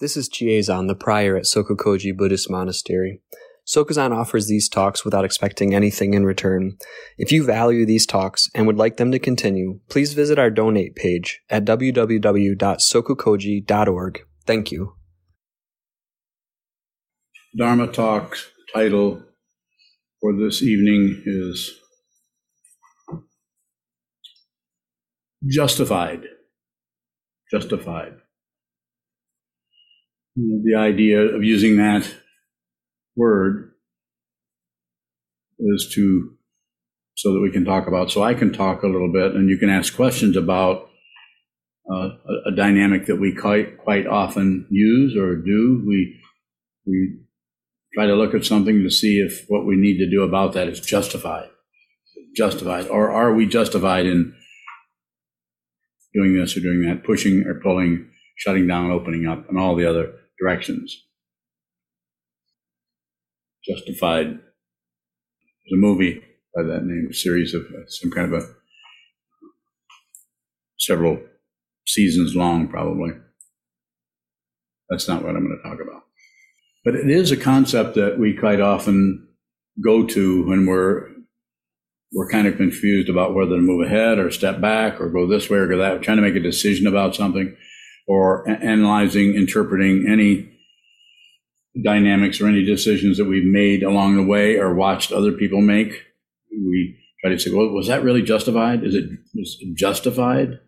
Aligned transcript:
This 0.00 0.16
is 0.16 0.28
Chiezan, 0.30 0.88
the 0.88 0.94
prior 0.94 1.36
at 1.36 1.44
Sokukoji 1.44 2.16
Buddhist 2.16 2.50
Monastery. 2.50 3.20
Sokuzan 3.66 4.16
offers 4.16 4.46
these 4.46 4.66
talks 4.66 5.04
without 5.04 5.26
expecting 5.26 5.74
anything 5.74 6.14
in 6.14 6.24
return. 6.24 6.78
If 7.18 7.30
you 7.30 7.44
value 7.44 7.84
these 7.84 8.06
talks 8.06 8.48
and 8.54 8.66
would 8.66 8.78
like 8.78 8.96
them 8.96 9.12
to 9.12 9.18
continue, 9.18 9.80
please 9.90 10.14
visit 10.14 10.38
our 10.38 10.48
donate 10.48 10.96
page 10.96 11.42
at 11.50 11.66
www.sokukoji.org. 11.66 14.26
Thank 14.46 14.72
you. 14.72 14.94
Dharma 17.54 17.88
talk 17.88 18.38
title 18.72 19.22
for 20.22 20.32
this 20.32 20.62
evening 20.62 21.22
is 21.26 21.74
Justified. 25.46 26.22
Justified. 27.50 28.14
The 30.64 30.74
idea 30.76 31.20
of 31.20 31.42
using 31.42 31.76
that 31.76 32.10
word 33.16 33.72
is 35.58 35.90
to 35.94 36.32
so 37.16 37.34
that 37.34 37.40
we 37.40 37.50
can 37.50 37.66
talk 37.66 37.86
about 37.86 38.10
so 38.10 38.22
i 38.22 38.32
can 38.32 38.50
talk 38.50 38.82
a 38.82 38.86
little 38.86 39.12
bit 39.12 39.34
and 39.34 39.50
you 39.50 39.58
can 39.58 39.68
ask 39.68 39.94
questions 39.94 40.38
about 40.38 40.90
uh, 41.90 42.10
a, 42.28 42.48
a, 42.48 42.56
dynamic 42.56 43.06
that 43.06 43.16
we 43.16 43.34
quite 43.34 43.76
quite 43.78 44.06
often 44.06 44.66
use 44.70 45.16
or 45.16 45.34
do. 45.34 45.82
We 45.86 46.20
we 46.86 47.18
try 47.94 48.06
to 48.06 48.14
look 48.14 48.32
at 48.34 48.44
something 48.44 48.82
to 48.82 48.90
see 48.90 49.18
if 49.18 49.44
what 49.48 49.66
we 49.66 49.74
need 49.76 49.98
to 49.98 50.08
do 50.08 50.22
about 50.22 50.52
that 50.52 50.68
is 50.68 50.80
justified 50.80 51.48
justified. 52.36 52.86
Or 52.86 53.10
are 53.10 53.34
we 53.34 53.44
justified 53.46 54.06
in 54.06 54.34
doing 56.14 56.34
this 56.34 56.56
or 56.56 56.60
doing 56.60 56.82
that 56.82 57.02
pushing 57.02 57.44
or 57.44 57.60
pulling 57.60 58.08
shutting 58.36 58.68
down 58.68 58.92
opening 58.92 59.26
up 59.26 59.48
and 59.48 59.58
all 59.58 59.74
the 59.74 59.88
other 59.88 60.12
directions 60.40 61.04
Justified. 63.66 64.26
There's 64.26 64.40
a 65.74 65.76
movie 65.76 66.22
by 66.54 66.62
that 66.62 66.84
name, 66.84 67.08
a 67.10 67.14
series 67.14 67.54
of 67.54 67.62
uh, 67.62 67.86
some 67.88 68.10
kind 68.10 68.32
of 68.32 68.42
a 68.42 68.46
several 70.78 71.18
seasons 71.86 72.34
long, 72.34 72.68
probably. 72.68 73.10
That's 74.88 75.06
not 75.08 75.22
what 75.22 75.36
I'm 75.36 75.46
going 75.46 75.60
to 75.62 75.68
talk 75.68 75.78
about. 75.80 76.02
But 76.84 76.94
it 76.94 77.10
is 77.10 77.30
a 77.30 77.36
concept 77.36 77.94
that 77.96 78.18
we 78.18 78.34
quite 78.34 78.60
often 78.60 79.28
go 79.84 80.06
to 80.06 80.46
when 80.48 80.66
we're 80.66 81.10
we're 82.12 82.30
kind 82.30 82.48
of 82.48 82.56
confused 82.56 83.08
about 83.08 83.34
whether 83.34 83.54
to 83.54 83.62
move 83.62 83.86
ahead 83.86 84.18
or 84.18 84.30
step 84.30 84.60
back 84.60 85.00
or 85.00 85.10
go 85.10 85.28
this 85.28 85.48
way 85.48 85.58
or 85.58 85.68
go 85.68 85.78
that, 85.78 86.02
trying 86.02 86.16
to 86.16 86.22
make 86.22 86.34
a 86.34 86.40
decision 86.40 86.86
about 86.86 87.14
something 87.14 87.54
or 88.10 88.44
analyzing, 88.48 89.34
interpreting 89.36 90.04
any 90.10 90.50
dynamics 91.80 92.40
or 92.40 92.48
any 92.48 92.64
decisions 92.64 93.16
that 93.18 93.26
we've 93.26 93.44
made 93.44 93.84
along 93.84 94.16
the 94.16 94.26
way 94.26 94.56
or 94.56 94.74
watched 94.74 95.12
other 95.12 95.30
people 95.30 95.60
make. 95.60 95.92
We 96.50 96.98
try 97.20 97.30
to 97.30 97.38
say, 97.38 97.52
well, 97.52 97.68
was 97.68 97.86
that 97.86 98.02
really 98.02 98.22
justified? 98.22 98.82
Is 98.82 98.96
it, 98.96 99.04
is 99.36 99.58
it 99.60 99.76
justified? 99.76 100.58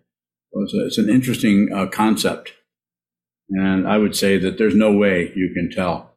Well, 0.53 0.67
it's, 0.67 0.75
a, 0.75 0.87
it's, 0.87 0.99
an 0.99 1.11
interesting 1.11 1.69
uh, 1.75 1.87
concept. 1.87 2.53
And 3.51 3.89
I 3.89 3.99
would 3.99 4.15
say 4.15 4.39
that 4.39 4.57
there's 4.57 4.77
no 4.77 4.93
way 4.93 5.33
you 5.35 5.51
can 5.53 5.69
tell 5.69 6.15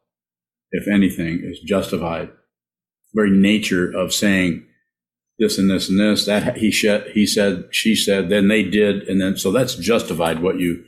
if 0.70 0.86
anything 0.86 1.40
is 1.42 1.58
justified. 1.58 2.28
The 2.28 3.16
very 3.16 3.30
nature 3.32 3.90
of 3.90 4.14
saying 4.14 4.64
this 5.40 5.58
and 5.58 5.68
this 5.68 5.88
and 5.88 5.98
this, 5.98 6.24
that 6.26 6.58
he, 6.58 6.70
said, 6.70 7.08
he 7.14 7.26
said, 7.26 7.64
she 7.72 7.96
said, 7.96 8.28
then 8.28 8.46
they 8.46 8.62
did, 8.62 9.08
and 9.08 9.20
then 9.20 9.36
so 9.36 9.50
that's 9.50 9.74
justified 9.74 10.40
what 10.40 10.60
you, 10.60 10.84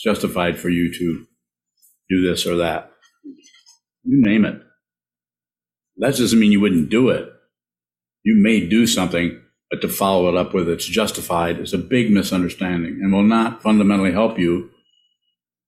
it's 0.00 0.18
justified 0.18 0.58
for 0.58 0.68
you 0.68 0.92
to 0.92 1.26
do 2.08 2.28
this 2.28 2.46
or 2.46 2.56
that. 2.56 2.90
You 4.04 4.22
name 4.22 4.44
it. 4.44 4.60
That 5.98 6.16
doesn't 6.16 6.38
mean 6.38 6.52
you 6.52 6.60
wouldn't 6.60 6.90
do 6.90 7.10
it. 7.10 7.28
You 8.22 8.36
may 8.36 8.66
do 8.66 8.86
something, 8.86 9.40
but 9.70 9.80
to 9.82 9.88
follow 9.88 10.28
it 10.28 10.36
up 10.36 10.54
with 10.54 10.68
it's 10.68 10.86
justified 10.86 11.58
is 11.58 11.74
a 11.74 11.78
big 11.78 12.10
misunderstanding 12.10 13.00
and 13.02 13.12
will 13.12 13.22
not 13.22 13.62
fundamentally 13.62 14.12
help 14.12 14.38
you 14.38 14.70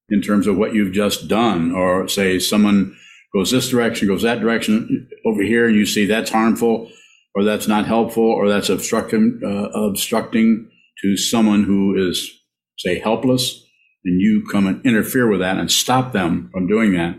in 0.08 0.22
terms 0.22 0.46
of 0.46 0.56
what 0.56 0.74
you've 0.74 0.92
just 0.92 1.28
done. 1.28 1.72
Or 1.72 2.08
say 2.08 2.38
someone 2.38 2.96
goes 3.34 3.50
this 3.50 3.68
direction, 3.68 4.08
goes 4.08 4.22
that 4.22 4.40
direction 4.40 5.08
over 5.26 5.42
here, 5.42 5.66
and 5.66 5.76
you 5.76 5.86
see 5.86 6.06
that's 6.06 6.30
harmful, 6.30 6.90
or 7.34 7.44
that's 7.44 7.68
not 7.68 7.86
helpful, 7.86 8.24
or 8.24 8.48
that's 8.48 8.68
obstructing, 8.70 9.40
uh, 9.44 9.78
obstructing 9.78 10.70
to 11.02 11.16
someone 11.16 11.64
who 11.64 12.08
is, 12.08 12.30
say, 12.78 12.98
helpless, 12.98 13.66
and 14.04 14.20
you 14.20 14.44
come 14.50 14.66
and 14.66 14.84
interfere 14.84 15.28
with 15.28 15.40
that 15.40 15.58
and 15.58 15.70
stop 15.70 16.12
them 16.12 16.48
from 16.52 16.66
doing 16.66 16.92
that 16.94 17.16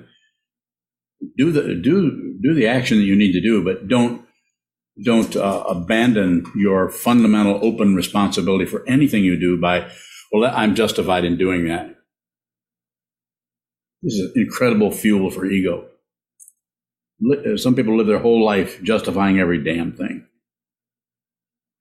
do 1.38 1.52
the 1.52 1.76
do 1.76 2.38
do 2.42 2.54
the 2.54 2.68
action 2.68 2.98
that 2.98 3.06
you 3.06 3.16
need 3.16 3.34
to 3.34 3.42
do, 3.42 3.64
but 3.64 3.88
don't 3.88 4.26
don't 5.04 5.36
uh, 5.36 5.64
abandon 5.68 6.46
your 6.56 6.90
fundamental 6.90 7.60
open 7.64 7.96
responsibility 7.96 8.66
for 8.66 8.88
anything 8.88 9.24
you 9.24 9.40
do 9.40 9.60
by 9.60 9.90
well 10.32 10.52
i'm 10.56 10.76
justified 10.76 11.24
in 11.26 11.38
doing 11.38 11.68
that. 11.68 11.96
This 14.02 14.14
is 14.14 14.32
incredible 14.36 14.92
fuel 14.92 15.32
for 15.32 15.46
ego. 15.46 15.88
Uh, 17.32 17.56
some 17.56 17.74
people 17.74 17.98
live 17.98 18.08
their 18.08 18.20
whole 18.20 18.44
life 18.44 18.84
justifying 18.84 19.40
every 19.40 19.64
damn 19.64 19.94
thing. 19.94 20.28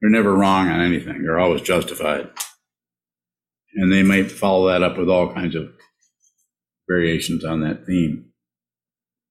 They're 0.00 0.10
never 0.10 0.32
wrong 0.32 0.68
on 0.68 0.80
anything. 0.80 1.22
They're 1.22 1.40
always 1.40 1.62
justified 1.62 2.30
and 3.74 3.92
they 3.92 4.02
might 4.02 4.30
follow 4.30 4.68
that 4.68 4.82
up 4.82 4.98
with 4.98 5.08
all 5.08 5.32
kinds 5.32 5.54
of 5.54 5.70
variations 6.88 7.44
on 7.44 7.60
that 7.60 7.86
theme 7.86 8.32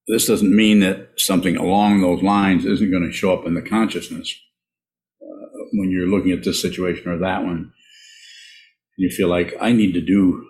this 0.08 0.26
doesn't 0.26 0.54
mean 0.54 0.80
that 0.80 1.10
something 1.16 1.56
along 1.56 2.00
those 2.00 2.22
lines 2.22 2.64
isn't 2.64 2.90
going 2.90 3.06
to 3.06 3.12
show 3.12 3.32
up 3.32 3.46
in 3.46 3.54
the 3.54 3.62
consciousness 3.62 4.34
uh, 5.22 5.64
when 5.72 5.90
you're 5.90 6.08
looking 6.08 6.32
at 6.32 6.44
this 6.44 6.60
situation 6.60 7.08
or 7.08 7.18
that 7.18 7.44
one. 7.44 7.72
You 8.96 9.10
feel 9.10 9.28
like 9.28 9.54
I 9.60 9.72
need 9.72 9.94
to 9.94 10.00
do, 10.00 10.46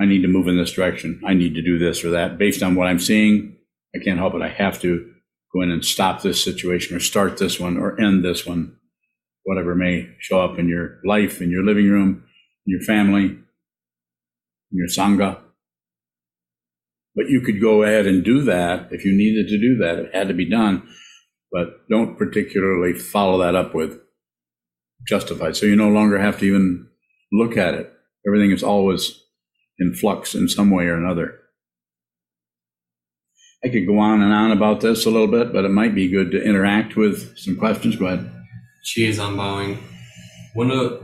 I 0.00 0.06
need 0.06 0.22
to 0.22 0.28
move 0.28 0.48
in 0.48 0.56
this 0.56 0.72
direction. 0.72 1.20
I 1.26 1.34
need 1.34 1.54
to 1.54 1.62
do 1.62 1.78
this 1.78 2.04
or 2.04 2.10
that 2.10 2.38
based 2.38 2.62
on 2.62 2.74
what 2.74 2.86
I'm 2.86 2.98
seeing. 2.98 3.56
I 3.94 3.98
can't 3.98 4.18
help 4.18 4.34
it. 4.34 4.42
I 4.42 4.48
have 4.48 4.80
to 4.82 5.12
go 5.54 5.62
in 5.62 5.70
and 5.70 5.84
stop 5.84 6.22
this 6.22 6.42
situation 6.42 6.96
or 6.96 7.00
start 7.00 7.36
this 7.36 7.60
one 7.60 7.76
or 7.76 8.00
end 8.00 8.24
this 8.24 8.46
one, 8.46 8.76
whatever 9.44 9.74
may 9.74 10.08
show 10.20 10.40
up 10.40 10.58
in 10.58 10.68
your 10.68 11.00
life, 11.04 11.42
in 11.42 11.50
your 11.50 11.64
living 11.64 11.90
room, 11.90 12.24
your 12.64 12.80
family, 12.80 13.38
your 14.70 14.88
sangha. 14.88 15.38
But 17.14 17.28
you 17.28 17.40
could 17.42 17.60
go 17.60 17.82
ahead 17.82 18.06
and 18.06 18.24
do 18.24 18.42
that 18.44 18.88
if 18.90 19.04
you 19.04 19.12
needed 19.12 19.48
to 19.48 19.58
do 19.58 19.76
that. 19.78 19.98
It 19.98 20.14
had 20.14 20.28
to 20.28 20.34
be 20.34 20.48
done. 20.48 20.88
But 21.50 21.86
don't 21.90 22.16
particularly 22.16 22.94
follow 22.94 23.38
that 23.42 23.54
up 23.54 23.74
with 23.74 24.00
justified. 25.06 25.56
So 25.56 25.66
you 25.66 25.76
no 25.76 25.88
longer 25.88 26.18
have 26.18 26.38
to 26.38 26.46
even 26.46 26.88
look 27.30 27.56
at 27.56 27.74
it. 27.74 27.92
Everything 28.26 28.52
is 28.52 28.62
always 28.62 29.20
in 29.78 29.94
flux 29.94 30.34
in 30.34 30.48
some 30.48 30.70
way 30.70 30.86
or 30.86 30.96
another. 30.96 31.38
I 33.64 33.68
could 33.68 33.86
go 33.86 33.98
on 33.98 34.22
and 34.22 34.32
on 34.32 34.50
about 34.50 34.80
this 34.80 35.06
a 35.06 35.10
little 35.10 35.28
bit, 35.28 35.52
but 35.52 35.64
it 35.64 35.70
might 35.70 35.94
be 35.94 36.08
good 36.08 36.30
to 36.32 36.42
interact 36.42 36.96
with 36.96 37.36
some 37.38 37.56
questions. 37.56 37.96
Go 37.96 38.06
ahead. 38.06 38.30
On 39.20 39.36
bowing. 39.36 39.78
One 40.54 40.70
of 40.70 41.02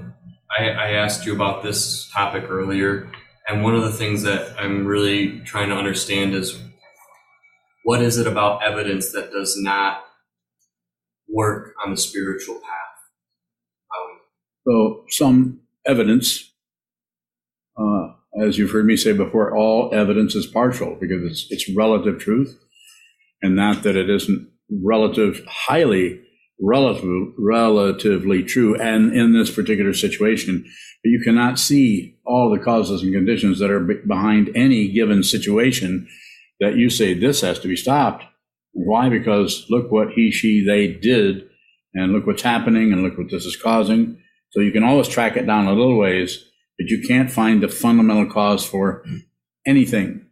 I, 0.57 0.69
I 0.71 0.91
asked 0.93 1.27
you 1.27 1.35
about 1.35 1.63
this 1.63 2.09
topic 2.11 2.45
earlier, 2.49 3.11
and 3.49 3.63
one 3.63 3.75
of 3.75 3.83
the 3.83 3.93
things 3.93 4.23
that 4.23 4.55
I'm 4.59 4.87
really 4.87 5.41
trying 5.41 5.69
to 5.71 5.75
understand 5.75 6.35
is 6.35 6.59
what 7.85 8.03
is 8.03 8.19
it 8.19 8.27
about 8.27 8.63
evidence 8.63 9.13
that 9.13 9.31
does 9.31 9.57
not 9.59 10.05
work 11.29 11.75
on 11.85 11.91
the 11.91 11.97
spiritual 11.97 12.57
path? 12.57 12.89
so, 14.67 15.05
some 15.09 15.61
evidence, 15.87 16.53
uh, 17.79 18.09
as 18.43 18.59
you've 18.59 18.71
heard 18.71 18.85
me 18.85 18.97
say 18.97 19.15
before, 19.15 19.57
all 19.57 19.91
evidence 19.95 20.35
is 20.35 20.47
partial 20.47 20.97
because 21.01 21.23
it's, 21.25 21.47
it's 21.51 21.75
relative 21.75 22.19
truth, 22.19 22.59
and 23.43 23.57
not 23.57 23.83
that 23.85 23.97
it 23.97 24.11
isn't 24.11 24.51
relative, 24.71 25.43
highly 25.47 26.21
relative, 26.61 27.33
relatively 27.39 28.43
true. 28.43 28.75
And 28.81 29.13
in 29.15 29.33
this 29.33 29.51
particular 29.51 29.95
situation, 29.95 30.65
you 31.05 31.21
cannot 31.25 31.59
see 31.59 32.17
all 32.27 32.51
the 32.51 32.63
causes 32.63 33.03
and 33.03 33.13
conditions 33.13 33.59
that 33.61 33.71
are 33.71 33.81
behind 33.81 34.51
any 34.55 34.93
given 34.93 35.23
situation 35.23 36.09
that 36.61 36.77
you 36.77 36.91
say 36.91 37.15
this 37.15 37.41
has 37.41 37.59
to 37.61 37.69
be 37.69 37.77
stopped. 37.77 38.25
Why? 38.73 39.09
Because 39.09 39.67
look 39.71 39.91
what 39.91 40.13
he, 40.13 40.31
she, 40.31 40.65
they 40.65 40.89
did, 40.89 41.49
and 41.95 42.13
look 42.13 42.27
what's 42.27 42.43
happening, 42.43 42.93
and 42.93 43.03
look 43.03 43.17
what 43.17 43.31
this 43.31 43.45
is 43.45 43.57
causing. 43.57 44.21
So 44.51 44.61
you 44.61 44.73
can 44.73 44.85
always 44.85 45.09
track 45.09 45.37
it 45.37 45.47
down 45.47 45.67
a 45.67 45.73
little 45.73 45.99
ways, 45.99 46.45
but 46.79 46.89
you 46.89 47.07
can't 47.07 47.31
find 47.31 47.63
the 47.63 47.69
fundamental 47.69 48.27
cause 48.27 48.65
for 48.65 49.05
anything. 49.67 50.27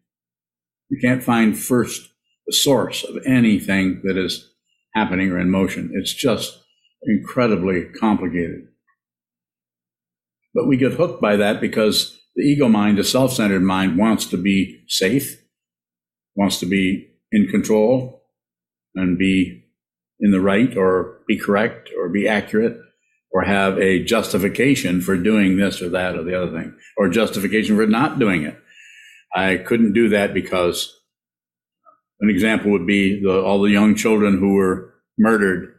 You 0.88 0.98
can't 1.00 1.22
find 1.22 1.58
first 1.58 2.10
the 2.46 2.52
source 2.52 3.04
of 3.04 3.18
anything 3.26 4.02
that 4.04 4.16
is 4.16 4.52
happening 4.96 5.30
or 5.30 5.38
in 5.38 5.50
motion. 5.50 5.90
It's 5.94 6.14
just 6.14 6.58
incredibly 7.02 7.84
complicated. 8.00 8.62
But 10.54 10.66
we 10.66 10.76
get 10.78 10.94
hooked 10.94 11.20
by 11.20 11.36
that 11.36 11.60
because 11.60 12.16
The 12.36 12.42
ego 12.42 12.68
mind, 12.68 12.98
the 12.98 13.04
self 13.04 13.32
centered 13.32 13.62
mind, 13.62 13.96
wants 13.96 14.26
to 14.26 14.36
be 14.36 14.82
safe, 14.88 15.42
wants 16.34 16.60
to 16.60 16.66
be 16.66 17.08
in 17.32 17.48
control, 17.48 18.24
and 18.94 19.18
be 19.18 19.64
in 20.20 20.32
the 20.32 20.40
right, 20.40 20.76
or 20.76 21.20
be 21.26 21.38
correct, 21.38 21.90
or 21.98 22.10
be 22.10 22.28
accurate, 22.28 22.78
or 23.32 23.42
have 23.44 23.78
a 23.78 24.04
justification 24.04 25.00
for 25.00 25.16
doing 25.16 25.56
this 25.56 25.80
or 25.80 25.88
that 25.90 26.14
or 26.14 26.24
the 26.24 26.36
other 26.36 26.52
thing, 26.52 26.76
or 26.98 27.08
justification 27.08 27.76
for 27.76 27.86
not 27.86 28.18
doing 28.18 28.42
it. 28.42 28.58
I 29.34 29.56
couldn't 29.56 29.94
do 29.94 30.10
that 30.10 30.34
because 30.34 30.92
an 32.20 32.30
example 32.30 32.70
would 32.72 32.86
be 32.86 33.20
the, 33.20 33.42
all 33.42 33.60
the 33.60 33.70
young 33.70 33.94
children 33.94 34.38
who 34.38 34.54
were 34.54 34.94
murdered 35.18 35.74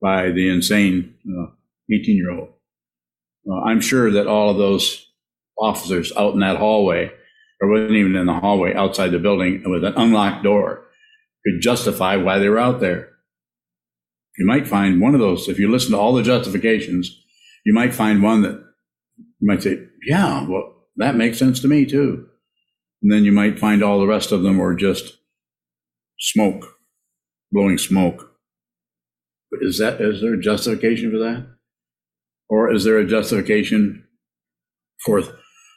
by 0.00 0.30
the 0.30 0.48
insane 0.48 1.14
18 1.26 1.50
uh, 1.90 2.12
year 2.12 2.30
old. 2.30 2.50
Uh, 3.50 3.60
I'm 3.64 3.80
sure 3.80 4.10
that 4.10 4.26
all 4.26 4.50
of 4.50 4.58
those 4.58 5.06
officers 5.58 6.12
out 6.16 6.34
in 6.34 6.40
that 6.40 6.58
hallway, 6.58 7.10
or 7.60 7.68
wasn't 7.68 7.92
even 7.92 8.16
in 8.16 8.26
the 8.26 8.34
hallway, 8.34 8.74
outside 8.74 9.10
the 9.10 9.18
building 9.18 9.62
with 9.66 9.84
an 9.84 9.94
unlocked 9.96 10.44
door, 10.44 10.84
could 11.44 11.60
justify 11.60 12.16
why 12.16 12.38
they 12.38 12.48
were 12.48 12.58
out 12.58 12.80
there. 12.80 13.10
You 14.38 14.46
might 14.46 14.68
find 14.68 15.00
one 15.00 15.14
of 15.14 15.20
those, 15.20 15.48
if 15.48 15.58
you 15.58 15.70
listen 15.70 15.92
to 15.92 15.98
all 15.98 16.14
the 16.14 16.22
justifications, 16.22 17.24
you 17.64 17.74
might 17.74 17.94
find 17.94 18.22
one 18.22 18.42
that 18.42 18.62
you 19.40 19.46
might 19.46 19.62
say, 19.62 19.84
yeah, 20.06 20.46
well, 20.46 20.74
that 20.96 21.16
makes 21.16 21.38
sense 21.38 21.60
to 21.60 21.68
me 21.68 21.86
too. 21.86 22.26
And 23.02 23.12
then 23.12 23.24
you 23.24 23.32
might 23.32 23.58
find 23.58 23.82
all 23.82 23.98
the 23.98 24.06
rest 24.06 24.32
of 24.32 24.42
them 24.42 24.58
were 24.58 24.74
just 24.74 25.18
smoke, 26.18 26.76
blowing 27.52 27.78
smoke. 27.78 28.32
Is 29.60 29.78
that 29.78 30.00
is 30.00 30.20
there 30.20 30.34
a 30.34 30.40
justification 30.40 31.10
for 31.10 31.18
that? 31.18 31.46
Or 32.48 32.72
is 32.72 32.84
there 32.84 32.98
a 32.98 33.06
justification 33.06 34.04
for, 35.04 35.22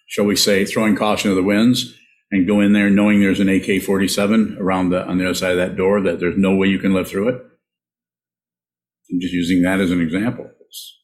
shall 0.07 0.25
we 0.25 0.35
say, 0.35 0.65
throwing 0.65 0.95
caution 0.95 1.29
to 1.29 1.35
the 1.35 1.43
winds 1.43 1.93
and 2.31 2.47
go 2.47 2.61
in 2.61 2.73
there 2.73 2.89
knowing 2.89 3.19
there's 3.19 3.39
an 3.39 3.49
AK 3.49 3.83
47 3.83 4.57
around 4.59 4.89
the 4.89 5.05
on 5.05 5.17
the 5.17 5.25
other 5.25 5.33
side 5.33 5.51
of 5.51 5.57
that 5.57 5.75
door 5.75 6.01
that 6.01 6.19
there's 6.19 6.38
no 6.38 6.55
way 6.55 6.67
you 6.67 6.79
can 6.79 6.93
live 6.93 7.07
through 7.07 7.29
it? 7.29 7.35
I'm 9.11 9.19
just 9.19 9.33
using 9.33 9.61
that 9.63 9.81
as 9.81 9.91
an 9.91 10.01
example. 10.01 10.49
It's 10.61 10.99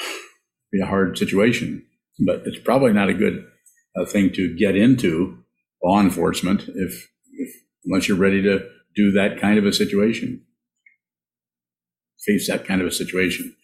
be 0.72 0.80
a 0.80 0.86
hard 0.86 1.16
situation, 1.16 1.86
but 2.26 2.42
it's 2.44 2.58
probably 2.58 2.92
not 2.92 3.08
a 3.08 3.14
good 3.14 3.46
uh, 3.98 4.04
thing 4.04 4.30
to 4.32 4.54
get 4.56 4.76
into 4.76 5.38
law 5.82 6.00
enforcement 6.00 6.68
if 6.74 7.08
unless 7.88 8.08
you're 8.08 8.18
ready 8.18 8.42
to 8.42 8.60
do 8.94 9.10
that 9.12 9.40
kind 9.40 9.58
of 9.58 9.66
a 9.66 9.72
situation, 9.72 10.42
face 12.24 12.48
that 12.48 12.66
kind 12.66 12.80
of 12.80 12.86
a 12.86 12.92
situation. 12.92 13.54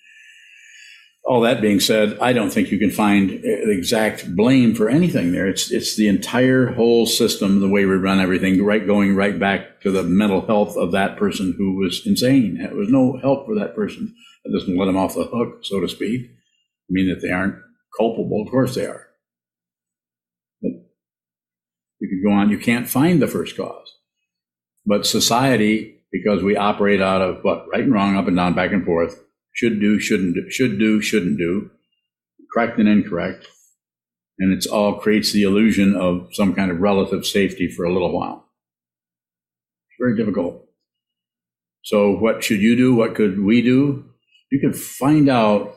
All 1.27 1.41
that 1.41 1.63
being 1.63 1.81
said, 1.81 2.19
I 2.21 2.35
don't 2.35 2.51
think 2.51 2.71
you 2.71 2.79
can 2.79 2.91
find 2.91 3.31
uh, 3.31 3.71
exact 3.71 4.37
blame 4.37 4.75
for 4.75 4.91
anything 4.91 5.33
there. 5.33 5.47
It's 5.47 5.71
it's 5.71 5.97
the 5.97 6.07
entire 6.07 6.67
whole 6.75 7.07
system, 7.07 7.61
the 7.61 7.69
way 7.69 7.87
we 7.87 7.95
run 7.95 8.21
everything, 8.21 8.63
right 8.63 8.87
going 8.87 9.17
right 9.17 9.39
back 9.39 9.81
to 9.83 9.91
the 9.91 10.03
mental 10.03 10.47
health 10.47 10.77
of 10.77 10.93
that 10.93 11.17
person 11.17 11.55
who 11.57 11.77
was 11.77 12.07
insane. 12.07 12.59
There 12.59 12.75
was 12.75 12.91
no 12.91 13.19
help 13.23 13.47
for 13.47 13.55
that 13.55 13.75
person. 13.75 14.15
That 14.45 14.53
doesn't 14.53 14.77
let 14.77 14.85
them 14.85 14.99
off 14.99 15.15
the 15.15 15.25
hook, 15.25 15.61
so 15.63 15.81
to 15.81 15.89
speak. 15.89 16.27
I 16.27 16.91
mean 16.91 17.09
that 17.09 17.23
they 17.23 17.33
aren't 17.33 17.57
culpable. 17.97 18.43
Of 18.43 18.51
course 18.51 18.75
they 18.75 18.85
are. 18.85 19.07
But 20.61 20.73
you 22.01 22.09
could 22.11 22.29
go 22.29 22.35
on. 22.35 22.51
You 22.51 22.59
can't 22.59 22.89
find 22.89 23.23
the 23.23 23.27
first 23.27 23.57
cause. 23.57 23.95
But 24.87 25.07
society, 25.07 26.03
because 26.13 26.43
we 26.43 26.57
operate 26.57 27.01
out 27.01 27.23
of 27.23 27.43
what 27.43 27.67
right 27.73 27.85
and 27.85 27.93
wrong, 27.93 28.17
up 28.17 28.29
and 28.29 28.37
down, 28.37 28.55
back 28.55 28.73
and 28.73 28.85
forth, 28.85 29.23
should 29.53 29.81
do, 29.81 29.99
shouldn't 29.99 30.35
do, 30.35 30.51
should 30.51 30.79
do, 30.79 31.01
shouldn't 31.01 31.39
do, 31.39 31.71
correct 32.53 32.79
and 32.79 32.89
incorrect, 32.89 33.47
and 34.39 34.53
it's 34.53 34.67
all 34.67 34.99
creates 34.99 35.33
the 35.33 35.43
illusion 35.43 35.95
of 35.95 36.29
some 36.33 36.55
kind 36.55 36.71
of 36.71 36.81
relative 36.81 37.25
safety 37.25 37.69
for 37.69 37.85
a 37.85 37.93
little 37.93 38.13
while. 38.13 38.49
It's 39.89 39.97
very 39.99 40.17
difficult. 40.17 40.67
So, 41.83 42.11
what 42.17 42.43
should 42.43 42.61
you 42.61 42.77
do? 42.77 42.95
What 42.95 43.15
could 43.15 43.43
we 43.43 43.63
do? 43.63 44.05
You 44.51 44.61
could 44.61 44.77
find 44.77 45.29
out 45.29 45.77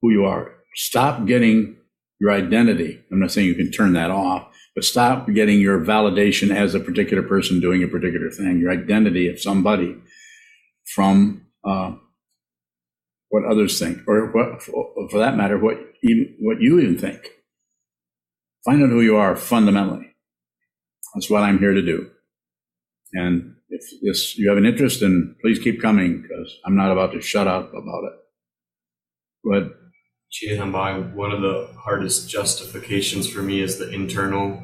who 0.00 0.10
you 0.10 0.24
are. 0.24 0.52
Stop 0.74 1.26
getting 1.26 1.76
your 2.20 2.30
identity. 2.32 3.02
I'm 3.10 3.18
not 3.18 3.32
saying 3.32 3.46
you 3.46 3.54
can 3.54 3.70
turn 3.70 3.94
that 3.94 4.10
off, 4.10 4.48
but 4.74 4.84
stop 4.84 5.26
getting 5.32 5.58
your 5.60 5.80
validation 5.80 6.54
as 6.54 6.74
a 6.74 6.80
particular 6.80 7.22
person 7.22 7.60
doing 7.60 7.82
a 7.82 7.88
particular 7.88 8.30
thing, 8.30 8.60
your 8.60 8.70
identity 8.70 9.28
of 9.28 9.40
somebody 9.40 9.96
from 10.94 11.46
uh, 11.64 11.92
what 13.30 13.44
others 13.44 13.78
think, 13.78 13.98
or 14.06 14.30
what, 14.32 14.62
for 14.62 15.18
that 15.18 15.36
matter, 15.36 15.58
what 15.58 15.78
even, 16.02 16.36
what 16.40 16.60
you 16.60 16.78
even 16.78 16.98
think. 16.98 17.28
Find 18.64 18.82
out 18.82 18.90
who 18.90 19.00
you 19.00 19.16
are 19.16 19.34
fundamentally. 19.36 20.14
That's 21.14 21.30
what 21.30 21.42
I'm 21.42 21.58
here 21.58 21.72
to 21.72 21.82
do. 21.82 22.10
And 23.14 23.56
if 23.70 23.82
this, 24.02 24.36
you 24.36 24.48
have 24.48 24.58
an 24.58 24.66
interest, 24.66 25.00
then 25.00 25.36
please 25.40 25.58
keep 25.58 25.80
coming 25.80 26.22
because 26.22 26.54
I'm 26.66 26.76
not 26.76 26.92
about 26.92 27.12
to 27.12 27.20
shut 27.20 27.48
up 27.48 27.70
about 27.70 28.04
it. 28.04 28.12
But 29.42 29.79
Chihanbai, 30.32 31.12
one 31.14 31.32
of 31.32 31.40
the 31.40 31.68
hardest 31.76 32.30
justifications 32.30 33.28
for 33.28 33.42
me 33.42 33.60
is 33.60 33.78
the 33.78 33.90
internal 33.90 34.62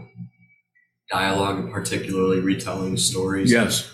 dialogue, 1.11 1.59
and 1.59 1.73
particularly 1.73 2.41
retelling 2.41 2.97
stories. 2.97 3.51
Yes. 3.51 3.91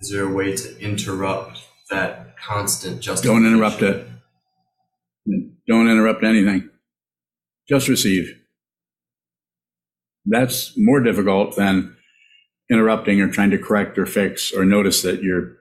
Is 0.00 0.10
there 0.10 0.24
a 0.24 0.32
way 0.32 0.54
to 0.56 0.80
interrupt 0.80 1.60
that 1.90 2.36
constant 2.38 3.00
justification? 3.00 3.42
Don't 3.42 3.52
interrupt 3.52 3.82
it. 3.82 4.06
Don't 5.66 5.88
interrupt 5.88 6.22
anything. 6.22 6.70
Just 7.68 7.88
receive. 7.88 8.38
That's 10.24 10.72
more 10.76 11.00
difficult 11.00 11.56
than 11.56 11.96
interrupting 12.70 13.20
or 13.20 13.30
trying 13.30 13.50
to 13.50 13.58
correct 13.58 13.96
or 13.98 14.06
fix 14.06 14.52
or 14.52 14.64
notice 14.64 15.02
that 15.02 15.22
you're 15.22 15.56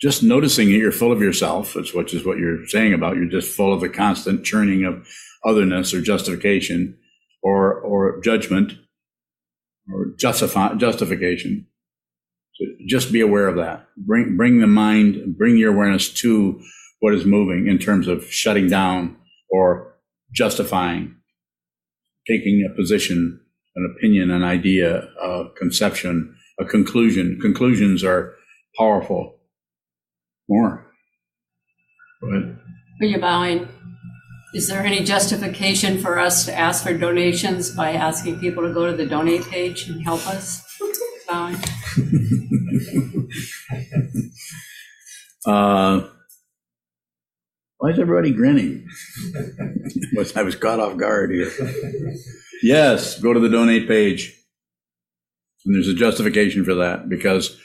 just 0.00 0.22
noticing 0.22 0.68
that 0.68 0.78
you're 0.78 0.92
full 0.92 1.12
of 1.12 1.20
yourself, 1.20 1.74
which 1.74 2.14
is 2.14 2.24
what 2.24 2.38
you're 2.38 2.66
saying 2.68 2.94
about 2.94 3.16
you're 3.16 3.26
just 3.26 3.54
full 3.54 3.72
of 3.72 3.80
the 3.80 3.88
constant 3.88 4.44
churning 4.44 4.84
of 4.84 5.06
otherness 5.44 5.92
or 5.92 6.00
justification 6.00 6.96
or 7.42 7.74
or 7.80 8.20
judgment 8.20 8.74
or 9.92 10.14
justify, 10.18 10.74
justification. 10.74 11.66
So 12.54 12.66
just 12.86 13.12
be 13.12 13.20
aware 13.20 13.48
of 13.48 13.56
that. 13.56 13.86
Bring 13.96 14.36
bring 14.36 14.60
the 14.60 14.66
mind, 14.66 15.36
bring 15.36 15.56
your 15.56 15.72
awareness 15.72 16.12
to 16.14 16.60
what 17.00 17.14
is 17.14 17.24
moving 17.24 17.68
in 17.68 17.78
terms 17.78 18.08
of 18.08 18.24
shutting 18.30 18.68
down 18.68 19.16
or 19.50 19.94
justifying, 20.32 21.16
taking 22.26 22.68
a 22.68 22.74
position, 22.74 23.40
an 23.76 23.94
opinion, 23.96 24.30
an 24.30 24.44
idea, 24.44 25.08
a 25.22 25.44
conception, 25.56 26.36
a 26.60 26.64
conclusion. 26.64 27.38
Conclusions 27.40 28.04
are 28.04 28.34
powerful 28.76 29.37
more. 30.48 30.86
Go 32.20 32.30
ahead. 32.30 32.58
Are 33.00 33.06
you 33.06 33.18
bowing? 33.18 33.68
Is 34.54 34.68
there 34.68 34.80
any 34.80 35.04
justification 35.04 35.98
for 35.98 36.18
us 36.18 36.46
to 36.46 36.54
ask 36.58 36.82
for 36.82 36.96
donations 36.96 37.70
by 37.70 37.92
asking 37.92 38.40
people 38.40 38.66
to 38.66 38.72
go 38.72 38.86
to 38.86 38.96
the 38.96 39.06
donate 39.06 39.44
page 39.44 39.88
and 39.88 40.02
help 40.02 40.26
us? 40.26 40.64
Bowing. 41.28 41.56
uh, 45.46 46.08
why 47.76 47.90
is 47.90 47.98
everybody 47.98 48.32
grinning? 48.32 48.86
I 50.34 50.42
was 50.42 50.56
caught 50.56 50.80
off 50.80 50.96
guard 50.96 51.30
here. 51.30 51.52
Yes, 52.62 53.20
go 53.20 53.34
to 53.34 53.40
the 53.40 53.50
donate 53.50 53.86
page. 53.86 54.34
And 55.66 55.74
there's 55.74 55.88
a 55.88 55.94
justification 55.94 56.64
for 56.64 56.74
that 56.76 57.10
because 57.10 57.60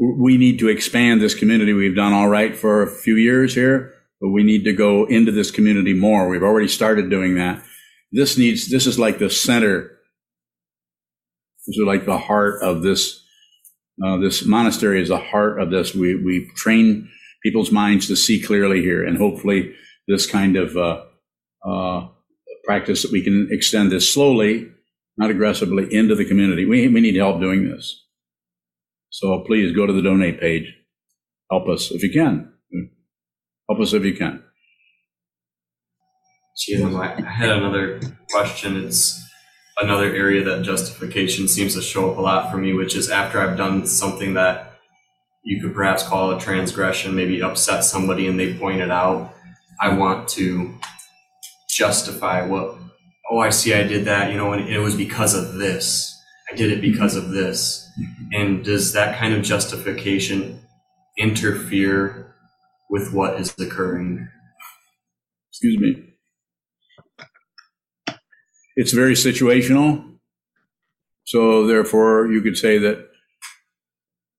we 0.00 0.38
need 0.38 0.58
to 0.60 0.68
expand 0.68 1.20
this 1.20 1.34
community. 1.34 1.74
We've 1.74 1.94
done 1.94 2.14
all 2.14 2.28
right 2.28 2.56
for 2.56 2.82
a 2.82 2.90
few 2.90 3.16
years 3.16 3.54
here, 3.54 3.92
but 4.20 4.30
we 4.30 4.42
need 4.42 4.64
to 4.64 4.72
go 4.72 5.04
into 5.04 5.30
this 5.30 5.50
community 5.50 5.92
more. 5.92 6.28
We've 6.28 6.42
already 6.42 6.68
started 6.68 7.10
doing 7.10 7.34
that. 7.34 7.62
This 8.10 8.38
needs, 8.38 8.70
this 8.70 8.86
is 8.86 8.98
like 8.98 9.18
the 9.18 9.28
center. 9.28 9.98
This 11.66 11.76
is 11.76 11.84
like 11.86 12.06
the 12.06 12.18
heart 12.18 12.62
of 12.62 12.82
this. 12.82 13.22
Uh, 14.02 14.16
this 14.16 14.46
monastery 14.46 15.02
is 15.02 15.08
the 15.08 15.18
heart 15.18 15.60
of 15.60 15.70
this. 15.70 15.94
We, 15.94 16.14
we 16.14 16.50
train 16.56 17.10
people's 17.42 17.70
minds 17.70 18.06
to 18.06 18.16
see 18.16 18.40
clearly 18.40 18.80
here, 18.80 19.04
and 19.04 19.18
hopefully, 19.18 19.74
this 20.08 20.26
kind 20.26 20.56
of 20.56 20.74
uh, 20.74 21.04
uh, 21.68 22.08
practice 22.64 23.02
that 23.02 23.12
we 23.12 23.22
can 23.22 23.48
extend 23.50 23.92
this 23.92 24.12
slowly, 24.12 24.72
not 25.18 25.30
aggressively, 25.30 25.94
into 25.94 26.14
the 26.14 26.24
community. 26.24 26.64
We, 26.64 26.88
we 26.88 27.02
need 27.02 27.16
help 27.16 27.40
doing 27.40 27.68
this. 27.68 27.99
So 29.10 29.42
please 29.46 29.74
go 29.74 29.86
to 29.86 29.92
the 29.92 30.02
donate 30.02 30.40
page. 30.40 30.72
Help 31.50 31.68
us 31.68 31.90
if 31.90 32.02
you 32.02 32.10
can. 32.10 32.52
Help 33.68 33.80
us 33.80 33.92
if 33.92 34.04
you 34.04 34.14
can. 34.14 34.42
Sheila, 36.56 37.00
I 37.00 37.20
had 37.20 37.50
another 37.50 38.00
question. 38.30 38.84
It's 38.84 39.20
another 39.80 40.14
area 40.14 40.44
that 40.44 40.62
justification 40.62 41.48
seems 41.48 41.74
to 41.74 41.82
show 41.82 42.10
up 42.10 42.18
a 42.18 42.20
lot 42.20 42.50
for 42.50 42.58
me, 42.58 42.72
which 42.72 42.94
is 42.94 43.10
after 43.10 43.40
I've 43.40 43.56
done 43.56 43.86
something 43.86 44.34
that 44.34 44.78
you 45.42 45.60
could 45.60 45.74
perhaps 45.74 46.02
call 46.02 46.30
a 46.32 46.40
transgression, 46.40 47.16
maybe 47.16 47.42
upset 47.42 47.84
somebody 47.84 48.26
and 48.26 48.38
they 48.38 48.54
point 48.54 48.80
it 48.80 48.90
out. 48.90 49.34
I 49.80 49.94
want 49.96 50.28
to 50.30 50.74
justify 51.68 52.44
what 52.44 52.76
oh, 53.30 53.38
I 53.38 53.50
see, 53.50 53.72
I 53.72 53.84
did 53.84 54.04
that, 54.06 54.32
you 54.32 54.36
know, 54.36 54.52
and 54.52 54.68
it 54.68 54.80
was 54.80 54.96
because 54.96 55.34
of 55.34 55.54
this. 55.54 56.09
I 56.50 56.56
did 56.56 56.72
it 56.72 56.80
because 56.80 57.16
of 57.16 57.30
this. 57.30 57.88
And 58.32 58.64
does 58.64 58.92
that 58.92 59.18
kind 59.18 59.34
of 59.34 59.42
justification 59.42 60.60
interfere 61.16 62.34
with 62.88 63.12
what 63.12 63.40
is 63.40 63.54
occurring? 63.58 64.28
Excuse 65.50 65.78
me. 65.78 66.06
It's 68.76 68.92
very 68.92 69.14
situational. 69.14 70.18
So 71.24 71.66
therefore, 71.66 72.26
you 72.26 72.40
could 72.40 72.56
say 72.56 72.78
that 72.78 73.08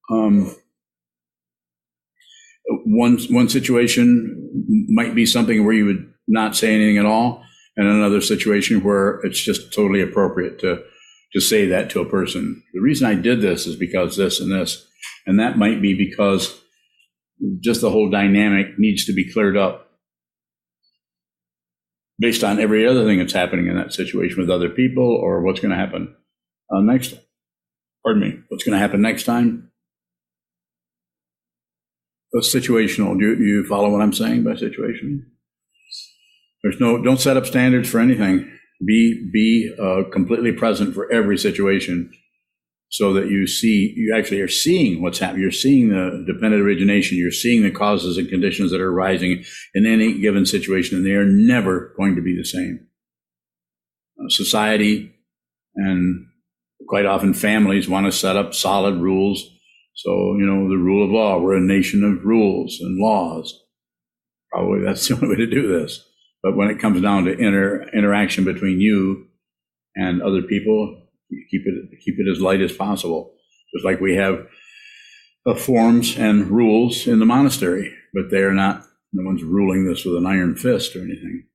um, 0.09 0.53
one 2.85 3.17
one 3.29 3.47
situation 3.47 4.49
might 4.89 5.15
be 5.15 5.25
something 5.25 5.63
where 5.63 5.73
you 5.73 5.85
would 5.85 6.13
not 6.27 6.55
say 6.55 6.73
anything 6.73 6.97
at 6.97 7.05
all, 7.05 7.43
and 7.77 7.87
another 7.87 8.19
situation 8.19 8.83
where 8.83 9.21
it's 9.23 9.39
just 9.39 9.73
totally 9.73 10.01
appropriate 10.01 10.59
to 10.59 10.83
to 11.33 11.41
say 11.41 11.65
that 11.67 11.89
to 11.91 12.01
a 12.01 12.09
person. 12.09 12.63
The 12.73 12.81
reason 12.81 13.07
I 13.07 13.15
did 13.15 13.41
this 13.41 13.65
is 13.67 13.75
because 13.75 14.17
this 14.17 14.39
and 14.39 14.51
this, 14.51 14.87
and 15.25 15.39
that 15.39 15.57
might 15.57 15.81
be 15.81 15.93
because 15.93 16.61
just 17.59 17.81
the 17.81 17.89
whole 17.89 18.09
dynamic 18.09 18.77
needs 18.77 19.05
to 19.05 19.13
be 19.13 19.31
cleared 19.31 19.57
up 19.57 19.89
based 22.19 22.43
on 22.43 22.59
every 22.59 22.87
other 22.87 23.03
thing 23.03 23.17
that's 23.17 23.33
happening 23.33 23.67
in 23.67 23.75
that 23.75 23.93
situation 23.93 24.39
with 24.39 24.49
other 24.49 24.69
people 24.69 25.03
or 25.03 25.41
what's 25.41 25.59
going 25.59 25.71
to 25.71 25.77
happen 25.77 26.15
uh, 26.71 26.81
next 26.81 27.15
pardon 28.03 28.21
me 28.21 28.39
what's 28.49 28.63
going 28.63 28.73
to 28.73 28.79
happen 28.79 29.01
next 29.01 29.23
time. 29.23 29.71
It's 32.33 32.53
situational 32.53 33.19
do 33.19 33.25
you, 33.25 33.43
you 33.43 33.67
follow 33.67 33.89
what 33.89 34.01
i'm 34.01 34.13
saying 34.13 34.43
by 34.43 34.55
situation? 34.55 35.31
There's 36.63 36.79
no 36.79 37.01
don't 37.01 37.19
set 37.19 37.37
up 37.37 37.45
standards 37.45 37.89
for 37.89 37.99
anything 37.99 38.51
be 38.85 39.29
be 39.31 39.73
uh, 39.81 40.03
completely 40.11 40.51
present 40.51 40.93
for 40.93 41.11
every 41.11 41.37
situation 41.37 42.11
so 42.89 43.13
that 43.13 43.29
you 43.29 43.47
see 43.47 43.93
you 43.95 44.13
actually 44.15 44.41
are 44.41 44.47
seeing 44.47 45.01
what's 45.01 45.19
happening. 45.19 45.41
You're 45.41 45.51
seeing 45.51 45.89
the 45.89 46.23
dependent 46.27 46.61
origination. 46.61 47.17
You're 47.17 47.31
seeing 47.31 47.63
the 47.63 47.71
causes 47.71 48.17
and 48.17 48.29
conditions 48.29 48.71
that 48.71 48.81
are 48.81 48.91
arising 48.91 49.43
in 49.73 49.85
any 49.85 50.19
given 50.19 50.45
situation 50.45 50.97
and 50.97 51.05
they 51.05 51.11
are 51.11 51.25
never 51.25 51.93
going 51.97 52.15
to 52.15 52.21
be 52.21 52.35
the 52.35 52.43
same. 52.43 52.87
Uh, 54.19 54.29
society 54.29 55.13
and 55.75 56.27
quite 56.87 57.05
often 57.05 57.33
families 57.33 57.87
want 57.87 58.07
to 58.07 58.11
set 58.11 58.35
up 58.35 58.53
solid 58.53 58.95
rules. 58.95 59.41
So 59.93 60.11
you 60.37 60.45
know 60.45 60.67
the 60.69 60.77
rule 60.77 61.05
of 61.05 61.11
law 61.11 61.39
we're 61.39 61.57
a 61.57 61.61
nation 61.61 62.03
of 62.03 62.25
rules 62.25 62.79
and 62.81 62.99
laws. 62.99 63.57
Probably 64.51 64.83
that's 64.83 65.07
the 65.07 65.15
only 65.15 65.29
way 65.29 65.35
to 65.35 65.47
do 65.47 65.67
this 65.67 66.05
but 66.43 66.55
when 66.55 66.69
it 66.69 66.79
comes 66.79 67.01
down 67.01 67.25
to 67.25 67.31
inter, 67.31 67.87
interaction 67.93 68.43
between 68.43 68.79
you 68.79 69.27
and 69.95 70.21
other 70.21 70.41
people 70.41 71.01
keep 71.49 71.61
it 71.65 71.99
keep 72.03 72.15
it 72.17 72.29
as 72.29 72.41
light 72.41 72.61
as 72.61 72.73
possible. 72.73 73.33
Just 73.73 73.85
like 73.85 73.99
we 73.99 74.15
have 74.15 74.47
uh, 75.45 75.55
forms 75.55 76.17
and 76.17 76.47
rules 76.47 77.07
in 77.07 77.19
the 77.19 77.25
monastery, 77.25 77.93
but 78.13 78.29
they 78.29 78.41
are 78.41 78.53
not 78.53 78.83
no 79.13 79.23
one's 79.25 79.43
ruling 79.43 79.85
this 79.85 80.05
with 80.05 80.15
an 80.15 80.25
iron 80.25 80.55
fist 80.55 80.95
or 80.95 80.99
anything. 80.99 81.45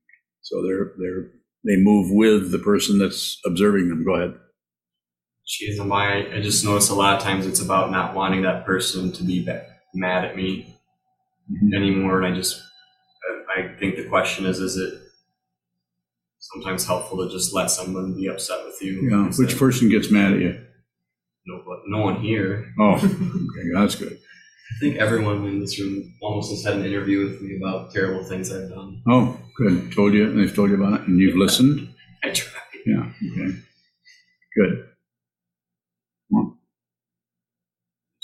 So 0.43 0.63
they're 0.63 0.93
they're 0.99 1.31
they 1.65 1.77
move 1.77 2.11
with 2.11 2.53
the 2.53 2.59
person 2.59 2.99
that's 2.99 3.41
observing 3.45 3.89
them. 3.89 4.05
Go 4.05 4.15
ahead. 4.15 4.35
Jeez, 5.47 5.79
I, 5.93 6.37
I 6.37 6.41
just 6.41 6.65
notice 6.65 6.91
a 6.91 6.95
lot 6.95 7.17
of 7.17 7.23
times 7.23 7.47
it's 7.47 7.61
about 7.61 7.91
not 7.91 8.15
wanting 8.15 8.43
that 8.43 8.67
person 8.67 9.13
to 9.13 9.23
be 9.23 9.47
mad 9.95 10.25
at 10.25 10.37
me 10.37 10.77
mm-hmm. 11.51 11.75
anymore, 11.75 12.23
and 12.23 12.35
I 12.35 12.37
just 12.37 12.61
I 13.57 13.77
think 13.79 13.96
the 14.07 14.11
question 14.11 14.47
is: 14.47 14.61
Is 14.61 14.77
it 14.77 14.95
sometimes 16.39 16.87
helpful 16.87 17.19
to 17.19 17.31
just 17.33 17.53
let 17.53 17.71
someone 17.71 18.15
be 18.15 18.29
upset 18.29 18.65
with 18.65 18.81
you. 18.81 19.09
Yeah. 19.11 19.31
Which 19.37 19.59
person 19.59 19.89
gets 19.89 20.11
mad 20.11 20.35
at 20.35 20.39
you? 20.39 20.65
No, 21.47 21.63
but 21.67 21.81
no 21.87 22.03
one 22.03 22.21
here. 22.21 22.73
Oh, 22.79 22.95
okay, 22.95 23.69
that's 23.75 23.97
good. 23.97 24.13
I 24.13 24.81
think 24.81 24.97
everyone 24.97 25.45
in 25.47 25.61
this 25.61 25.79
room 25.81 26.13
almost 26.23 26.51
has 26.51 26.65
had 26.65 26.75
an 26.75 26.85
interview 26.85 27.25
with 27.25 27.41
me 27.41 27.57
about 27.57 27.93
terrible 27.93 28.25
things 28.25 28.53
I've 28.53 28.69
done. 28.69 29.03
Oh, 29.09 29.39
good. 29.57 29.93
Told 29.93 30.13
you, 30.13 30.29
and 30.29 30.39
they've 30.39 30.55
told 30.55 30.71
you 30.71 30.77
about 30.77 31.01
it, 31.01 31.09
and 31.09 31.21
you've 31.21 31.37
listened. 31.37 31.89
I 32.25 32.31
tried. 32.31 32.63
Yeah. 32.85 33.11
Okay. 33.33 33.59
Good. 34.57 34.87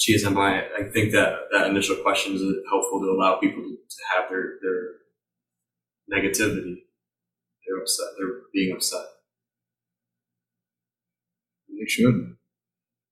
Geez, 0.03 0.25
am 0.25 0.37
I? 0.37 0.65
I 0.77 0.91
think 0.93 1.13
that 1.13 1.43
that 1.53 1.69
initial 1.69 1.95
question 1.95 2.35
is 2.35 2.43
helpful 2.69 2.99
to 2.99 3.07
allow 3.07 3.37
people 3.37 3.63
to, 3.63 3.69
to 3.69 3.97
have 4.17 4.29
their 4.29 4.59
their 4.61 4.83
negativity 6.11 6.77
they're 7.67 7.81
upset. 7.81 8.07
They're 8.19 8.41
being 8.53 8.75
upset. 8.75 9.05
They 11.69 11.87
should. 11.87 12.37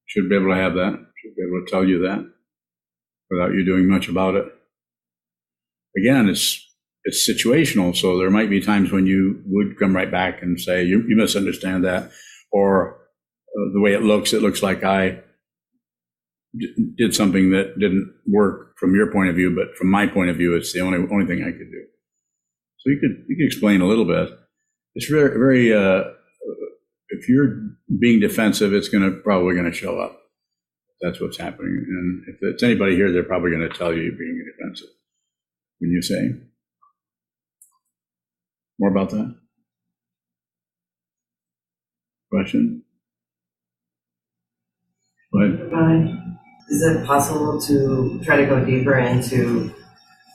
Should 0.06 0.28
be 0.28 0.36
able 0.36 0.48
to 0.48 0.60
have 0.60 0.74
that. 0.74 0.92
Should 0.92 1.36
be 1.36 1.42
able 1.42 1.64
to 1.64 1.70
tell 1.70 1.84
you 1.84 2.00
that 2.02 2.30
without 3.30 3.52
you 3.52 3.64
doing 3.64 3.88
much 3.88 4.08
about 4.08 4.34
it. 4.34 4.46
Again, 5.96 6.28
it's 6.28 6.66
it's 7.04 7.28
situational, 7.28 7.96
so 7.96 8.18
there 8.18 8.30
might 8.30 8.50
be 8.50 8.60
times 8.60 8.92
when 8.92 9.06
you 9.06 9.42
would 9.46 9.78
come 9.78 9.94
right 9.96 10.10
back 10.10 10.42
and 10.42 10.60
say 10.60 10.82
you, 10.82 11.02
you 11.08 11.16
misunderstand 11.16 11.84
that, 11.84 12.10
or 12.52 12.96
uh, 13.56 13.72
the 13.72 13.80
way 13.80 13.94
it 13.94 14.02
looks, 14.02 14.34
it 14.34 14.42
looks 14.42 14.62
like 14.62 14.84
I 14.84 15.20
did 16.98 17.14
something 17.14 17.50
that 17.52 17.78
didn't 17.78 18.12
work 18.26 18.76
from 18.78 18.94
your 18.94 19.10
point 19.10 19.30
of 19.30 19.36
view, 19.36 19.54
but 19.54 19.76
from 19.78 19.88
my 19.90 20.06
point 20.06 20.28
of 20.30 20.36
view, 20.36 20.54
it's 20.54 20.72
the 20.72 20.80
only 20.80 20.98
only 21.10 21.26
thing 21.26 21.42
I 21.42 21.52
could 21.52 21.70
do. 21.70 21.86
So 22.80 22.90
you 22.90 22.98
could 22.98 23.24
you 23.28 23.36
could 23.36 23.46
explain 23.46 23.80
a 23.80 23.86
little 23.86 24.06
bit 24.06 24.30
it's 24.94 25.06
very, 25.06 25.30
very 25.30 25.72
uh, 25.72 26.10
if 27.10 27.28
you're 27.28 27.60
being 27.98 28.20
defensive, 28.20 28.72
it's 28.72 28.88
going 28.88 29.04
to 29.04 29.18
probably 29.18 29.54
going 29.54 29.70
to 29.70 29.76
show 29.76 29.98
up. 29.98 30.18
That's 31.00 31.20
what's 31.20 31.38
happening. 31.38 31.84
And 31.88 32.24
if 32.28 32.36
it's 32.42 32.62
anybody 32.62 32.94
here, 32.94 33.10
they're 33.12 33.22
probably 33.22 33.50
going 33.50 33.68
to 33.68 33.76
tell 33.76 33.92
you 33.92 34.02
you're 34.02 34.12
being 34.12 34.44
defensive. 34.58 34.88
When 35.78 35.90
you 35.90 36.02
say 36.02 36.32
more 38.78 38.90
about 38.90 39.10
that? 39.10 39.34
Question? 42.30 42.82
Go 45.32 46.16
is 46.68 46.82
it 46.82 47.04
possible 47.06 47.60
to 47.62 48.20
try 48.24 48.36
to 48.36 48.46
go 48.46 48.64
deeper 48.64 48.96
into 48.98 49.72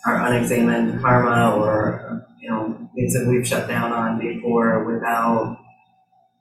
our 0.06 0.26
unexamined 0.28 1.02
karma 1.02 1.56
or 1.56 2.26
you 2.46 2.52
know 2.52 2.90
things 2.96 3.14
that 3.14 3.28
we've 3.28 3.48
shut 3.48 3.68
down 3.68 3.92
on 3.92 4.20
before 4.20 4.86
without 4.86 5.58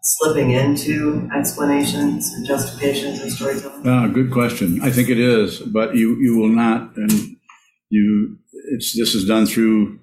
slipping 0.02 0.50
into 0.50 1.28
explanations 1.34 2.30
and 2.34 2.46
justifications 2.46 3.20
and 3.20 3.32
storytelling? 3.32 3.88
Uh, 3.88 4.06
good 4.08 4.30
question. 4.30 4.82
I 4.82 4.90
think 4.90 5.08
it 5.08 5.18
is, 5.18 5.60
but 5.60 5.94
you 5.94 6.16
you 6.16 6.36
will 6.36 6.50
not, 6.50 6.94
and 6.96 7.36
you 7.88 8.38
it's 8.72 8.96
this 8.96 9.14
is 9.14 9.26
done 9.26 9.46
through. 9.46 9.98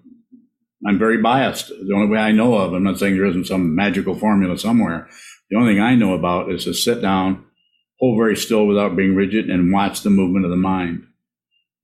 I'm 0.87 0.97
very 0.97 1.21
biased. 1.21 1.67
The 1.69 1.93
only 1.93 2.07
way 2.07 2.17
I 2.17 2.31
know 2.31 2.55
of, 2.55 2.73
I'm 2.73 2.83
not 2.83 2.97
saying 2.97 3.15
there 3.15 3.27
isn't 3.27 3.45
some 3.45 3.75
magical 3.75 4.15
formula 4.15 4.57
somewhere. 4.57 5.07
The 5.51 5.57
only 5.57 5.75
thing 5.75 5.83
I 5.83 5.93
know 5.93 6.15
about 6.15 6.51
is 6.51 6.63
to 6.63 6.73
sit 6.73 7.03
down, 7.03 7.45
hold 7.99 8.17
very 8.17 8.35
still 8.35 8.65
without 8.65 8.95
being 8.95 9.13
rigid, 9.13 9.51
and 9.51 9.71
watch 9.71 10.01
the 10.01 10.09
movement 10.09 10.45
of 10.45 10.49
the 10.49 10.57
mind 10.57 11.03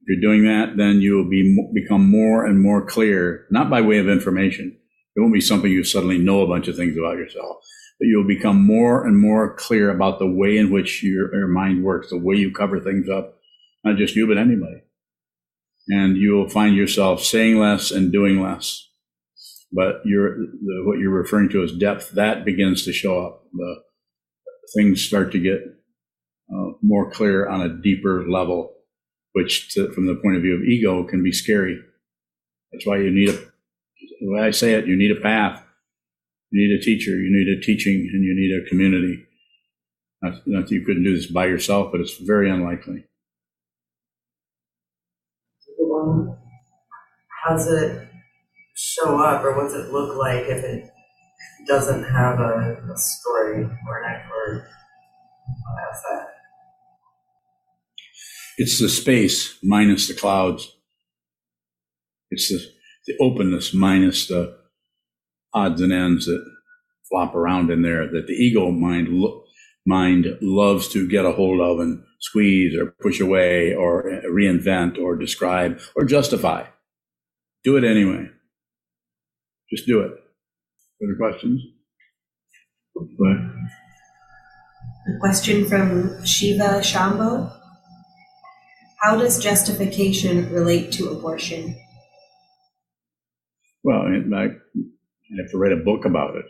you're 0.08 0.22
doing 0.22 0.46
that, 0.46 0.78
then 0.78 1.02
you 1.02 1.16
will 1.16 1.30
be 1.30 1.58
become 1.74 2.10
more 2.10 2.46
and 2.46 2.62
more 2.62 2.86
clear, 2.86 3.46
not 3.52 3.70
by 3.70 3.82
way 3.82 3.98
of 3.98 4.08
information. 4.08 4.78
It 5.16 5.20
won't 5.20 5.34
be 5.34 5.42
something 5.42 5.70
you 5.70 5.84
suddenly 5.84 6.18
know 6.18 6.42
a 6.42 6.48
bunch 6.48 6.68
of 6.68 6.78
things 6.78 6.96
about 6.98 7.18
yourself, 7.18 7.58
but 8.00 8.06
you'll 8.06 8.28
become 8.28 8.62
more 8.62 9.06
and 9.06 9.20
more 9.20 9.56
clear 9.56 9.90
about 9.90 10.20
the 10.20 10.32
way 10.32 10.58
in 10.58 10.72
which 10.72 11.04
your, 11.04 11.36
your 11.36 11.48
mind 11.48 11.84
works, 11.84 12.10
the 12.10 12.18
way 12.18 12.36
you 12.36 12.54
cover 12.54 12.80
things 12.80 13.10
up, 13.10 13.38
not 13.84 13.98
just 13.98 14.16
you, 14.16 14.28
but 14.28 14.38
anybody. 14.38 14.84
And 15.90 16.16
you'll 16.16 16.50
find 16.50 16.76
yourself 16.76 17.24
saying 17.24 17.58
less 17.58 17.92
and 17.92 18.12
doing 18.12 18.42
less. 18.42 18.88
But 19.72 20.02
you're, 20.06 20.38
the, 20.38 20.84
what 20.86 21.00
you're 21.00 21.12
referring 21.12 21.50
to 21.50 21.64
as 21.64 21.74
depth, 21.74 22.12
that 22.12 22.46
begins 22.46 22.86
to 22.86 22.94
show 22.94 23.26
up. 23.26 23.44
The 23.54 23.76
things 24.76 25.02
start 25.02 25.34
to 25.34 25.40
get 25.40 25.60
uh, 26.54 26.72
more 26.82 27.12
clear 27.12 27.48
on 27.48 27.62
a 27.62 27.82
deeper 27.82 28.26
level 28.30 28.77
which 29.38 29.72
to, 29.76 29.92
from 29.92 30.08
the 30.08 30.16
point 30.16 30.36
of 30.36 30.42
view 30.42 30.56
of 30.56 30.64
ego 30.64 31.04
can 31.04 31.22
be 31.22 31.32
scary. 31.32 31.80
That's 32.72 32.88
why 32.88 32.98
you 32.98 33.12
need 33.12 33.30
a, 33.30 33.34
the 33.34 34.32
way 34.34 34.42
I 34.42 34.50
say 34.50 34.74
it, 34.74 34.88
you 34.88 34.98
need 34.98 35.12
a 35.12 35.22
path. 35.22 35.64
You 36.50 36.68
need 36.68 36.76
a 36.76 36.82
teacher, 36.82 37.12
you 37.12 37.30
need 37.30 37.56
a 37.56 37.62
teaching, 37.62 38.10
and 38.12 38.24
you 38.24 38.34
need 38.34 38.52
a 38.52 38.68
community. 38.68 39.28
Not, 40.24 40.42
not 40.48 40.64
that 40.64 40.72
you 40.72 40.84
couldn't 40.84 41.04
do 41.04 41.16
this 41.16 41.28
by 41.28 41.46
yourself, 41.46 41.92
but 41.92 42.02
it's 42.02 42.18
very 42.18 42.50
unlikely. 42.50 43.04
how 47.44 47.56
does 47.56 47.72
it 47.72 48.08
show 48.76 49.20
up, 49.20 49.44
or 49.44 49.56
what's 49.56 49.76
it 49.76 49.92
look 49.92 50.18
like 50.18 50.46
if 50.48 50.64
it 50.64 50.90
doesn't 51.68 52.04
have 52.06 52.40
a, 52.40 52.82
a 52.92 52.98
story 52.98 53.64
or 53.88 54.04
an 54.04 54.10
act 54.10 54.32
or 54.32 54.68
uh, 55.48 55.96
that? 56.10 56.37
It's 58.58 58.80
the 58.80 58.90
space 58.90 59.58
minus 59.64 60.08
the 60.08 60.16
clouds. 60.16 60.76
It's 62.32 62.50
the, 62.50 62.60
the 63.06 63.18
openness 63.22 63.74
minus 63.74 64.28
the 64.28 64.58
odds 65.54 65.80
and 65.82 65.94
ends 65.94 66.26
that 66.26 66.44
flop 67.08 67.36
around 67.36 67.70
in 67.70 67.84
there 67.84 68.08
that 68.08 68.28
the 68.28 68.34
ego 68.34 68.72
mind 68.72 69.10
lo- 69.10 69.44
mind 69.86 70.26
loves 70.42 70.90
to 70.90 71.08
get 71.08 71.26
a 71.26 71.32
hold 71.32 71.62
of 71.62 71.80
and 71.80 72.04
squeeze 72.20 72.76
or 72.76 72.96
push 73.00 73.20
away 73.20 73.74
or 73.74 74.22
reinvent 74.30 74.98
or 74.98 75.16
describe 75.16 75.80
or 75.96 76.04
justify. 76.04 76.66
Do 77.64 77.78
it 77.78 77.84
anyway. 77.84 78.28
Just 79.70 79.86
do 79.86 80.02
it. 80.02 80.12
Further 81.00 81.16
questions? 81.18 81.62
A 85.08 85.20
question 85.20 85.66
from 85.66 86.26
Shiva 86.26 86.82
Shambo. 86.82 87.54
How 89.02 89.16
does 89.16 89.40
justification 89.40 90.52
relate 90.52 90.92
to 90.94 91.10
abortion? 91.10 91.78
Well, 93.84 94.02
I 94.02 94.44
have 95.38 95.52
to 95.52 95.58
write 95.58 95.72
a 95.72 95.78
book 95.78 96.06
about 96.06 96.36
it. 96.36 96.46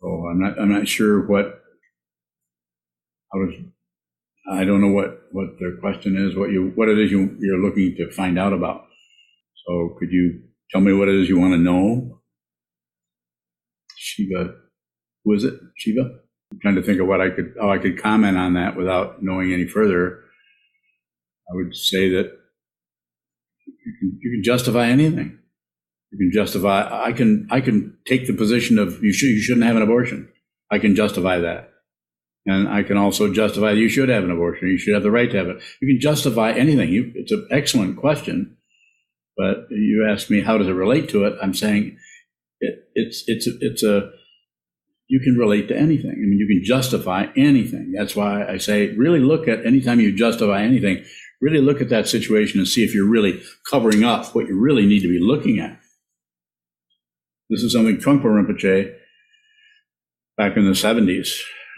So 0.00 0.08
I'm 0.30 0.40
not. 0.40 0.58
I'm 0.60 0.72
not 0.72 0.88
sure 0.88 1.26
what. 1.26 1.62
I 3.32 3.36
was. 3.38 3.54
I 4.50 4.64
don't 4.64 4.80
know 4.80 4.88
what 4.92 5.22
what 5.32 5.58
the 5.58 5.78
question 5.80 6.16
is. 6.16 6.36
What 6.36 6.50
you 6.50 6.72
what 6.74 6.88
it 6.88 6.98
is 6.98 7.10
you 7.10 7.36
you're 7.40 7.58
looking 7.58 7.94
to 7.96 8.10
find 8.10 8.38
out 8.38 8.52
about. 8.52 8.86
So 9.66 9.96
could 9.98 10.10
you 10.10 10.42
tell 10.70 10.80
me 10.80 10.92
what 10.92 11.08
it 11.08 11.14
is 11.14 11.28
you 11.28 11.38
want 11.38 11.52
to 11.54 11.58
know? 11.58 12.20
Shiva, 13.96 14.54
who 15.24 15.34
is 15.34 15.44
it? 15.44 15.54
Shiva. 15.76 16.18
I'm 16.52 16.60
trying 16.60 16.74
to 16.74 16.82
think 16.82 17.00
of 17.00 17.06
what 17.06 17.20
I 17.20 17.30
could 17.30 17.54
how 17.60 17.70
I 17.70 17.78
could 17.78 18.02
comment 18.02 18.36
on 18.36 18.54
that 18.54 18.76
without 18.76 19.22
knowing 19.22 19.52
any 19.52 19.66
further. 19.66 20.20
I 21.50 21.54
would 21.54 21.74
say 21.74 22.08
that 22.10 22.30
you 23.66 23.92
can, 23.98 24.18
you 24.20 24.30
can 24.30 24.42
justify 24.42 24.86
anything. 24.88 25.38
You 26.12 26.18
can 26.18 26.30
justify. 26.32 27.06
I 27.06 27.12
can. 27.12 27.48
I 27.50 27.60
can 27.60 27.96
take 28.06 28.26
the 28.26 28.34
position 28.34 28.78
of 28.78 29.02
you 29.02 29.12
should. 29.12 29.30
You 29.30 29.40
shouldn't 29.40 29.66
have 29.66 29.76
an 29.76 29.82
abortion. 29.82 30.28
I 30.70 30.78
can 30.78 30.94
justify 30.94 31.38
that, 31.38 31.70
and 32.44 32.68
I 32.68 32.82
can 32.82 32.98
also 32.98 33.32
justify 33.32 33.72
you 33.72 33.88
should 33.88 34.10
have 34.10 34.24
an 34.24 34.30
abortion. 34.30 34.68
You 34.68 34.78
should 34.78 34.94
have 34.94 35.02
the 35.02 35.10
right 35.10 35.30
to 35.30 35.38
have 35.38 35.48
it. 35.48 35.62
You 35.80 35.88
can 35.88 36.00
justify 36.00 36.52
anything. 36.52 36.90
You, 36.90 37.12
it's 37.14 37.32
an 37.32 37.48
excellent 37.50 37.96
question, 37.96 38.58
but 39.38 39.68
you 39.70 40.06
ask 40.10 40.28
me 40.28 40.42
how 40.42 40.58
does 40.58 40.68
it 40.68 40.72
relate 40.72 41.08
to 41.10 41.24
it. 41.24 41.34
I'm 41.42 41.54
saying 41.54 41.96
it, 42.60 42.74
it's 42.94 43.24
it's 43.26 43.48
it's 43.60 43.82
a 43.82 44.10
you 45.08 45.20
can 45.20 45.36
relate 45.36 45.68
to 45.68 45.76
anything. 45.76 46.10
I 46.10 46.26
mean, 46.26 46.38
you 46.38 46.46
can 46.46 46.62
justify 46.62 47.26
anything. 47.36 47.92
That's 47.96 48.14
why 48.14 48.46
I 48.46 48.58
say 48.58 48.94
really 48.96 49.20
look 49.20 49.48
at 49.48 49.64
anytime 49.64 50.00
you 50.00 50.14
justify 50.14 50.62
anything, 50.62 51.04
really 51.42 51.60
look 51.60 51.82
at 51.82 51.90
that 51.90 52.08
situation 52.08 52.58
and 52.60 52.68
see 52.68 52.84
if 52.84 52.94
you're 52.94 53.08
really 53.08 53.42
covering 53.68 54.04
up 54.04 54.34
what 54.34 54.46
you 54.46 54.58
really 54.58 54.86
need 54.86 55.00
to 55.00 55.08
be 55.08 55.18
looking 55.20 55.58
at. 55.58 55.78
This 57.50 57.62
is 57.62 57.72
something 57.72 57.98
Trungpa 57.98 58.24
Rinpoche, 58.24 58.94
back 60.38 60.56
in 60.56 60.64
the 60.64 60.70
70s, 60.70 61.28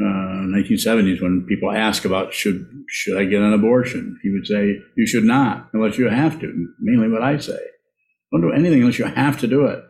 uh, 0.01 0.05
1970s, 0.05 1.23
when 1.23 1.47
people 1.49 1.71
ask 1.71 2.05
about 2.05 2.35
should 2.35 2.69
should 2.89 3.17
I 3.17 3.25
get 3.25 3.43
an 3.43 3.53
abortion, 3.53 4.19
he 4.23 4.31
would 4.31 4.47
say 4.47 4.79
you 4.97 5.07
should 5.07 5.25
not 5.25 5.69
unless 5.73 5.99
you 5.99 6.09
have 6.09 6.41
to. 6.41 6.69
Mainly 6.81 7.09
what 7.09 7.23
I 7.23 7.39
say, 7.39 7.59
don't 8.33 8.41
do 8.41 8.53
anything 8.53 8.81
unless 8.81 8.99
you 8.99 9.05
have 9.05 9.39
to 9.41 9.47
do 9.47 9.67
it. 9.67 9.85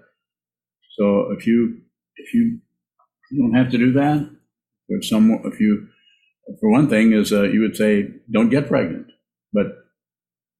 So 0.98 1.32
if 1.36 1.46
you 1.46 1.80
if 2.16 2.34
you 2.34 2.60
don't 3.36 3.54
have 3.54 3.70
to 3.70 3.78
do 3.78 3.92
that, 3.92 4.30
if 4.88 5.06
some 5.06 5.40
if 5.44 5.58
you 5.58 5.88
for 6.60 6.70
one 6.70 6.88
thing 6.90 7.12
is 7.12 7.32
uh, 7.32 7.44
you 7.44 7.60
would 7.62 7.76
say 7.76 8.08
don't 8.30 8.50
get 8.50 8.68
pregnant, 8.68 9.06
but 9.54 9.66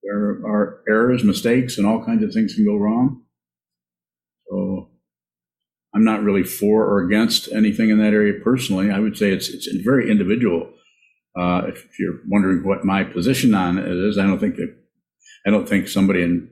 there 0.04 0.16
are 0.46 0.82
errors, 0.88 1.24
mistakes, 1.24 1.76
and 1.76 1.86
all 1.86 2.04
kinds 2.04 2.22
of 2.22 2.32
things 2.32 2.54
can 2.54 2.64
go 2.64 2.76
wrong. 2.76 3.22
So 4.48 4.90
I'm 5.94 6.04
not 6.04 6.22
really 6.22 6.42
for 6.42 6.84
or 6.84 7.00
against 7.00 7.52
anything 7.52 7.90
in 7.90 7.98
that 7.98 8.12
area 8.12 8.40
personally. 8.42 8.90
I 8.90 9.00
would 9.00 9.16
say 9.16 9.32
it's 9.32 9.48
it's 9.48 9.68
very 9.84 10.10
individual. 10.10 10.70
Uh, 11.36 11.62
if 11.66 11.86
you're 11.98 12.20
wondering 12.28 12.66
what 12.66 12.84
my 12.84 13.02
position 13.02 13.54
on 13.54 13.78
it 13.78 13.88
is, 13.88 14.18
I 14.18 14.26
don't 14.26 14.38
think 14.38 14.56
I 15.46 15.50
don't 15.50 15.68
think 15.68 15.88
somebody 15.88 16.22
in 16.22 16.50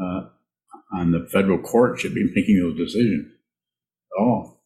uh, 0.00 0.28
on 0.94 1.12
the 1.12 1.28
federal 1.32 1.58
court 1.58 1.98
should 1.98 2.14
be 2.14 2.30
making 2.34 2.60
those 2.60 2.76
decisions 2.76 3.26
at 3.26 4.22
all. 4.22 4.62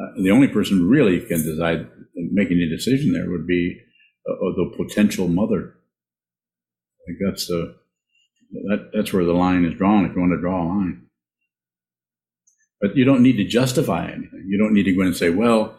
Uh, 0.00 0.22
the 0.22 0.30
only 0.30 0.48
person 0.48 0.88
really 0.88 1.20
can 1.20 1.42
decide 1.44 1.88
making 2.14 2.58
a 2.58 2.68
decision 2.68 3.12
there 3.12 3.30
would 3.30 3.46
be 3.46 3.80
uh, 4.28 4.34
the 4.56 4.72
potential 4.76 5.28
mother. 5.28 5.74
Think 7.10 7.30
that's 7.30 7.46
the 7.46 7.74
that 8.68 8.90
that's 8.92 9.12
where 9.12 9.24
the 9.24 9.32
line 9.32 9.64
is 9.64 9.74
drawn. 9.74 10.04
If 10.04 10.14
you 10.14 10.20
want 10.20 10.32
to 10.32 10.40
draw 10.40 10.62
a 10.62 10.68
line. 10.68 11.06
But 12.80 12.96
you 12.96 13.04
don't 13.04 13.22
need 13.22 13.36
to 13.36 13.44
justify 13.44 14.06
anything. 14.06 14.46
You 14.48 14.58
don't 14.58 14.72
need 14.72 14.84
to 14.84 14.94
go 14.94 15.02
in 15.02 15.08
and 15.08 15.16
say, 15.16 15.28
well, 15.28 15.78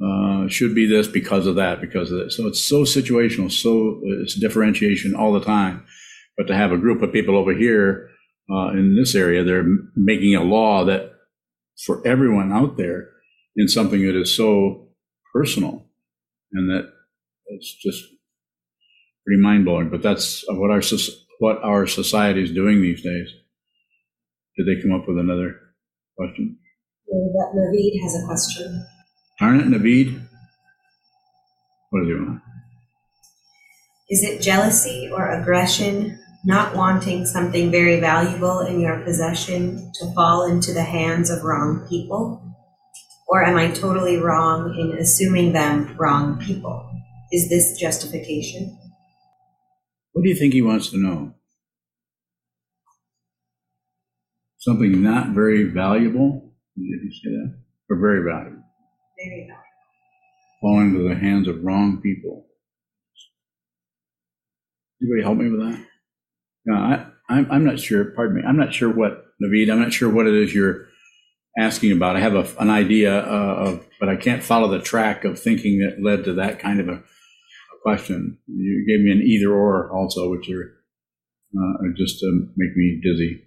uh, 0.00 0.46
should 0.48 0.74
be 0.74 0.86
this 0.86 1.08
because 1.08 1.46
of 1.46 1.56
that, 1.56 1.80
because 1.80 2.12
of 2.12 2.18
that. 2.18 2.30
So 2.30 2.46
it's 2.46 2.62
so 2.62 2.82
situational, 2.82 3.50
so 3.50 4.00
it's 4.04 4.38
differentiation 4.38 5.14
all 5.14 5.32
the 5.32 5.40
time. 5.40 5.84
But 6.36 6.46
to 6.46 6.54
have 6.54 6.70
a 6.70 6.78
group 6.78 7.02
of 7.02 7.12
people 7.12 7.36
over 7.36 7.52
here 7.52 8.10
uh, 8.48 8.68
in 8.68 8.94
this 8.94 9.16
area, 9.16 9.42
they're 9.42 9.66
making 9.96 10.36
a 10.36 10.44
law 10.44 10.84
that 10.84 11.12
for 11.84 12.06
everyone 12.06 12.52
out 12.52 12.76
there 12.76 13.08
in 13.56 13.66
something 13.66 14.06
that 14.06 14.18
is 14.18 14.36
so 14.36 14.88
personal 15.32 15.86
and 16.52 16.70
that 16.70 16.92
it's 17.48 17.74
just 17.74 18.04
pretty 19.26 19.42
mind 19.42 19.64
blowing. 19.64 19.90
But 19.90 20.02
that's 20.02 20.44
what 20.48 20.70
our 20.70 20.82
what 21.38 21.62
our 21.62 21.86
society 21.86 22.42
is 22.42 22.52
doing 22.52 22.80
these 22.80 23.02
days. 23.02 23.28
Did 24.56 24.66
they 24.66 24.80
come 24.80 24.92
up 24.92 25.06
with 25.06 25.18
another 25.18 25.54
question? 26.16 26.58
Naveed 27.12 28.02
has 28.02 28.22
a 28.22 28.26
question. 28.26 28.86
Darn 29.38 29.60
it, 29.60 29.66
Naveed. 29.66 30.20
What 31.90 32.00
does 32.00 32.08
he 32.08 32.14
want? 32.14 32.40
Is 34.08 34.22
it 34.22 34.40
jealousy 34.40 35.10
or 35.12 35.30
aggression, 35.30 36.18
not 36.44 36.74
wanting 36.74 37.26
something 37.26 37.70
very 37.70 38.00
valuable 38.00 38.60
in 38.60 38.80
your 38.80 39.00
possession 39.00 39.90
to 39.94 40.12
fall 40.14 40.46
into 40.46 40.72
the 40.72 40.84
hands 40.84 41.28
of 41.28 41.42
wrong 41.42 41.86
people? 41.88 42.42
Or 43.28 43.44
am 43.44 43.56
I 43.56 43.70
totally 43.72 44.16
wrong 44.16 44.74
in 44.78 44.96
assuming 44.96 45.52
them 45.52 45.96
wrong 45.98 46.38
people? 46.38 46.88
Is 47.32 47.48
this 47.50 47.78
justification? 47.78 48.78
What 50.16 50.22
do 50.22 50.30
you 50.30 50.34
think 50.34 50.54
he 50.54 50.62
wants 50.62 50.88
to 50.90 50.96
know? 50.96 51.34
something 54.66 55.00
not 55.00 55.28
very 55.28 55.62
valuable. 55.62 56.52
Did 56.76 56.84
you 56.84 57.12
say 57.12 57.30
that? 57.30 57.54
Or 57.88 57.98
very 57.98 58.22
valuable? 58.24 58.64
Very 59.16 59.46
valuable. 59.48 59.62
Falling 60.60 60.88
into 60.88 61.08
the 61.08 61.14
hands 61.14 61.46
of 61.46 61.62
wrong 61.62 62.00
people. 62.02 62.46
Anybody 65.00 65.22
help 65.22 65.38
me 65.38 65.50
with 65.50 65.60
that? 65.60 65.86
No, 66.64 66.74
I, 66.74 67.06
I'm, 67.28 67.50
I'm 67.50 67.64
not 67.64 67.78
sure. 67.78 68.06
Pardon 68.06 68.36
me. 68.36 68.42
I'm 68.46 68.56
not 68.56 68.74
sure 68.74 68.90
what 68.90 69.26
Naveed. 69.40 69.70
I'm 69.70 69.80
not 69.80 69.92
sure 69.92 70.10
what 70.10 70.26
it 70.26 70.34
is 70.34 70.52
you're 70.52 70.86
asking 71.56 71.92
about. 71.92 72.16
I 72.16 72.20
have 72.20 72.34
a, 72.34 72.48
an 72.58 72.70
idea 72.70 73.16
uh, 73.16 73.54
of, 73.68 73.86
but 74.00 74.08
I 74.08 74.16
can't 74.16 74.42
follow 74.42 74.68
the 74.68 74.80
track 74.80 75.24
of 75.24 75.38
thinking 75.38 75.78
that 75.80 76.02
led 76.02 76.24
to 76.24 76.32
that 76.34 76.58
kind 76.58 76.80
of 76.80 76.88
a 76.88 77.02
question. 77.86 78.38
You 78.46 78.84
gave 78.88 79.04
me 79.04 79.12
an 79.12 79.22
either 79.22 79.52
or 79.52 79.90
also, 79.92 80.30
which 80.30 80.50
are 80.50 80.72
uh, 81.56 81.94
just 81.96 82.18
to 82.20 82.48
make 82.56 82.76
me 82.76 83.00
dizzy 83.02 83.46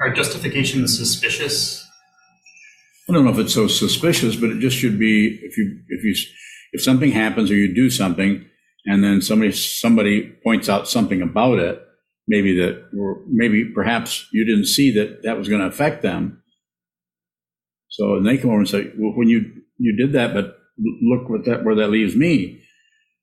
are 0.00 0.12
justifications 0.12 0.96
suspicious? 0.96 1.86
I 3.08 3.12
don't 3.12 3.24
know 3.24 3.30
if 3.30 3.38
it's 3.38 3.54
so 3.54 3.68
suspicious, 3.68 4.36
but 4.36 4.50
it 4.50 4.60
just 4.60 4.76
should 4.76 4.98
be 4.98 5.38
if 5.42 5.56
you 5.56 5.80
if 5.88 6.04
you 6.04 6.14
if 6.72 6.82
something 6.82 7.12
happens 7.12 7.50
or 7.50 7.54
you 7.54 7.74
do 7.74 7.90
something 7.90 8.44
and 8.84 9.02
then 9.02 9.22
somebody 9.22 9.52
somebody 9.52 10.22
points 10.44 10.68
out 10.68 10.88
something 10.88 11.22
about 11.22 11.58
it, 11.58 11.80
maybe 12.26 12.56
that 12.56 12.88
or 12.98 13.22
maybe 13.28 13.64
perhaps 13.64 14.26
you 14.32 14.44
didn't 14.44 14.66
see 14.66 14.92
that 14.92 15.22
that 15.22 15.38
was 15.38 15.48
going 15.48 15.60
to 15.60 15.68
affect 15.68 16.02
them. 16.02 16.42
So 17.88 18.16
and 18.16 18.26
they 18.26 18.36
come 18.36 18.50
over 18.50 18.58
and 18.58 18.68
say, 18.68 18.92
well, 18.98 19.12
when 19.16 19.28
you 19.28 19.52
you 19.78 19.96
did 19.96 20.12
that, 20.12 20.34
but 20.34 20.58
look 21.02 21.28
what 21.30 21.44
that 21.46 21.64
where 21.64 21.76
that 21.76 21.90
leaves 21.90 22.14
me, 22.14 22.62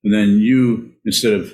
and 0.05 0.13
then 0.13 0.39
you 0.39 0.93
instead 1.03 1.33
of 1.33 1.53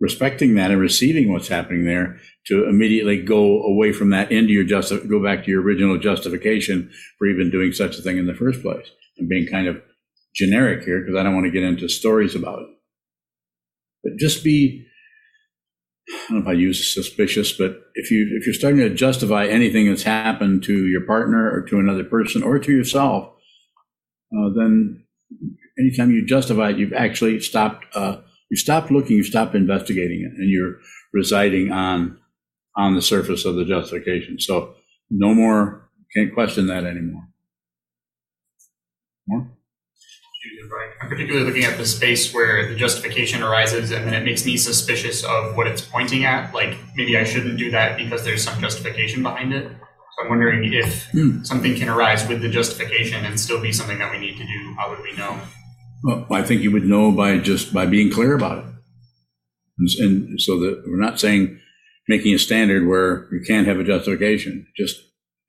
respecting 0.00 0.54
that 0.54 0.70
and 0.70 0.80
receiving 0.80 1.32
what's 1.32 1.48
happening 1.48 1.84
there 1.84 2.18
to 2.46 2.68
immediately 2.68 3.20
go 3.20 3.62
away 3.62 3.92
from 3.92 4.10
that 4.10 4.32
into 4.32 4.52
your 4.52 4.64
just 4.64 4.90
go 5.08 5.22
back 5.22 5.44
to 5.44 5.50
your 5.50 5.62
original 5.62 5.98
justification 5.98 6.90
for 7.18 7.26
even 7.26 7.50
doing 7.50 7.72
such 7.72 7.98
a 7.98 8.02
thing 8.02 8.16
in 8.16 8.26
the 8.26 8.34
first 8.34 8.62
place 8.62 8.90
and 9.18 9.28
being 9.28 9.46
kind 9.46 9.68
of 9.68 9.80
generic 10.34 10.84
here 10.84 11.00
because 11.00 11.16
I 11.16 11.22
don't 11.22 11.34
want 11.34 11.46
to 11.46 11.52
get 11.52 11.62
into 11.62 11.88
stories 11.88 12.34
about 12.34 12.60
it. 12.60 12.68
But 14.02 14.16
just 14.18 14.42
be 14.42 14.86
I 16.10 16.32
don't 16.32 16.38
know 16.38 16.50
if 16.50 16.56
I 16.56 16.58
use 16.58 16.94
suspicious, 16.94 17.52
but 17.52 17.82
if 17.94 18.10
you 18.10 18.34
if 18.38 18.46
you're 18.46 18.54
starting 18.54 18.80
to 18.80 18.94
justify 18.94 19.46
anything 19.46 19.88
that's 19.88 20.04
happened 20.04 20.62
to 20.64 20.86
your 20.86 21.04
partner 21.04 21.50
or 21.50 21.62
to 21.62 21.78
another 21.78 22.04
person 22.04 22.42
or 22.42 22.58
to 22.58 22.72
yourself, 22.72 23.34
uh, 24.32 24.48
then 24.56 25.04
anytime 25.78 26.10
you 26.10 26.24
justify 26.24 26.70
it, 26.70 26.78
you've 26.78 26.92
actually 26.92 27.40
stopped 27.40 27.86
uh, 27.94 28.18
you 28.50 28.56
stop 28.56 28.90
looking, 28.90 29.16
you 29.16 29.24
stop 29.24 29.54
investigating 29.54 30.20
it, 30.22 30.32
and 30.38 30.50
you're 30.50 30.76
residing 31.12 31.70
on 31.72 32.18
on 32.76 32.94
the 32.94 33.02
surface 33.02 33.44
of 33.44 33.56
the 33.56 33.64
justification. 33.64 34.38
So 34.40 34.74
no 35.10 35.34
more 35.34 35.88
can't 36.14 36.32
question 36.32 36.66
that 36.68 36.84
anymore. 36.84 37.24
More? 39.26 39.50
I'm 41.02 41.08
particularly 41.08 41.46
looking 41.46 41.64
at 41.64 41.76
the 41.78 41.86
space 41.86 42.32
where 42.34 42.68
the 42.68 42.74
justification 42.74 43.42
arises 43.42 43.90
and 43.90 44.06
then 44.06 44.14
it 44.14 44.24
makes 44.24 44.44
me 44.44 44.56
suspicious 44.56 45.24
of 45.24 45.56
what 45.56 45.66
it's 45.66 45.80
pointing 45.80 46.24
at. 46.24 46.54
Like 46.54 46.76
maybe 46.96 47.16
I 47.16 47.24
shouldn't 47.24 47.58
do 47.58 47.70
that 47.70 47.96
because 47.96 48.24
there's 48.24 48.42
some 48.42 48.60
justification 48.60 49.22
behind 49.22 49.52
it. 49.54 49.68
So 49.68 50.24
I'm 50.24 50.28
wondering 50.28 50.72
if 50.72 51.06
Hmm. 51.10 51.42
something 51.44 51.74
can 51.76 51.88
arise 51.88 52.26
with 52.28 52.42
the 52.42 52.48
justification 52.48 53.24
and 53.24 53.38
still 53.38 53.60
be 53.60 53.72
something 53.72 53.98
that 53.98 54.10
we 54.10 54.18
need 54.18 54.36
to 54.38 54.44
do. 54.44 54.74
How 54.76 54.90
would 54.90 55.02
we 55.02 55.12
know? 55.16 55.40
Well, 56.02 56.26
I 56.30 56.42
think 56.42 56.62
you 56.62 56.70
would 56.70 56.84
know 56.84 57.10
by 57.10 57.38
just 57.38 57.72
by 57.72 57.86
being 57.86 58.10
clear 58.10 58.34
about 58.34 58.58
it. 58.58 58.64
And, 59.78 59.88
and 59.98 60.40
so 60.40 60.58
that 60.60 60.84
we're 60.86 61.00
not 61.00 61.20
saying 61.20 61.60
making 62.08 62.34
a 62.34 62.38
standard 62.38 62.86
where 62.86 63.28
you 63.32 63.40
can't 63.46 63.66
have 63.66 63.78
a 63.78 63.84
justification. 63.84 64.66
Just 64.76 65.00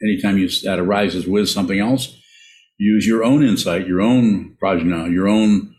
anytime 0.04 0.38
you, 0.38 0.50
that 0.64 0.80
arises 0.80 1.28
with 1.28 1.50
something 1.50 1.80
else, 1.80 2.16
use 2.78 3.08
your 3.08 3.24
own 3.24 3.44
insight, 3.44 3.88
your 3.88 4.02
own 4.02 4.58
prajna, 4.62 5.12
your 5.12 5.28
own 5.28 5.76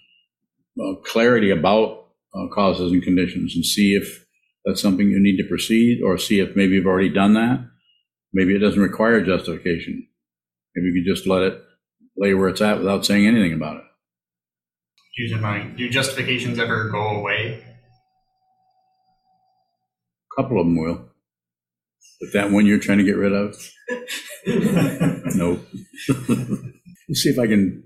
uh, 0.81 0.95
clarity 1.05 1.51
about 1.51 2.09
uh, 2.35 2.47
causes 2.55 2.93
and 2.93 3.03
conditions 3.03 3.55
and 3.55 3.65
see 3.65 3.95
if 3.95 4.25
that's 4.65 4.81
something 4.81 5.09
you 5.09 5.21
need 5.21 5.37
to 5.37 5.49
proceed 5.49 6.01
or 6.05 6.19
see 6.19 6.41
if 6.41 6.55
maybe 6.55 6.75
you've 6.75 6.87
already 6.87 7.09
done 7.09 7.35
that. 7.35 7.67
Maybe 8.33 8.55
it 8.55 8.61
doesn't 8.61 8.81
require 8.81 9.21
justification. 9.25 10.07
Maybe 10.75 10.89
you 10.89 11.03
could 11.03 11.17
just 11.17 11.27
let 11.27 11.43
it 11.43 11.61
lay 12.17 12.35
where 12.35 12.49
it's 12.49 12.61
at 12.61 12.79
without 12.79 13.05
saying 13.05 13.27
anything 13.27 13.53
about 13.53 13.79
it. 13.79 13.83
Use 15.21 15.33
in 15.33 15.43
mind, 15.43 15.77
do 15.77 15.87
justifications 15.91 16.59
ever 16.59 16.89
go 16.89 17.19
away? 17.19 17.63
A 20.33 20.43
couple 20.43 20.59
of 20.59 20.67
them 20.67 20.79
will. 20.79 21.11
But 22.23 22.33
that 22.33 22.51
one 22.51 22.65
you're 22.65 22.79
trying 22.79 22.97
to 22.99 23.05
get 23.05 23.19
rid 23.19 23.35
of? 23.35 23.55
nope. 25.37 25.61
Let's 26.09 27.21
see 27.23 27.29
if 27.29 27.39
I 27.39 27.47
can 27.49 27.85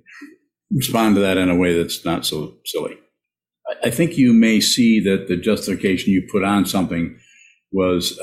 respond 0.71 1.17
to 1.17 1.23
that 1.23 1.37
in 1.37 1.49
a 1.49 1.57
way 1.57 1.77
that's 1.77 2.05
not 2.05 2.25
so 2.25 2.55
silly. 2.67 2.97
I- 3.69 3.89
I 3.89 3.91
think 3.91 4.17
you 4.17 4.33
may 4.33 4.61
see 4.61 5.01
that 5.01 5.27
the 5.27 5.37
justification 5.37 6.13
you 6.13 6.29
put 6.31 6.45
on 6.45 6.67
something 6.67 7.19
was 7.73 8.21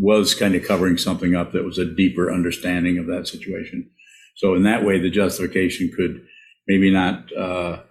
was 0.00 0.34
kind 0.34 0.56
of 0.56 0.64
covering 0.64 0.98
something 0.98 1.36
up 1.36 1.52
that 1.52 1.64
was 1.64 1.78
a 1.78 1.84
deeper 1.84 2.32
understanding 2.32 2.98
of 2.98 3.06
that 3.06 3.28
situation. 3.28 3.88
So 4.34 4.56
in 4.56 4.64
that 4.64 4.84
way, 4.84 4.98
the 4.98 5.10
justification 5.10 5.92
could 5.96 6.26
maybe 6.66 6.90
not 6.90 7.32
uh, 7.36 7.82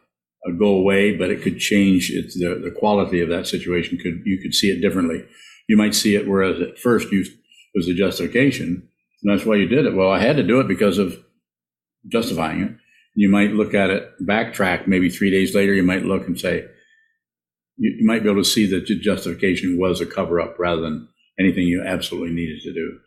Uh, 0.45 0.51
go 0.51 0.67
away, 0.67 1.15
but 1.15 1.31
it 1.31 1.41
could 1.41 1.59
change 1.59 2.11
its, 2.11 2.37
the 2.37 2.61
the 2.63 2.71
quality 2.71 3.21
of 3.21 3.29
that 3.29 3.47
situation. 3.47 3.97
Could 3.97 4.21
you 4.25 4.39
could 4.41 4.53
see 4.53 4.69
it 4.69 4.81
differently? 4.81 5.25
You 5.67 5.77
might 5.77 5.95
see 5.95 6.15
it 6.15 6.27
whereas 6.27 6.61
at 6.61 6.77
first 6.77 7.11
you 7.11 7.25
was 7.73 7.87
a 7.87 7.93
justification, 7.93 8.87
and 9.23 9.31
that's 9.31 9.45
why 9.45 9.55
you 9.55 9.67
did 9.67 9.85
it. 9.85 9.95
Well, 9.95 10.11
I 10.11 10.19
had 10.19 10.37
to 10.37 10.43
do 10.43 10.59
it 10.59 10.67
because 10.67 10.97
of 10.97 11.17
justifying 12.07 12.61
it. 12.61 12.71
You 13.15 13.29
might 13.29 13.51
look 13.51 13.73
at 13.73 13.89
it, 13.89 14.11
backtrack. 14.25 14.87
Maybe 14.87 15.09
three 15.09 15.31
days 15.31 15.55
later, 15.55 15.73
you 15.73 15.83
might 15.83 16.05
look 16.05 16.27
and 16.27 16.39
say, 16.39 16.65
you 17.77 18.05
might 18.05 18.23
be 18.23 18.29
able 18.29 18.41
to 18.41 18.49
see 18.49 18.67
that 18.67 18.87
the 18.87 18.99
justification 18.99 19.77
was 19.79 20.01
a 20.01 20.05
cover 20.05 20.39
up 20.39 20.57
rather 20.59 20.81
than 20.81 21.07
anything 21.39 21.63
you 21.63 21.83
absolutely 21.85 22.33
needed 22.33 22.61
to 22.61 22.73
do. 22.73 22.99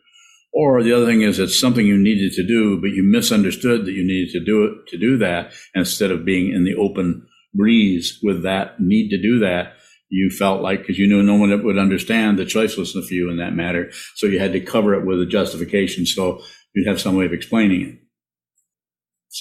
Or 0.53 0.83
the 0.83 0.93
other 0.93 1.05
thing 1.05 1.21
is 1.21 1.39
it's 1.39 1.59
something 1.59 1.85
you 1.85 1.97
needed 1.97 2.33
to 2.33 2.45
do, 2.45 2.79
but 2.81 2.91
you 2.91 3.03
misunderstood 3.03 3.85
that 3.85 3.93
you 3.93 4.05
needed 4.05 4.31
to 4.33 4.43
do 4.43 4.65
it 4.65 4.87
to 4.89 4.97
do 4.97 5.17
that. 5.17 5.53
Instead 5.73 6.11
of 6.11 6.25
being 6.25 6.51
in 6.53 6.65
the 6.65 6.75
open 6.75 7.25
breeze 7.53 8.19
with 8.21 8.43
that 8.43 8.79
need 8.79 9.09
to 9.09 9.21
do 9.21 9.39
that, 9.39 9.73
you 10.09 10.29
felt 10.29 10.61
like 10.61 10.81
because 10.81 10.99
you 10.99 11.07
knew 11.07 11.23
no 11.23 11.35
one 11.35 11.63
would 11.63 11.77
understand 11.77 12.37
the 12.37 12.43
choicelessness 12.43 13.05
of 13.05 13.11
you 13.11 13.29
in 13.29 13.37
that 13.37 13.55
matter, 13.55 13.91
so 14.15 14.27
you 14.27 14.39
had 14.39 14.51
to 14.51 14.59
cover 14.59 14.93
it 14.93 15.05
with 15.05 15.21
a 15.21 15.25
justification, 15.25 16.05
so 16.05 16.43
you'd 16.75 16.87
have 16.87 16.99
some 16.99 17.15
way 17.15 17.25
of 17.25 17.31
explaining 17.31 17.81
it. 17.81 17.97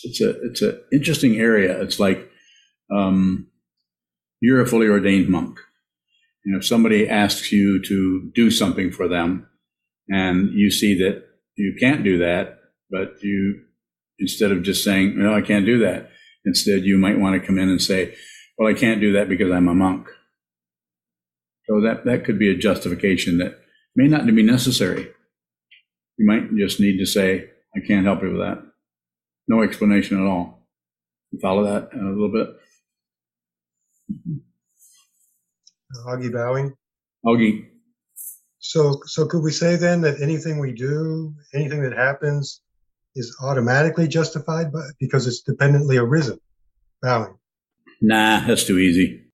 It's, 0.05 0.21
a 0.21 0.31
it's 0.47 0.63
an 0.63 0.81
interesting 0.93 1.37
area. 1.39 1.83
It's 1.83 1.99
like 1.99 2.31
um, 2.95 3.49
you're 4.41 4.61
a 4.61 4.67
fully 4.67 4.87
ordained 4.87 5.29
monk, 5.29 5.59
and 6.45 6.57
if 6.57 6.65
somebody 6.65 7.09
asks 7.09 7.51
you 7.51 7.83
to 7.83 8.31
do 8.33 8.53
something 8.53 8.93
for 8.93 9.09
them, 9.09 9.49
and 10.11 10.51
you 10.53 10.71
see 10.71 10.99
that 10.99 11.25
you 11.57 11.75
can't 11.79 12.05
do 12.05 12.19
that, 12.19 12.59
but 12.91 13.23
you 13.23 13.63
instead 14.19 14.53
of 14.53 14.63
just 14.63 14.85
saying 14.85 15.15
no, 15.17 15.35
I 15.35 15.41
can't 15.41 15.65
do 15.65 15.79
that, 15.79 16.11
instead 16.45 16.85
you 16.85 16.99
might 16.99 17.19
want 17.19 17.41
to 17.41 17.47
come 17.47 17.59
in 17.59 17.69
and 17.69 17.81
say, 17.81 18.15
well, 18.59 18.69
I 18.69 18.75
can't 18.75 19.01
do 19.01 19.13
that 19.15 19.29
because 19.29 19.51
I'm 19.51 19.69
a 19.69 19.75
monk. 19.75 20.09
So 21.67 21.81
that, 21.83 22.05
that 22.05 22.25
could 22.25 22.39
be 22.39 22.51
a 22.51 22.57
justification 22.57 23.39
that 23.39 23.59
may 23.95 24.09
not 24.09 24.27
be 24.27 24.43
necessary. 24.43 25.09
You 26.19 26.27
might 26.27 26.55
just 26.57 26.81
need 26.81 26.99
to 26.99 27.07
say, 27.07 27.49
I 27.75 27.81
can't 27.87 28.05
help 28.05 28.23
you 28.23 28.33
with 28.33 28.41
that. 28.41 28.63
No 29.49 29.63
explanation 29.63 30.21
at 30.21 30.27
all. 30.27 30.67
You 31.31 31.39
follow 31.41 31.65
that 31.65 31.91
a 31.95 32.05
little 32.05 32.33
bit? 32.33 32.49
Augie 36.07 36.33
bowing. 36.33 36.75
Augie, 37.25 37.67
So, 38.61 39.01
so 39.07 39.27
could 39.27 39.43
we 39.43 39.51
say 39.53 39.77
then 39.77 40.03
that 40.03 40.21
anything 40.21 40.59
we 40.59 40.73
do, 40.73 41.35
anything 41.55 41.83
that 41.83 41.95
happens 41.95 42.61
is 43.17 43.37
automatically 43.43 44.07
justified 44.07 44.73
by, 44.73 44.83
because 45.01 45.27
it's 45.27 45.41
dependently 45.43 45.97
arisen? 45.97 46.39
Bowing. 47.03 47.39
nah, 48.03 48.47
that's 48.47 48.65
too 48.65 48.79
easy. 48.79 49.25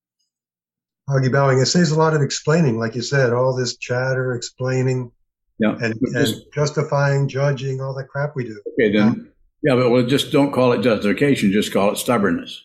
Augie 1.11 1.31
bowing. 1.33 1.59
It 1.59 1.67
saves 1.67 1.91
a 1.91 1.99
lot 1.99 2.15
of 2.15 2.23
explaining, 2.23 2.79
like 2.79 2.95
you 2.95 3.03
said, 3.03 3.33
all 3.33 3.55
this 3.55 3.77
chatter, 3.77 4.35
explaining 4.35 5.11
Yeah. 5.59 5.73
and, 5.81 5.95
and 6.01 6.15
just- 6.15 6.53
justifying, 6.53 7.29
judging, 7.29 7.81
all 7.81 7.95
that 7.95 8.09
crap 8.09 8.35
we 8.37 8.45
do. 8.45 8.61
Okay, 8.75 8.93
then, 8.97 9.33
yeah, 9.65 9.75
but 9.75 9.91
well, 9.91 10.07
just 10.07 10.31
don't 10.31 10.53
call 10.53 10.73
it 10.73 10.83
justification, 10.83 11.51
just 11.51 11.73
call 11.73 11.91
it 11.91 11.99
stubbornness. 11.99 12.63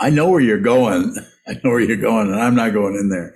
I 0.00 0.10
know 0.10 0.30
where 0.30 0.40
you're 0.40 0.60
going. 0.60 1.16
I 1.48 1.54
know 1.54 1.70
where 1.70 1.80
you're 1.80 1.96
going, 1.96 2.28
and 2.28 2.40
I'm 2.40 2.54
not 2.54 2.72
going 2.72 2.94
in 2.94 3.08
there. 3.08 3.34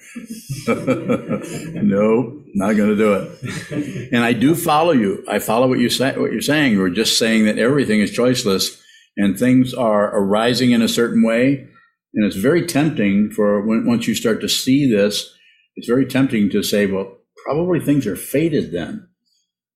no, 1.83 2.43
not 2.55 2.77
going 2.77 2.91
to 2.91 2.97
do 2.97 3.15
it. 3.15 4.13
And 4.13 4.25
I 4.25 4.33
do 4.33 4.55
follow 4.55 4.93
you. 4.93 5.25
I 5.29 5.39
follow 5.39 5.69
what 5.69 5.81
you 5.81 5.91
say. 5.91 6.17
What 6.17 6.33
you're 6.33 6.41
saying. 6.41 6.79
We're 6.79 6.91
just 6.91 7.19
saying 7.19 7.47
that 7.47 7.59
everything 7.59 8.01
is 8.01 8.17
choiceless, 8.17 8.81
and 9.17 9.39
things 9.39 9.75
are 9.75 10.17
arising 10.17 10.71
in 10.71 10.83
a 10.83 10.89
certain 10.89 11.25
way. 11.25 11.67
And 12.15 12.25
it's 12.25 12.37
very 12.37 12.67
tempting 12.67 13.31
for 13.31 13.67
when, 13.67 13.87
once 13.87 14.07
you 14.07 14.15
start 14.15 14.41
to 14.41 14.49
see 14.49 14.91
this, 14.91 15.35
it's 15.75 15.89
very 15.89 16.07
tempting 16.07 16.49
to 16.51 16.63
say, 16.63 16.87
well, 16.87 17.19
probably 17.45 17.81
things 17.81 18.07
are 18.07 18.17
fated 18.17 18.73
then 18.73 19.09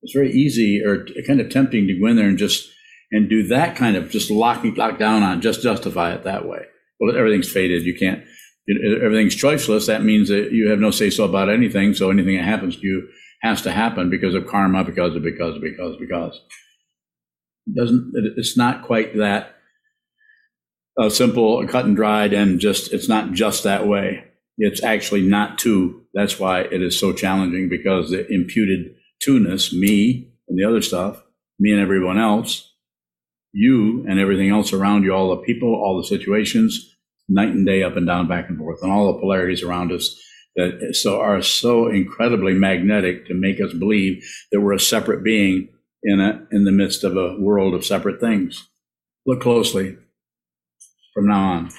it's 0.02 0.12
very 0.12 0.32
easy 0.32 0.82
or 0.84 1.06
kind 1.26 1.40
of 1.40 1.50
tempting 1.50 1.86
to 1.86 1.98
go 1.98 2.06
in 2.06 2.16
there 2.16 2.28
and 2.28 2.38
just 2.38 2.68
and 3.12 3.28
do 3.28 3.46
that 3.48 3.76
kind 3.76 3.96
of 3.96 4.10
just 4.10 4.30
lock 4.30 4.64
lock 4.76 4.98
down 4.98 5.22
on 5.22 5.40
just 5.40 5.62
justify 5.62 6.12
it 6.12 6.24
that 6.24 6.46
way. 6.46 6.64
Well, 7.00 7.16
everything's 7.16 7.50
fated. 7.50 7.84
You 7.84 7.94
can't. 7.94 8.22
Everything's 9.02 9.34
choiceless. 9.34 9.86
That 9.86 10.04
means 10.04 10.28
that 10.28 10.52
you 10.52 10.68
have 10.68 10.78
no 10.78 10.90
say 10.90 11.10
so 11.10 11.24
about 11.24 11.48
anything. 11.48 11.94
So 11.94 12.10
anything 12.10 12.36
that 12.36 12.44
happens 12.44 12.76
to 12.76 12.86
you 12.86 13.08
has 13.42 13.62
to 13.62 13.72
happen 13.72 14.10
because 14.10 14.34
of 14.34 14.46
karma, 14.46 14.84
because 14.84 15.16
of 15.16 15.22
because 15.22 15.56
of 15.56 15.62
because 15.62 15.96
because. 15.98 16.40
It 17.66 17.74
doesn't 17.74 18.12
it's 18.36 18.56
not 18.56 18.84
quite 18.84 19.16
that 19.16 19.56
uh, 21.00 21.08
simple, 21.08 21.66
cut 21.66 21.86
and 21.86 21.96
dried, 21.96 22.32
and 22.32 22.60
just 22.60 22.92
it's 22.92 23.08
not 23.08 23.32
just 23.32 23.64
that 23.64 23.86
way. 23.86 24.24
It's 24.58 24.82
actually 24.82 25.22
not 25.22 25.58
two. 25.58 26.02
That's 26.12 26.38
why 26.38 26.62
it 26.62 26.82
is 26.82 26.98
so 26.98 27.12
challenging 27.12 27.68
because 27.68 28.10
the 28.10 28.26
imputed 28.30 28.94
two-ness, 29.22 29.72
me 29.72 30.32
and 30.48 30.58
the 30.58 30.64
other 30.68 30.82
stuff, 30.82 31.22
me 31.58 31.72
and 31.72 31.80
everyone 31.80 32.18
else, 32.18 32.69
you 33.52 34.04
and 34.08 34.18
everything 34.18 34.50
else 34.50 34.72
around 34.72 35.04
you, 35.04 35.14
all 35.14 35.30
the 35.30 35.42
people, 35.42 35.68
all 35.74 35.96
the 35.96 36.06
situations, 36.06 36.96
night 37.28 37.48
and 37.48 37.66
day, 37.66 37.82
up 37.82 37.96
and 37.96 38.06
down, 38.06 38.28
back 38.28 38.48
and 38.48 38.58
forth, 38.58 38.82
and 38.82 38.92
all 38.92 39.12
the 39.12 39.18
polarities 39.18 39.62
around 39.62 39.92
us 39.92 40.18
that 40.56 40.94
so 40.94 41.20
are 41.20 41.40
so 41.42 41.88
incredibly 41.88 42.54
magnetic 42.54 43.26
to 43.26 43.34
make 43.34 43.60
us 43.60 43.72
believe 43.72 44.24
that 44.50 44.60
we're 44.60 44.72
a 44.72 44.80
separate 44.80 45.22
being 45.22 45.68
in 46.02 46.20
a 46.20 46.46
in 46.50 46.64
the 46.64 46.72
midst 46.72 47.04
of 47.04 47.16
a 47.16 47.36
world 47.38 47.74
of 47.74 47.84
separate 47.84 48.20
things. 48.20 48.68
Look 49.26 49.40
closely 49.40 49.96
from 51.14 51.28
now 51.28 51.52
on. 51.52 51.70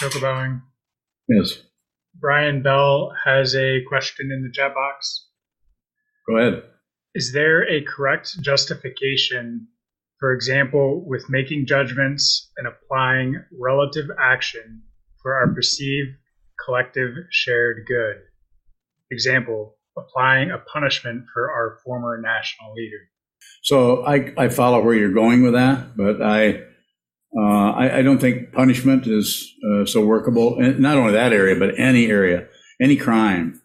Choco 0.00 0.20
bowing. 0.20 0.62
Yes, 1.28 1.58
Brian 2.18 2.62
Bell 2.62 3.12
has 3.24 3.54
a 3.54 3.80
question 3.88 4.30
in 4.32 4.42
the 4.42 4.52
chat 4.52 4.74
box. 4.74 5.28
go 6.28 6.36
ahead. 6.38 6.62
Is 7.14 7.32
there 7.32 7.68
a 7.68 7.84
correct 7.84 8.40
justification, 8.40 9.68
for 10.22 10.32
example, 10.32 11.02
with 11.04 11.28
making 11.28 11.66
judgments 11.66 12.52
and 12.56 12.68
applying 12.68 13.42
relative 13.60 14.06
action 14.20 14.80
for 15.20 15.34
our 15.34 15.52
perceived 15.52 16.10
collective 16.64 17.08
shared 17.28 17.78
good? 17.88 18.22
Example, 19.10 19.74
applying 19.98 20.52
a 20.52 20.58
punishment 20.58 21.24
for 21.34 21.50
our 21.50 21.80
former 21.84 22.20
national 22.22 22.72
leader. 22.72 23.00
So 23.64 24.06
I, 24.06 24.32
I 24.38 24.48
follow 24.48 24.80
where 24.80 24.94
you're 24.94 25.12
going 25.12 25.42
with 25.42 25.54
that, 25.54 25.96
but 25.96 26.22
I 26.22 26.66
uh, 27.36 27.72
I, 27.72 27.98
I 27.98 28.02
don't 28.02 28.20
think 28.20 28.52
punishment 28.52 29.08
is 29.08 29.52
uh, 29.72 29.86
so 29.86 30.06
workable. 30.06 30.56
And 30.60 30.78
not 30.78 30.98
only 30.98 31.14
that 31.14 31.32
area, 31.32 31.56
but 31.58 31.76
any 31.80 32.06
area, 32.06 32.46
any 32.80 32.96
crime. 32.96 33.60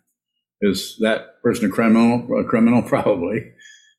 Is 0.62 0.98
that 1.02 1.39
person 1.43 1.65
a 1.65 1.70
criminal? 1.70 2.28
A 2.39 2.43
criminal, 2.46 2.82
probably. 2.88 3.52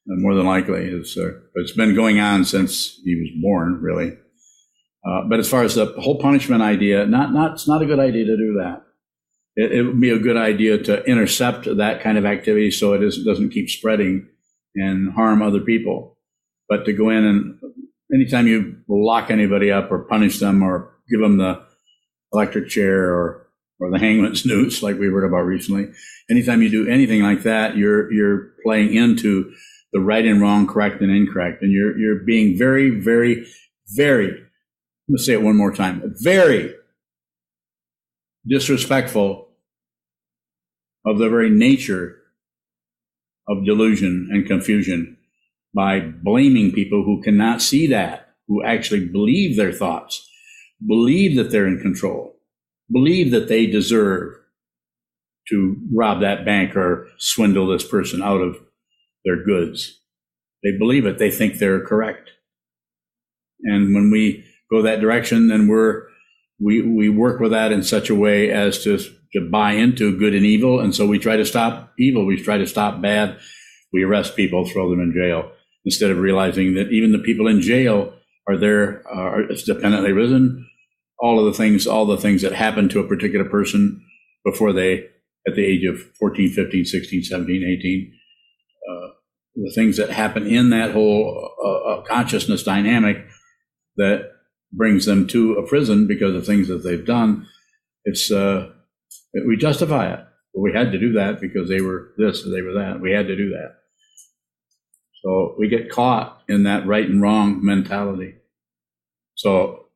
More 0.08 0.34
than 0.34 0.46
likely. 0.46 0.86
It's, 0.86 1.16
uh, 1.16 1.32
it's 1.54 1.72
been 1.72 1.94
going 1.94 2.18
on 2.18 2.44
since 2.44 2.98
he 3.04 3.14
was 3.14 3.30
born, 3.42 3.80
really. 3.80 4.16
Uh, 5.06 5.22
but 5.28 5.38
as 5.38 5.48
far 5.48 5.62
as 5.62 5.74
the 5.74 5.86
whole 6.00 6.18
punishment 6.18 6.62
idea, 6.62 7.06
not, 7.06 7.32
not, 7.32 7.52
it's 7.52 7.68
not 7.68 7.82
a 7.82 7.86
good 7.86 8.00
idea 8.00 8.24
to 8.24 8.36
do 8.36 8.54
that. 8.60 8.82
It, 9.56 9.72
it 9.72 9.82
would 9.82 10.00
be 10.00 10.10
a 10.10 10.18
good 10.18 10.36
idea 10.36 10.78
to 10.78 11.04
intercept 11.04 11.64
that 11.76 12.02
kind 12.02 12.18
of 12.18 12.24
activity 12.24 12.70
so 12.70 12.94
it 12.94 13.02
is, 13.02 13.22
doesn't 13.24 13.50
keep 13.50 13.70
spreading 13.70 14.28
and 14.74 15.12
harm 15.12 15.42
other 15.42 15.60
people. 15.60 16.16
But 16.68 16.84
to 16.84 16.92
go 16.92 17.10
in 17.10 17.24
and 17.24 17.58
anytime 18.12 18.46
you 18.46 18.76
lock 18.88 19.30
anybody 19.30 19.70
up 19.70 19.90
or 19.90 20.00
punish 20.00 20.38
them 20.38 20.62
or 20.62 20.94
give 21.10 21.20
them 21.20 21.38
the 21.38 21.62
electric 22.32 22.68
chair 22.68 23.10
or 23.10 23.44
or 23.80 23.92
the 23.92 23.98
hangman's 23.98 24.44
noose 24.46 24.82
like 24.82 24.98
we 24.98 25.06
heard 25.06 25.24
about 25.24 25.46
recently, 25.46 25.90
anytime 26.28 26.62
you 26.62 26.68
do 26.68 26.88
anything 26.88 27.22
like 27.22 27.42
that, 27.44 27.76
you're 27.76 28.12
you're 28.12 28.50
playing 28.64 28.94
into 28.94 29.52
the 29.92 30.00
right 30.00 30.24
and 30.24 30.40
wrong, 30.40 30.66
correct 30.66 31.00
and 31.00 31.10
incorrect, 31.10 31.62
and 31.62 31.72
you're 31.72 31.98
you're 31.98 32.24
being 32.24 32.58
very, 32.58 32.90
very, 32.90 33.46
very. 33.96 34.44
Let's 35.08 35.24
say 35.24 35.32
it 35.32 35.42
one 35.42 35.56
more 35.56 35.72
time. 35.72 36.02
Very 36.22 36.74
disrespectful 38.46 39.48
of 41.06 41.18
the 41.18 41.28
very 41.28 41.50
nature 41.50 42.16
of 43.48 43.64
delusion 43.64 44.28
and 44.30 44.46
confusion 44.46 45.16
by 45.74 46.00
blaming 46.00 46.72
people 46.72 47.04
who 47.04 47.22
cannot 47.22 47.62
see 47.62 47.86
that, 47.86 48.34
who 48.46 48.62
actually 48.62 49.06
believe 49.06 49.56
their 49.56 49.72
thoughts, 49.72 50.28
believe 50.86 51.36
that 51.36 51.50
they're 51.50 51.66
in 51.66 51.80
control, 51.80 52.36
believe 52.90 53.30
that 53.30 53.48
they 53.48 53.66
deserve 53.66 54.34
to 55.48 55.76
rob 55.94 56.20
that 56.20 56.44
bank 56.44 56.76
or 56.76 57.08
swindle 57.18 57.66
this 57.66 57.86
person 57.86 58.22
out 58.22 58.40
of 58.40 58.56
their 59.24 59.42
goods. 59.42 60.00
They 60.62 60.76
believe 60.76 61.06
it. 61.06 61.18
They 61.18 61.30
think 61.30 61.58
they're 61.58 61.84
correct. 61.84 62.30
And 63.62 63.94
when 63.94 64.10
we 64.10 64.44
go 64.70 64.82
that 64.82 65.00
direction, 65.00 65.48
then 65.48 65.68
we're, 65.68 66.04
we, 66.60 66.82
we 66.82 67.08
work 67.08 67.40
with 67.40 67.52
that 67.52 67.72
in 67.72 67.82
such 67.82 68.10
a 68.10 68.14
way 68.14 68.50
as 68.50 68.82
to, 68.84 68.98
to 68.98 69.48
buy 69.50 69.72
into 69.72 70.18
good 70.18 70.34
and 70.34 70.44
evil. 70.44 70.80
And 70.80 70.94
so 70.94 71.06
we 71.06 71.18
try 71.18 71.36
to 71.36 71.44
stop 71.44 71.92
evil. 71.98 72.26
We 72.26 72.42
try 72.42 72.58
to 72.58 72.66
stop 72.66 73.00
bad. 73.00 73.38
We 73.92 74.02
arrest 74.02 74.36
people, 74.36 74.66
throw 74.66 74.90
them 74.90 75.00
in 75.00 75.12
jail 75.12 75.52
instead 75.84 76.10
of 76.10 76.18
realizing 76.18 76.74
that 76.74 76.90
even 76.90 77.12
the 77.12 77.18
people 77.18 77.46
in 77.46 77.60
jail 77.60 78.12
are 78.48 78.56
there, 78.56 79.02
are 79.08 79.44
dependently 79.64 80.12
risen. 80.12 80.68
All 81.20 81.38
of 81.38 81.46
the 81.46 81.56
things, 81.56 81.86
all 81.86 82.06
the 82.06 82.16
things 82.16 82.42
that 82.42 82.52
happen 82.52 82.88
to 82.90 83.00
a 83.00 83.08
particular 83.08 83.44
person 83.44 84.04
before 84.44 84.72
they, 84.72 85.06
at 85.46 85.54
the 85.54 85.64
age 85.64 85.84
of 85.84 86.00
14, 86.18 86.50
15, 86.50 86.84
16, 86.84 87.22
17, 87.24 87.78
18, 87.80 88.12
uh, 88.12 88.17
the 89.54 89.72
things 89.74 89.96
that 89.96 90.10
happen 90.10 90.46
in 90.46 90.70
that 90.70 90.92
whole 90.92 91.50
uh, 91.64 91.90
uh, 91.90 92.02
consciousness 92.02 92.62
dynamic 92.62 93.26
that 93.96 94.30
brings 94.72 95.06
them 95.06 95.26
to 95.26 95.54
a 95.54 95.66
prison 95.66 96.06
because 96.06 96.34
of 96.34 96.46
things 96.46 96.68
that 96.68 96.84
they've 96.84 97.06
done. 97.06 97.46
It's 98.04 98.30
uh, 98.30 98.70
we 99.46 99.56
justify 99.56 100.12
it. 100.12 100.20
Well, 100.52 100.62
we 100.62 100.72
had 100.72 100.92
to 100.92 100.98
do 100.98 101.12
that 101.14 101.40
because 101.40 101.68
they 101.68 101.80
were 101.80 102.12
this 102.16 102.46
or 102.46 102.50
they 102.50 102.62
were 102.62 102.74
that. 102.74 103.00
We 103.00 103.12
had 103.12 103.26
to 103.26 103.36
do 103.36 103.50
that. 103.50 103.74
So 105.22 105.56
we 105.58 105.68
get 105.68 105.90
caught 105.90 106.42
in 106.48 106.62
that 106.62 106.86
right 106.86 107.08
and 107.08 107.20
wrong 107.20 107.64
mentality. 107.64 108.36
So, 109.34 109.86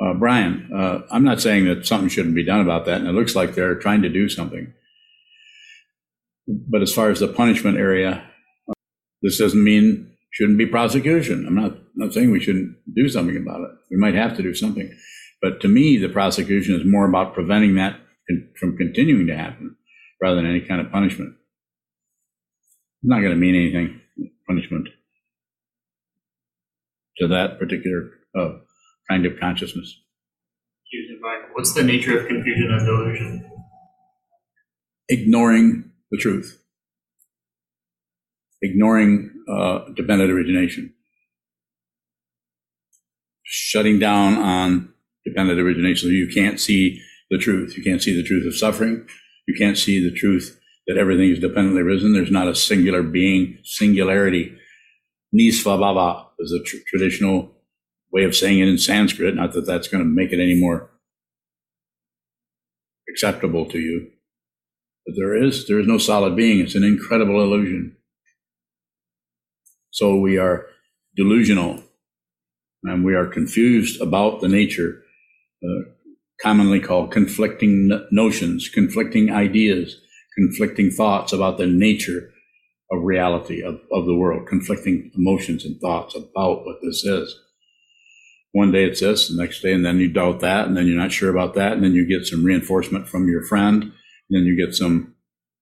uh, 0.00 0.14
Brian, 0.14 0.70
uh, 0.74 1.00
I'm 1.10 1.24
not 1.24 1.40
saying 1.40 1.66
that 1.66 1.86
something 1.86 2.08
shouldn't 2.08 2.34
be 2.34 2.44
done 2.44 2.60
about 2.60 2.84
that, 2.86 3.00
and 3.00 3.08
it 3.08 3.12
looks 3.12 3.34
like 3.34 3.54
they're 3.54 3.74
trying 3.74 4.02
to 4.02 4.08
do 4.08 4.28
something. 4.28 4.72
But 6.46 6.82
as 6.82 6.92
far 6.92 7.10
as 7.10 7.20
the 7.20 7.28
punishment 7.28 7.78
area, 7.78 8.24
this 9.22 9.38
doesn't 9.38 9.62
mean 9.62 10.10
shouldn't 10.32 10.58
be 10.58 10.66
prosecution. 10.66 11.46
I'm 11.46 11.54
not 11.54 11.76
not 11.94 12.12
saying 12.12 12.30
we 12.30 12.40
shouldn't 12.40 12.76
do 12.94 13.08
something 13.08 13.36
about 13.36 13.60
it. 13.60 13.70
We 13.90 13.96
might 13.96 14.14
have 14.14 14.36
to 14.36 14.42
do 14.42 14.54
something, 14.54 14.90
but 15.42 15.60
to 15.60 15.68
me, 15.68 15.96
the 15.96 16.08
prosecution 16.08 16.74
is 16.74 16.82
more 16.84 17.08
about 17.08 17.34
preventing 17.34 17.74
that 17.74 18.00
from 18.58 18.76
continuing 18.76 19.26
to 19.26 19.36
happen 19.36 19.76
rather 20.22 20.36
than 20.36 20.46
any 20.46 20.60
kind 20.60 20.80
of 20.80 20.92
punishment. 20.92 21.34
It's 23.02 23.08
not 23.08 23.20
going 23.20 23.32
to 23.32 23.36
mean 23.36 23.54
anything 23.54 24.00
punishment 24.46 24.88
to 27.18 27.28
that 27.28 27.58
particular 27.58 28.10
uh, 28.38 28.58
kind 29.08 29.26
of 29.26 29.38
consciousness. 29.40 29.94
What's 31.54 31.74
the 31.74 31.84
nature 31.84 32.18
of 32.18 32.26
confusion 32.26 32.70
and 32.72 32.86
delusion? 32.86 33.50
Ignoring 35.08 35.89
the 36.10 36.18
truth, 36.18 36.62
ignoring 38.62 39.30
uh, 39.48 39.80
dependent 39.96 40.30
origination, 40.30 40.94
shutting 43.44 43.98
down 43.98 44.34
on 44.36 44.92
dependent 45.26 45.60
origination. 45.60 46.08
So 46.08 46.12
you 46.12 46.28
can't 46.32 46.60
see 46.60 47.00
the 47.30 47.38
truth. 47.38 47.76
You 47.76 47.84
can't 47.84 48.02
see 48.02 48.16
the 48.16 48.26
truth 48.26 48.46
of 48.46 48.56
suffering. 48.56 49.06
You 49.48 49.54
can't 49.58 49.78
see 49.78 50.02
the 50.02 50.14
truth 50.14 50.58
that 50.86 50.98
everything 50.98 51.30
is 51.30 51.40
dependently 51.40 51.82
risen. 51.82 52.12
There's 52.12 52.30
not 52.30 52.48
a 52.48 52.54
singular 52.54 53.02
being, 53.02 53.58
singularity. 53.64 54.56
Nisvabhava 55.34 56.26
is 56.40 56.52
a 56.52 56.62
tr- 56.64 56.76
traditional 56.88 57.52
way 58.12 58.24
of 58.24 58.34
saying 58.34 58.60
it 58.60 58.68
in 58.68 58.78
Sanskrit. 58.78 59.34
Not 59.36 59.52
that 59.52 59.66
that's 59.66 59.88
going 59.88 60.02
to 60.02 60.08
make 60.10 60.32
it 60.32 60.40
any 60.40 60.60
more 60.60 60.90
acceptable 63.08 63.66
to 63.66 63.78
you. 63.78 64.10
But 65.06 65.14
there 65.16 65.36
is, 65.36 65.66
there 65.66 65.80
is 65.80 65.86
no 65.86 65.98
solid 65.98 66.36
being. 66.36 66.60
It's 66.60 66.74
an 66.74 66.84
incredible 66.84 67.42
illusion. 67.42 67.96
So 69.90 70.16
we 70.18 70.38
are 70.38 70.66
delusional 71.16 71.82
and 72.84 73.04
we 73.04 73.14
are 73.14 73.26
confused 73.26 74.00
about 74.00 74.40
the 74.40 74.48
nature, 74.48 75.02
uh, 75.62 75.90
commonly 76.40 76.80
called 76.80 77.12
conflicting 77.12 77.90
notions, 78.10 78.68
conflicting 78.68 79.30
ideas, 79.30 80.00
conflicting 80.36 80.90
thoughts 80.90 81.32
about 81.32 81.58
the 81.58 81.66
nature 81.66 82.30
of 82.90 83.02
reality 83.02 83.62
of, 83.62 83.80
of 83.92 84.06
the 84.06 84.14
world, 84.14 84.46
conflicting 84.48 85.10
emotions 85.14 85.64
and 85.64 85.80
thoughts 85.80 86.14
about 86.14 86.64
what 86.64 86.76
this 86.82 87.04
is. 87.04 87.38
One 88.52 88.72
day 88.72 88.84
it's 88.84 89.00
this, 89.00 89.28
the 89.28 89.40
next 89.40 89.60
day, 89.60 89.72
and 89.72 89.84
then 89.84 89.98
you 89.98 90.12
doubt 90.12 90.40
that, 90.40 90.66
and 90.66 90.76
then 90.76 90.86
you're 90.86 91.00
not 91.00 91.12
sure 91.12 91.30
about 91.30 91.54
that, 91.54 91.72
and 91.72 91.84
then 91.84 91.92
you 91.92 92.04
get 92.08 92.26
some 92.26 92.44
reinforcement 92.44 93.08
from 93.08 93.28
your 93.28 93.44
friend, 93.44 93.92
then 94.30 94.44
you 94.44 94.56
get 94.56 94.74
some 94.74 95.14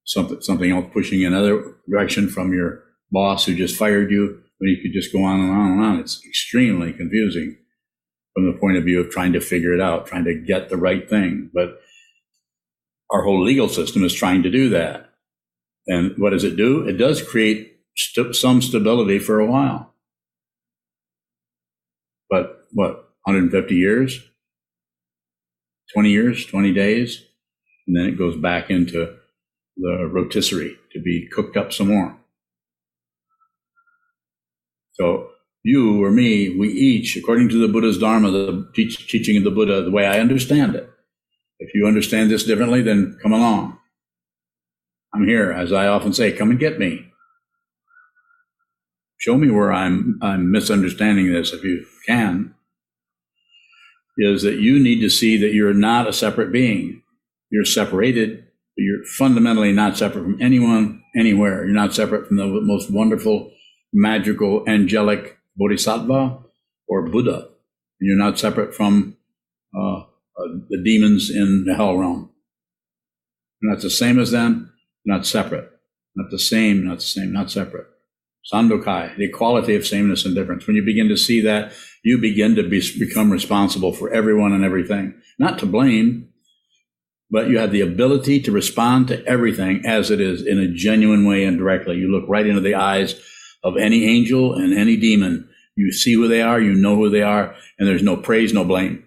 something 0.05 0.41
something 0.41 0.71
else 0.71 0.87
pushing 0.93 1.23
in 1.23 1.33
another 1.33 1.77
direction 1.89 2.29
from 2.29 2.53
your 2.53 2.85
boss 3.11 3.47
who 3.47 3.55
just 3.55 3.77
fired 3.77 4.11
you. 4.11 4.43
But 4.61 4.69
you 4.69 4.79
could 4.83 4.93
just 4.93 5.13
go 5.13 5.23
on 5.23 5.41
and 5.41 5.51
on 5.53 5.73
and 5.73 5.81
on. 5.81 6.01
It's 6.01 6.21
extremely 6.27 6.93
confusing 6.93 7.59
from 8.35 8.47
the 8.47 8.59
point 8.59 8.77
of 8.77 8.85
view 8.85 9.01
of 9.01 9.11
trying 9.11 9.33
to 9.35 9.41
figure 9.41 9.73
it 9.73 9.81
out, 9.81 10.07
trying 10.07 10.25
to 10.25 10.35
get 10.35 10.69
the 10.69 10.77
right 10.77 11.09
thing. 11.09 11.51
But 11.55 11.81
our 13.11 13.23
whole 13.23 13.43
legal 13.43 13.69
system 13.69 14.05
is 14.05 14.15
trying 14.15 14.43
to 14.43 14.51
do 14.51 14.69
that. 14.71 15.11
And 15.87 16.15
what 16.19 16.31
does 16.31 16.45
it 16.45 16.57
do? 16.57 16.87
It 16.87 16.95
does 16.99 17.23
create 17.23 17.79
st- 17.97 18.35
some 18.35 18.61
stability 18.61 19.19
for 19.19 19.41
a 19.41 19.47
while. 19.47 19.95
But 22.31 22.67
what, 22.73 23.11
150 23.25 23.75
years? 23.75 24.21
20 25.95 26.11
years, 26.11 26.47
20 26.47 26.75
days? 26.75 27.25
And 27.89 27.97
then 27.97 28.07
it 28.07 28.19
goes 28.19 28.37
back 28.37 28.71
into 28.71 29.17
the 29.79 30.09
rotisserie 30.13 30.77
to 30.93 31.01
be 31.01 31.27
cooked 31.33 31.57
up 31.57 31.73
some 31.73 31.89
more. 31.89 32.17
So 34.93 35.31
you 35.65 36.05
or 36.05 36.11
me, 36.11 36.57
we 36.57 36.69
each, 36.69 37.17
according 37.17 37.49
to 37.51 37.59
the 37.59 37.73
Buddha's 37.73 37.99
Dharma, 37.99 38.31
the 38.31 38.71
teach, 38.75 39.11
teaching 39.11 39.39
of 39.39 39.45
the 39.45 39.51
Buddha, 39.51 39.83
the 39.83 39.91
way 39.91 40.07
I 40.07 40.21
understand 40.21 40.75
it, 40.75 40.91
if 41.61 41.75
you 41.75 41.87
understand 41.87 42.31
this 42.31 42.45
differently, 42.45 42.83
then 42.83 43.19
come 43.23 43.33
along. 43.33 43.79
I'm 45.15 45.27
here, 45.27 45.51
as 45.51 45.73
I 45.73 45.87
often 45.87 46.13
say, 46.13 46.33
come 46.33 46.51
and 46.51 46.61
get 46.61 46.79
me. 46.79 47.07
Show 49.17 49.37
me 49.37 49.51
where 49.51 49.73
I'm, 49.73 50.19
I'm 50.23 50.51
misunderstanding 50.51 51.33
this 51.33 51.53
if 51.53 51.65
you 51.65 51.87
can. 52.07 52.55
Is 54.19 54.43
that 54.43 54.59
you 54.59 54.79
need 54.79 55.01
to 55.01 55.09
see 55.09 55.37
that 55.39 55.55
you're 55.55 55.73
not 55.75 56.09
a 56.09 56.13
separate 56.13 56.53
being. 56.53 57.03
You're 57.51 57.65
separated, 57.65 58.39
but 58.77 58.83
you're 58.83 59.05
fundamentally 59.05 59.73
not 59.73 59.97
separate 59.97 60.23
from 60.23 60.41
anyone, 60.41 61.03
anywhere. 61.17 61.65
You're 61.65 61.75
not 61.75 61.95
separate 61.95 62.29
from 62.29 62.37
the 62.37 62.47
most 62.47 62.91
wonderful, 62.91 63.51
magical, 63.93 64.65
angelic 64.69 65.39
bodhisattva 65.57 66.39
or 66.89 67.09
Buddha. 67.09 67.49
You're 68.01 68.19
not 68.19 68.39
separate 68.39 68.75
from 68.75 69.17
uh, 69.77 70.01
uh, 70.01 70.05
the 70.69 70.83
demons 70.85 71.31
in 71.31 71.65
the 71.67 71.75
hell 71.75 71.97
realm. 71.97 72.31
You're 73.61 73.73
not 73.73 73.83
the 73.83 73.91
same 73.91 74.19
as 74.19 74.31
them, 74.31 74.73
not 75.05 75.27
separate. 75.27 75.71
Not 76.15 76.31
the 76.31 76.39
same, 76.39 76.85
not 76.87 76.97
the 76.97 77.05
same, 77.05 77.33
not 77.33 77.51
separate. 77.51 77.87
Sandokai, 78.53 79.17
the 79.17 79.27
equality 79.27 79.77
of 79.77 79.87
sameness 79.87 80.25
and 80.25 80.35
difference. 80.35 80.67
When 80.67 80.75
you 80.75 80.85
begin 80.85 81.09
to 81.09 81.17
see 81.17 81.41
that, 81.43 81.73
you 82.03 82.19
begin 82.19 82.55
to 82.57 82.69
be, 82.69 82.83
become 82.99 83.31
responsible 83.31 83.93
for 83.93 84.13
everyone 84.13 84.53
and 84.53 84.65
everything. 84.65 85.15
Not 85.39 85.59
to 85.61 85.67
blame, 85.67 86.29
but 87.31 87.49
you 87.49 87.59
have 87.59 87.73
the 87.73 87.81
ability 87.81 88.41
to 88.41 88.53
respond 88.53 89.09
to 89.09 89.25
everything 89.27 89.85
as 89.85 90.11
it 90.11 90.21
is 90.21 90.47
in 90.47 90.59
a 90.59 90.73
genuine 90.73 91.27
way 91.27 91.45
and 91.45 91.59
directly. 91.59 91.97
You 91.97 92.11
look 92.11 92.29
right 92.29 92.47
into 92.47 92.61
the 92.61 92.75
eyes 92.75 93.21
of 93.63 93.77
any 93.77 94.05
angel 94.05 94.55
and 94.55 94.77
any 94.77 94.97
demon. 94.97 95.49
You 95.77 95.93
see 95.93 96.15
who 96.15 96.27
they 96.29 96.43
are, 96.43 96.61
you 96.61 96.75
know 96.75 96.97
who 96.97 97.11
they 97.11 97.23
are, 97.23 97.55
and 97.79 97.87
there's 97.87 98.03
no 98.03 98.17
praise, 98.17 98.53
no 98.53 98.65
blame. 98.65 99.05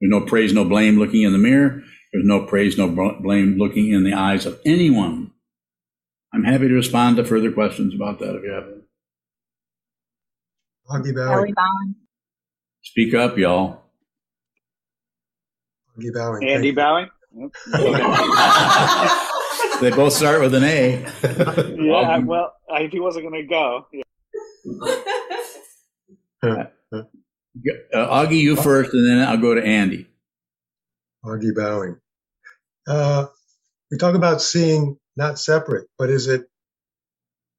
There's 0.00 0.10
no 0.10 0.20
praise, 0.26 0.52
no 0.52 0.64
blame 0.64 0.98
looking 0.98 1.22
in 1.22 1.32
the 1.32 1.38
mirror. 1.38 1.82
There's 2.12 2.26
no 2.26 2.46
praise, 2.46 2.78
no 2.78 2.88
blame 2.88 3.56
looking 3.58 3.92
in 3.92 4.04
the 4.04 4.12
eyes 4.12 4.46
of 4.46 4.60
anyone. 4.64 5.32
I'm 6.32 6.44
happy 6.44 6.68
to 6.68 6.74
respond 6.74 7.16
to 7.16 7.24
further 7.24 7.50
questions 7.50 7.94
about 7.94 8.18
that 8.18 8.36
if 8.36 8.42
you 8.42 8.50
have 8.50 8.64
them. 8.64 8.82
Augie 10.90 11.94
Speak 12.82 13.14
up, 13.14 13.36
y'all. 13.38 13.85
Augie 15.96 16.12
Bowing. 16.12 16.48
Andy 16.48 16.72
Bowing. 16.72 17.08
they 19.80 19.90
both 19.90 20.12
start 20.12 20.40
with 20.40 20.54
an 20.54 20.64
A. 20.64 21.06
yeah, 21.78 22.18
well, 22.18 22.52
if 22.70 22.92
he 22.92 23.00
wasn't 23.00 23.28
going 23.28 23.42
to 23.42 23.48
go. 23.48 23.86
Yeah. 26.42 26.66
Uh, 27.94 27.94
Augie, 27.94 28.38
you 28.38 28.54
first, 28.54 28.92
and 28.92 29.08
then 29.08 29.26
I'll 29.26 29.38
go 29.38 29.54
to 29.54 29.64
Andy. 29.64 30.06
Augie 31.24 31.56
Bowing. 31.56 31.96
Uh, 32.86 33.28
we 33.90 33.96
talk 33.96 34.14
about 34.14 34.42
seeing 34.42 34.98
not 35.16 35.38
separate, 35.38 35.88
but 35.98 36.10
is 36.10 36.26
it 36.26 36.44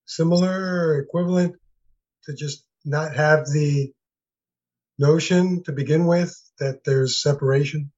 similar 0.05 0.51
or 0.51 0.99
equivalent 0.99 1.55
to 2.25 2.35
just 2.35 2.63
not 2.85 3.15
have 3.15 3.47
the 3.47 3.91
notion 4.99 5.63
to 5.63 5.71
begin 5.71 6.05
with 6.05 6.39
that 6.59 6.83
there's 6.83 7.19
separation? 7.19 7.91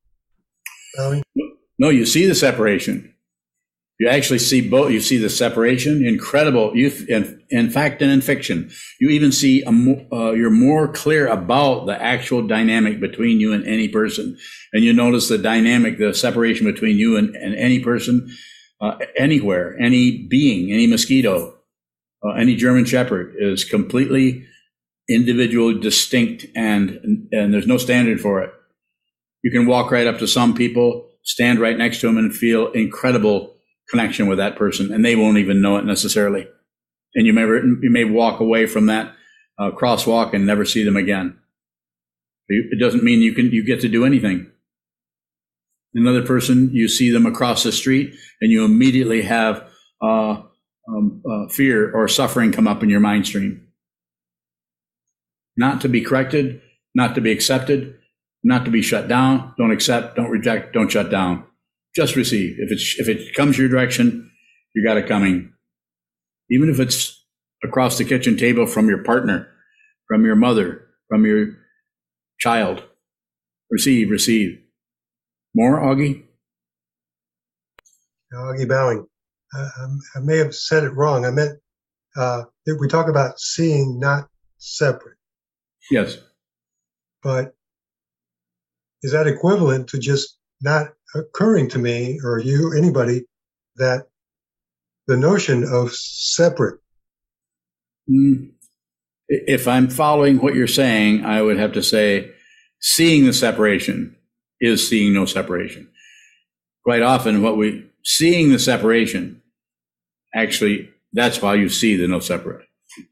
No, 1.77 1.89
you 1.89 2.05
see 2.05 2.25
the 2.25 2.35
separation. 2.35 3.13
You 3.99 4.07
actually 4.07 4.39
see 4.39 4.67
both. 4.67 4.91
You 4.91 5.01
see 5.01 5.17
the 5.17 5.29
separation, 5.29 6.05
incredible. 6.05 6.75
You, 6.75 6.91
in, 7.09 7.41
in 7.49 7.69
fact, 7.69 8.01
and 8.01 8.09
in 8.09 8.21
fiction, 8.21 8.71
you 8.99 9.09
even 9.09 9.31
see 9.33 9.61
a, 9.63 9.69
uh, 9.69 10.31
you're 10.31 10.49
more 10.49 10.87
clear 10.87 11.27
about 11.27 11.85
the 11.85 12.01
actual 12.01 12.47
dynamic 12.47 13.01
between 13.01 13.41
you 13.41 13.51
and 13.51 13.65
any 13.67 13.89
person, 13.89 14.37
and 14.71 14.85
you 14.85 14.93
notice 14.93 15.27
the 15.27 15.37
dynamic, 15.37 15.97
the 15.97 16.13
separation 16.13 16.65
between 16.65 16.97
you 16.97 17.17
and, 17.17 17.35
and 17.35 17.55
any 17.55 17.81
person, 17.81 18.33
uh, 18.79 18.97
anywhere, 19.17 19.77
any 19.79 20.25
being, 20.29 20.71
any 20.71 20.87
mosquito, 20.87 21.57
uh, 22.23 22.31
any 22.31 22.55
German 22.55 22.85
Shepherd 22.85 23.35
is 23.37 23.65
completely 23.65 24.45
individual, 25.09 25.77
distinct, 25.77 26.45
and 26.55 27.27
and 27.33 27.53
there's 27.53 27.67
no 27.67 27.77
standard 27.77 28.21
for 28.21 28.41
it. 28.41 28.53
You 29.43 29.51
can 29.51 29.67
walk 29.67 29.91
right 29.91 30.07
up 30.07 30.19
to 30.19 30.27
some 30.27 30.53
people, 30.53 31.09
stand 31.23 31.59
right 31.59 31.77
next 31.77 32.01
to 32.01 32.07
them, 32.07 32.17
and 32.17 32.35
feel 32.35 32.71
incredible 32.71 33.55
connection 33.89 34.27
with 34.27 34.37
that 34.37 34.55
person, 34.55 34.93
and 34.93 35.03
they 35.03 35.15
won't 35.15 35.37
even 35.37 35.61
know 35.61 35.77
it 35.77 35.85
necessarily. 35.85 36.47
And 37.15 37.25
you 37.25 37.33
may 37.33 37.41
you 37.41 37.89
may 37.89 38.03
walk 38.03 38.39
away 38.39 38.65
from 38.65 38.85
that 38.87 39.13
uh, 39.57 39.71
crosswalk 39.71 40.33
and 40.33 40.45
never 40.45 40.65
see 40.65 40.83
them 40.83 40.97
again. 40.97 41.37
It 42.47 42.79
doesn't 42.79 43.03
mean 43.03 43.21
you 43.21 43.33
can 43.33 43.51
you 43.51 43.63
get 43.63 43.81
to 43.81 43.89
do 43.89 44.05
anything. 44.05 44.51
Another 45.93 46.23
person, 46.23 46.69
you 46.71 46.87
see 46.87 47.09
them 47.11 47.25
across 47.25 47.63
the 47.63 47.71
street, 47.71 48.13
and 48.41 48.51
you 48.51 48.63
immediately 48.63 49.23
have 49.23 49.67
uh, 50.01 50.41
um, 50.87 51.23
uh, 51.29 51.47
fear 51.49 51.91
or 51.91 52.07
suffering 52.07 52.51
come 52.51 52.67
up 52.67 52.83
in 52.83 52.89
your 52.89 52.99
mind 52.99 53.25
stream. 53.25 53.67
Not 55.57 55.81
to 55.81 55.89
be 55.89 56.01
corrected, 56.01 56.61
not 56.93 57.15
to 57.15 57.21
be 57.21 57.31
accepted, 57.31 57.98
not 58.43 58.65
to 58.65 58.71
be 58.71 58.81
shut 58.81 59.07
down. 59.07 59.53
Don't 59.57 59.71
accept, 59.71 60.15
don't 60.15 60.29
reject, 60.29 60.73
don't 60.73 60.89
shut 60.89 61.09
down 61.09 61.45
just 61.95 62.15
receive. 62.15 62.55
If 62.59 62.71
it's 62.71 62.95
if 62.99 63.07
it 63.07 63.33
comes 63.33 63.57
your 63.57 63.69
direction, 63.69 64.31
you 64.73 64.85
got 64.85 64.97
it 64.97 65.07
coming. 65.07 65.53
Even 66.49 66.69
if 66.69 66.79
it's 66.79 67.25
across 67.63 67.97
the 67.97 68.05
kitchen 68.05 68.37
table 68.37 68.65
from 68.65 68.87
your 68.87 69.03
partner, 69.03 69.47
from 70.07 70.25
your 70.25 70.35
mother, 70.35 70.87
from 71.09 71.25
your 71.25 71.47
child. 72.39 72.83
Receive, 73.69 74.09
receive. 74.09 74.59
More, 75.53 75.79
Augie? 75.79 76.23
Augie 78.33 78.67
Bowing. 78.67 79.05
Uh, 79.55 79.69
I 80.15 80.19
may 80.21 80.37
have 80.37 80.55
said 80.55 80.83
it 80.83 80.95
wrong. 80.95 81.25
I 81.25 81.31
meant 81.31 81.59
uh, 82.15 82.43
we 82.79 82.87
talk 82.87 83.09
about 83.09 83.39
seeing, 83.39 83.99
not 83.99 84.27
separate. 84.57 85.17
Yes. 85.91 86.17
But 87.21 87.55
is 89.03 89.11
that 89.11 89.27
equivalent 89.27 89.89
to 89.89 89.99
just 89.99 90.37
not 90.61 90.87
occurring 91.15 91.69
to 91.69 91.79
me 91.79 92.19
or 92.23 92.39
you, 92.39 92.73
anybody, 92.77 93.25
that 93.77 94.07
the 95.07 95.17
notion 95.17 95.63
of 95.63 95.93
separate. 95.93 96.79
Mm. 98.09 98.51
If 99.27 99.67
I'm 99.67 99.89
following 99.89 100.37
what 100.37 100.55
you're 100.55 100.67
saying, 100.67 101.25
I 101.25 101.41
would 101.41 101.57
have 101.57 101.73
to 101.73 101.83
say 101.83 102.31
seeing 102.79 103.25
the 103.25 103.33
separation 103.33 104.15
is 104.59 104.87
seeing 104.87 105.13
no 105.13 105.25
separation. 105.25 105.89
Quite 106.83 107.01
often, 107.01 107.41
what 107.41 107.57
we 107.57 107.85
seeing 108.03 108.51
the 108.51 108.59
separation, 108.59 109.41
actually, 110.35 110.89
that's 111.13 111.41
why 111.41 111.55
you 111.55 111.69
see 111.69 111.95
the 111.95 112.07
no 112.07 112.19
separate. 112.19 112.65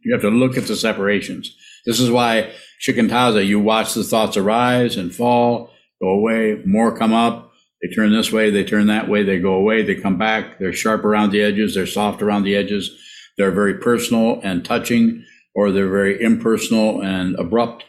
You 0.04 0.13
have 0.13 0.21
to 0.21 0.30
look 0.30 0.58
at 0.58 0.67
the 0.67 0.76
separations. 0.76 1.56
This 1.86 2.00
is 2.00 2.12
why 2.12 2.52
shikantaza, 2.86 3.45
you 3.45 3.60
watch 3.60 3.93
the 3.93 4.04
thoughts 4.04 4.38
arise 4.38 4.97
and 4.97 5.13
fall, 5.13 5.71
go 6.02 6.10
away, 6.10 6.62
more 6.66 6.96
come 6.96 7.14
up, 7.14 7.48
they 7.82 7.90
turn 7.90 8.12
this 8.12 8.32
way, 8.32 8.50
they 8.50 8.64
turn 8.64 8.88
that 8.88 9.08
way, 9.08 9.24
they 9.24 9.40
go 9.40 9.54
away, 9.54 9.84
they 9.84 9.96
come 9.96 10.18
back. 10.18 10.58
They're 10.60 10.74
sharp 10.74 11.06
around 11.06 11.32
the 11.32 11.42
edges, 11.42 11.76
they're 11.76 11.86
soft 11.86 12.22
around 12.22 12.44
the 12.44 12.56
edges. 12.56 12.92
They're 13.38 13.52
very 13.52 13.76
personal 13.76 14.42
and 14.44 14.66
touching, 14.66 15.24
or 15.54 15.72
they're 15.72 15.90
very 15.90 16.20
impersonal 16.22 17.04
and 17.04 17.36
abrupt. 17.36 17.86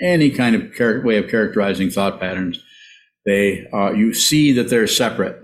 Any 0.00 0.30
kind 0.30 0.54
of 0.54 0.72
char- 0.74 1.00
way 1.00 1.16
of 1.16 1.28
characterizing 1.28 1.90
thought 1.90 2.20
patterns. 2.20 2.62
They 3.24 3.66
uh, 3.72 3.92
you 3.92 4.14
see 4.14 4.52
that 4.52 4.68
they're 4.68 4.86
separate, 4.86 5.42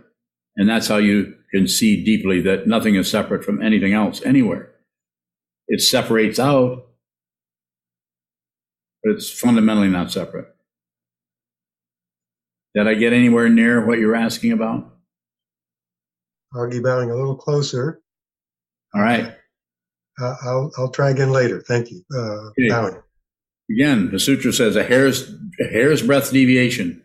and 0.56 0.68
that's 0.68 0.86
how 0.86 0.98
you 0.98 1.34
can 1.52 1.66
see 1.66 2.04
deeply 2.04 2.40
that 2.42 2.68
nothing 2.68 2.94
is 2.94 3.10
separate 3.10 3.44
from 3.44 3.60
anything 3.60 3.92
else 3.92 4.22
anywhere. 4.24 4.70
It 5.66 5.80
separates 5.80 6.38
out, 6.38 6.86
but 9.02 9.14
it's 9.14 9.30
fundamentally 9.30 9.88
not 9.88 10.12
separate. 10.12 10.51
Did 12.74 12.88
I 12.88 12.94
get 12.94 13.12
anywhere 13.12 13.48
near 13.48 13.84
what 13.84 13.98
you're 13.98 14.16
asking 14.16 14.52
about? 14.52 14.90
Augie 16.54 16.82
Bowing 16.82 17.10
a 17.10 17.14
little 17.14 17.36
closer. 17.36 18.00
All 18.94 19.02
right. 19.02 19.34
Uh, 20.20 20.34
I'll, 20.44 20.70
I'll 20.76 20.90
try 20.90 21.10
again 21.10 21.30
later. 21.30 21.62
Thank 21.62 21.90
you. 21.90 22.02
Uh, 22.14 22.48
okay. 22.48 22.68
Bowing. 22.68 23.02
Again, 23.70 24.10
the 24.10 24.18
sutra 24.18 24.52
says 24.52 24.76
a 24.76 24.84
hair's, 24.84 25.30
a 25.60 25.68
hair's 25.70 26.02
breadth 26.02 26.30
deviation 26.30 27.02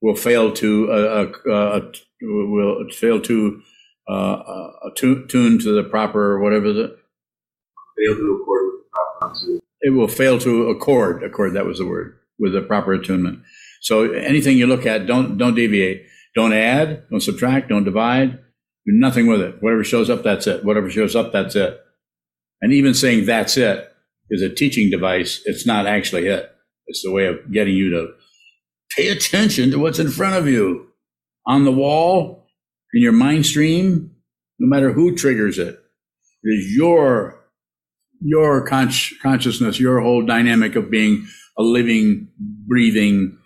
will 0.00 0.16
fail 0.16 0.52
to, 0.52 0.90
uh, 0.90 1.26
uh, 1.46 1.52
uh 1.52 1.80
will 2.22 2.86
fail 2.90 3.20
to, 3.20 3.60
uh, 4.08 4.12
uh, 4.12 4.90
tune, 4.94 5.26
tune 5.28 5.58
to 5.58 5.74
the 5.74 5.82
proper, 5.82 6.40
whatever 6.40 6.72
the, 6.72 6.96
fail 7.98 8.14
to 8.14 8.40
accord 8.42 8.64
with 8.64 8.82
the 8.82 8.98
proper, 9.18 9.60
it 9.80 9.90
will 9.90 10.08
fail 10.08 10.38
to 10.38 10.68
accord, 10.70 11.22
accord, 11.22 11.54
that 11.54 11.66
was 11.66 11.78
the 11.78 11.86
word, 11.86 12.18
with 12.38 12.52
the 12.52 12.62
proper 12.62 12.94
attunement. 12.94 13.40
So 13.86 14.10
anything 14.10 14.58
you 14.58 14.66
look 14.66 14.84
at, 14.84 15.06
don't 15.06 15.38
don't 15.38 15.54
deviate. 15.54 16.06
Don't 16.34 16.52
add, 16.52 17.04
don't 17.08 17.22
subtract, 17.22 17.68
don't 17.68 17.84
divide. 17.84 18.32
Do 18.32 18.92
nothing 18.92 19.28
with 19.28 19.40
it. 19.40 19.62
Whatever 19.62 19.84
shows 19.84 20.10
up, 20.10 20.24
that's 20.24 20.48
it. 20.48 20.64
Whatever 20.64 20.90
shows 20.90 21.14
up, 21.14 21.32
that's 21.32 21.54
it. 21.54 21.80
And 22.60 22.72
even 22.72 22.94
saying 22.94 23.26
that's 23.26 23.56
it 23.56 23.88
is 24.28 24.42
a 24.42 24.52
teaching 24.52 24.90
device. 24.90 25.40
It's 25.44 25.66
not 25.66 25.86
actually 25.86 26.26
it. 26.26 26.50
It's 26.88 27.02
the 27.04 27.12
way 27.12 27.26
of 27.26 27.52
getting 27.52 27.76
you 27.76 27.90
to 27.90 28.08
pay 28.96 29.08
attention 29.08 29.70
to 29.70 29.78
what's 29.78 30.00
in 30.00 30.10
front 30.10 30.34
of 30.34 30.48
you 30.48 30.88
on 31.46 31.64
the 31.64 31.72
wall, 31.72 32.48
in 32.92 33.02
your 33.02 33.12
mind 33.12 33.46
stream, 33.46 34.10
no 34.58 34.68
matter 34.68 34.92
who 34.92 35.14
triggers 35.14 35.58
it. 35.58 35.78
It 36.42 36.48
is 36.48 36.74
your 36.74 37.40
your 38.20 38.66
con- 38.66 38.90
consciousness, 39.22 39.78
your 39.78 40.00
whole 40.00 40.26
dynamic 40.26 40.74
of 40.74 40.90
being 40.90 41.24
a 41.56 41.62
living, 41.62 42.28
breathing, 42.66 43.38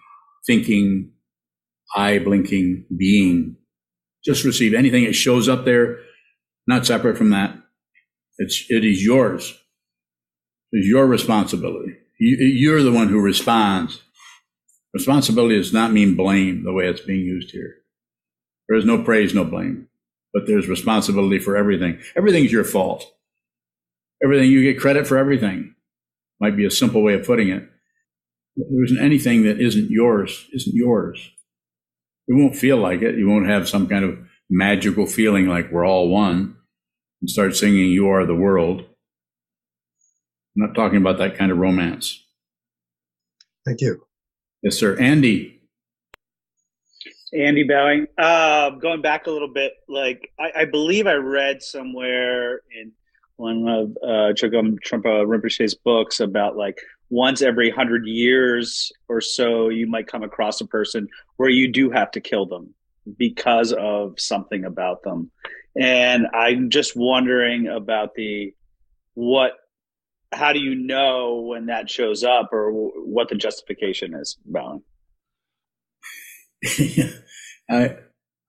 thinking, 0.46 1.12
eye 1.94 2.18
blinking 2.18 2.86
being. 2.96 3.56
Just 4.24 4.44
receive 4.44 4.74
anything 4.74 5.04
that 5.04 5.14
shows 5.14 5.48
up 5.48 5.64
there, 5.64 5.98
not 6.66 6.86
separate 6.86 7.16
from 7.16 7.30
that. 7.30 7.56
It's, 8.38 8.64
it 8.68 8.84
is 8.84 9.04
yours. 9.04 9.56
It's 10.72 10.86
your 10.86 11.06
responsibility. 11.06 11.96
You, 12.18 12.36
you're 12.36 12.82
the 12.82 12.92
one 12.92 13.08
who 13.08 13.20
responds. 13.20 14.02
Responsibility 14.92 15.56
does 15.56 15.72
not 15.72 15.92
mean 15.92 16.16
blame 16.16 16.64
the 16.64 16.72
way 16.72 16.86
it's 16.86 17.00
being 17.00 17.24
used 17.24 17.50
here. 17.50 17.76
There 18.68 18.78
is 18.78 18.84
no 18.84 19.02
praise, 19.02 19.34
no 19.34 19.44
blame, 19.44 19.88
but 20.32 20.46
there's 20.46 20.68
responsibility 20.68 21.38
for 21.38 21.56
everything. 21.56 21.98
Everything's 22.16 22.52
your 22.52 22.64
fault. 22.64 23.04
Everything, 24.22 24.50
you 24.50 24.62
get 24.62 24.80
credit 24.80 25.06
for 25.06 25.16
everything. 25.16 25.74
Might 26.40 26.56
be 26.56 26.66
a 26.66 26.70
simple 26.70 27.02
way 27.02 27.14
of 27.14 27.26
putting 27.26 27.48
it 27.48 27.68
there 28.56 28.84
isn't 28.84 29.00
anything 29.00 29.44
that 29.44 29.60
isn't 29.60 29.90
yours, 29.90 30.46
isn't 30.52 30.74
yours. 30.74 31.30
You 32.26 32.36
won't 32.36 32.56
feel 32.56 32.76
like 32.76 33.02
it. 33.02 33.16
You 33.16 33.28
won't 33.28 33.48
have 33.48 33.68
some 33.68 33.88
kind 33.88 34.04
of 34.04 34.18
magical 34.48 35.06
feeling 35.06 35.46
like 35.46 35.70
we're 35.70 35.86
all 35.86 36.08
one 36.08 36.56
and 37.20 37.30
start 37.30 37.56
singing 37.56 37.90
You 37.90 38.08
Are 38.08 38.26
the 38.26 38.34
World. 38.34 38.80
I'm 40.56 40.66
not 40.66 40.74
talking 40.74 40.98
about 40.98 41.18
that 41.18 41.36
kind 41.36 41.52
of 41.52 41.58
romance. 41.58 42.24
Thank 43.64 43.80
you. 43.80 44.06
Yes, 44.62 44.76
sir. 44.76 44.98
Andy. 44.98 45.60
Andy 47.32 47.62
Bowing. 47.62 48.06
Uh, 48.18 48.70
going 48.70 49.02
back 49.02 49.26
a 49.26 49.30
little 49.30 49.52
bit, 49.52 49.72
like 49.88 50.30
I, 50.38 50.62
I 50.62 50.64
believe 50.64 51.06
I 51.06 51.14
read 51.14 51.62
somewhere 51.62 52.62
in 52.76 52.92
one 53.36 53.68
of 53.68 53.96
uh, 54.02 54.32
Chogyam 54.34 54.76
Trungpa 54.84 55.24
Rinpoche's 55.24 55.74
books 55.74 56.20
about 56.20 56.56
like 56.56 56.78
once 57.10 57.42
every 57.42 57.70
hundred 57.70 58.06
years 58.06 58.92
or 59.08 59.20
so, 59.20 59.68
you 59.68 59.86
might 59.86 60.06
come 60.06 60.22
across 60.22 60.60
a 60.60 60.66
person 60.66 61.08
where 61.36 61.50
you 61.50 61.70
do 61.70 61.90
have 61.90 62.10
to 62.12 62.20
kill 62.20 62.46
them 62.46 62.72
because 63.18 63.72
of 63.72 64.18
something 64.18 64.64
about 64.64 65.02
them. 65.02 65.30
And 65.78 66.26
I'm 66.32 66.70
just 66.70 66.96
wondering 66.96 67.66
about 67.66 68.14
the 68.14 68.54
what, 69.14 69.52
how 70.32 70.52
do 70.52 70.60
you 70.60 70.76
know 70.76 71.40
when 71.40 71.66
that 71.66 71.90
shows 71.90 72.22
up 72.22 72.50
or 72.52 72.70
what 72.72 73.28
the 73.28 73.34
justification 73.34 74.14
is, 74.14 74.38
Bowing? 74.44 74.82
I, 77.70 77.96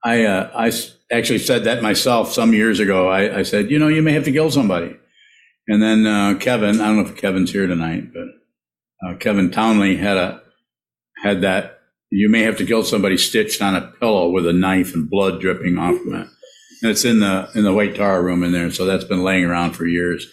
I, 0.04 0.24
uh, 0.24 0.50
I 0.54 0.72
actually 1.10 1.38
said 1.38 1.64
that 1.64 1.82
myself 1.82 2.32
some 2.32 2.52
years 2.54 2.78
ago. 2.78 3.08
I, 3.08 3.38
I, 3.38 3.42
said, 3.42 3.70
you 3.70 3.78
know, 3.78 3.88
you 3.88 4.02
may 4.02 4.12
have 4.12 4.24
to 4.24 4.32
kill 4.32 4.50
somebody. 4.50 4.96
And 5.68 5.82
then 5.82 6.06
uh, 6.06 6.34
Kevin, 6.38 6.80
I 6.80 6.86
don't 6.86 6.96
know 6.96 7.08
if 7.08 7.16
Kevin's 7.16 7.52
here 7.52 7.66
tonight, 7.66 8.12
but 8.12 8.26
uh, 9.04 9.14
Kevin 9.14 9.50
Townley 9.50 9.96
had 9.96 10.16
a 10.16 10.42
had 11.22 11.42
that. 11.42 11.78
You 12.10 12.28
may 12.28 12.42
have 12.42 12.58
to 12.58 12.66
kill 12.66 12.84
somebody 12.84 13.16
stitched 13.16 13.62
on 13.62 13.74
a 13.74 13.92
pillow 13.98 14.28
with 14.28 14.46
a 14.46 14.52
knife 14.52 14.94
and 14.94 15.08
blood 15.08 15.40
dripping 15.40 15.78
off 15.78 15.98
of 16.06 16.12
it. 16.12 16.28
And 16.82 16.90
it's 16.90 17.04
in 17.04 17.20
the 17.20 17.48
in 17.54 17.64
the 17.64 17.72
white 17.72 17.94
Tara 17.94 18.22
room 18.22 18.42
in 18.42 18.52
there, 18.52 18.70
so 18.70 18.84
that's 18.84 19.04
been 19.04 19.22
laying 19.22 19.44
around 19.44 19.72
for 19.72 19.86
years. 19.86 20.26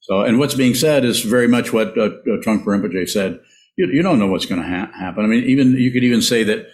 So, 0.00 0.22
and 0.22 0.38
what's 0.38 0.54
being 0.54 0.74
said 0.74 1.04
is 1.04 1.20
very 1.20 1.48
much 1.48 1.72
what 1.72 1.96
uh, 1.96 2.02
uh 2.02 2.40
Trungpa 2.42 2.64
Rinpoche 2.64 3.08
said. 3.08 3.40
You, 3.76 3.86
you 3.86 4.02
don't 4.02 4.18
know 4.18 4.26
what's 4.26 4.46
going 4.46 4.60
to 4.60 4.68
ha- 4.68 4.90
happen. 4.92 5.24
I 5.24 5.28
mean, 5.28 5.44
even 5.44 5.72
you 5.72 5.92
could 5.92 6.04
even 6.04 6.20
say 6.20 6.42
that 6.42 6.66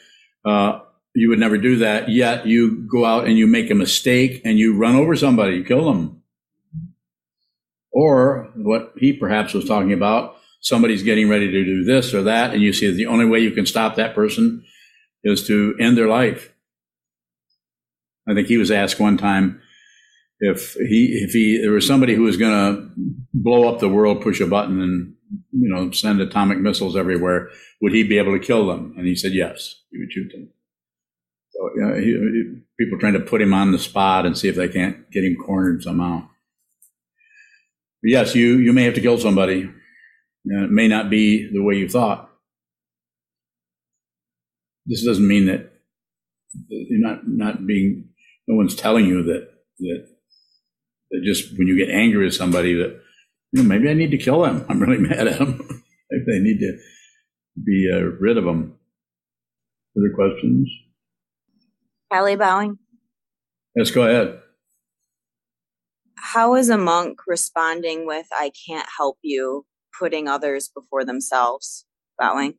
uh, 0.44 0.80
you 1.14 1.28
would 1.28 1.38
never 1.38 1.58
do 1.58 1.76
that. 1.78 2.08
Yet 2.08 2.46
you 2.46 2.86
go 2.90 3.04
out 3.04 3.26
and 3.26 3.36
you 3.36 3.46
make 3.46 3.70
a 3.70 3.74
mistake 3.74 4.42
and 4.44 4.58
you 4.58 4.76
run 4.76 4.96
over 4.96 5.14
somebody, 5.14 5.56
you 5.56 5.64
kill 5.64 5.84
them. 5.84 6.22
Or 7.92 8.50
what 8.54 8.92
he 8.96 9.12
perhaps 9.12 9.54
was 9.54 9.66
talking 9.66 9.92
about, 9.92 10.36
somebody's 10.66 11.04
getting 11.04 11.28
ready 11.28 11.48
to 11.48 11.64
do 11.64 11.84
this 11.84 12.12
or 12.12 12.22
that, 12.24 12.52
and 12.52 12.60
you 12.60 12.72
see 12.72 12.88
that 12.88 12.94
the 12.94 13.06
only 13.06 13.24
way 13.24 13.38
you 13.38 13.52
can 13.52 13.66
stop 13.66 13.94
that 13.94 14.14
person 14.14 14.64
is 15.22 15.46
to 15.46 15.76
end 15.80 15.96
their 15.96 16.08
life. 16.08 16.52
I 18.28 18.34
think 18.34 18.48
he 18.48 18.56
was 18.56 18.72
asked 18.72 18.98
one 18.98 19.16
time 19.16 19.60
if 20.40 20.74
he 20.74 21.20
if 21.22 21.30
he 21.30 21.60
there 21.62 21.70
was 21.70 21.86
somebody 21.86 22.14
who 22.14 22.22
was 22.22 22.36
going 22.36 22.52
to 22.52 22.90
blow 23.32 23.68
up 23.68 23.78
the 23.78 23.88
world, 23.88 24.22
push 24.22 24.40
a 24.40 24.46
button, 24.46 24.82
and 24.82 25.14
you 25.52 25.72
know 25.72 25.92
send 25.92 26.20
atomic 26.20 26.58
missiles 26.58 26.96
everywhere, 26.96 27.48
would 27.80 27.92
he 27.92 28.02
be 28.02 28.18
able 28.18 28.36
to 28.36 28.44
kill 28.44 28.66
them? 28.66 28.94
And 28.98 29.06
he 29.06 29.14
said 29.14 29.32
yes, 29.32 29.82
he 29.90 29.98
would 29.98 30.12
shoot 30.12 30.32
them. 30.32 30.50
So 31.50 31.70
you 31.76 31.82
know, 31.82 31.94
he, 31.94 32.06
he, 32.06 32.84
people 32.84 32.98
trying 32.98 33.12
to 33.12 33.20
put 33.20 33.40
him 33.40 33.54
on 33.54 33.70
the 33.70 33.78
spot 33.78 34.26
and 34.26 34.36
see 34.36 34.48
if 34.48 34.56
they 34.56 34.68
can't 34.68 35.08
get 35.12 35.24
him 35.24 35.36
cornered 35.36 35.84
somehow. 35.84 36.28
But 38.02 38.10
yes, 38.10 38.34
you 38.34 38.58
you 38.58 38.72
may 38.72 38.82
have 38.82 38.94
to 38.94 39.00
kill 39.00 39.18
somebody. 39.18 39.70
It 40.47 40.70
may 40.70 40.88
not 40.88 41.11
be 41.11 41.51
the 41.53 41.62
way 41.62 41.74
you 41.74 41.88
thought. 41.88 42.30
This 44.86 45.05
doesn't 45.05 45.26
mean 45.26 45.47
that 45.47 45.72
you're 46.68 47.01
not 47.01 47.26
not 47.26 47.66
being. 47.66 48.09
No 48.47 48.57
one's 48.57 48.76
telling 48.76 49.07
you 49.07 49.24
that 49.24 49.49
that 49.80 50.07
that 51.11 51.22
just 51.24 51.59
when 51.59 51.66
you 51.66 51.76
get 51.76 51.92
angry 51.92 52.24
with 52.24 52.34
somebody 52.34 52.74
that 52.74 53.01
you 53.53 53.62
know 53.62 53.68
maybe 53.68 53.90
I 53.90 53.94
need 53.94 54.12
to 54.12 54.18
kill 54.18 54.42
them. 54.42 54.64
I'm 54.68 54.80
really 54.80 54.99
mad 55.09 55.26
at 55.26 55.38
them. 55.38 55.82
maybe 56.11 56.24
they 56.26 56.38
need 56.38 56.61
to 56.61 56.78
be 57.64 57.90
uh, 57.92 58.03
rid 58.20 58.38
of 58.38 58.44
them. 58.44 58.78
Other 59.97 60.14
questions? 60.14 60.70
Kelly 62.12 62.36
Bowing. 62.36 62.78
Yes, 63.74 63.90
go 63.90 64.03
ahead. 64.03 64.40
How 66.18 66.55
is 66.55 66.68
a 66.68 66.78
monk 66.78 67.20
responding 67.26 68.07
with 68.07 68.26
"I 68.32 68.53
can't 68.66 68.88
help 68.97 69.18
you," 69.22 69.66
putting 69.99 70.28
others 70.28 70.68
before 70.68 71.05
themselves? 71.05 71.84
Bowing. 72.18 72.55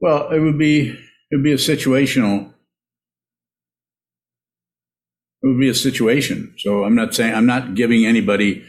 Well, 0.00 0.30
it 0.30 0.40
would 0.40 0.58
be 0.58 0.90
it 0.90 1.36
would 1.36 1.44
be 1.44 1.52
a 1.52 1.56
situational. 1.56 2.52
It 5.42 5.46
would 5.46 5.60
be 5.60 5.68
a 5.68 5.74
situation. 5.74 6.54
So 6.58 6.84
I'm 6.84 6.94
not 6.94 7.14
saying 7.14 7.34
I'm 7.34 7.46
not 7.46 7.74
giving 7.74 8.06
anybody 8.06 8.64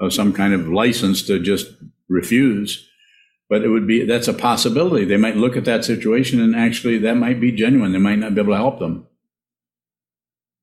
uh, 0.00 0.10
some 0.10 0.32
kind 0.32 0.54
of 0.54 0.68
license 0.68 1.22
to 1.22 1.38
just 1.38 1.66
refuse, 2.08 2.88
but 3.48 3.62
it 3.62 3.68
would 3.68 3.86
be 3.86 4.04
that's 4.04 4.28
a 4.28 4.34
possibility. 4.34 5.04
They 5.04 5.16
might 5.16 5.36
look 5.36 5.56
at 5.56 5.64
that 5.64 5.84
situation 5.84 6.40
and 6.40 6.54
actually 6.54 6.98
that 6.98 7.16
might 7.16 7.40
be 7.40 7.52
genuine. 7.52 7.92
They 7.92 7.98
might 7.98 8.18
not 8.18 8.34
be 8.34 8.40
able 8.40 8.52
to 8.52 8.58
help 8.58 8.78
them. 8.78 9.06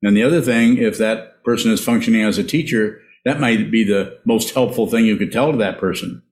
And 0.04 0.18
the 0.18 0.24
other 0.24 0.42
thing, 0.42 0.78
if 0.78 0.98
that 0.98 1.44
person 1.44 1.72
is 1.72 1.84
functioning 1.84 2.24
as 2.24 2.38
a 2.38 2.44
teacher, 2.44 3.02
that 3.26 3.40
might 3.40 3.72
be 3.72 3.84
the 3.84 4.20
most 4.26 4.54
helpful 4.54 4.88
thing 4.88 5.06
you 5.06 5.18
could 5.18 5.32
tell 5.32 5.52
to 5.52 5.58
that 5.60 5.80
person. 5.80 6.24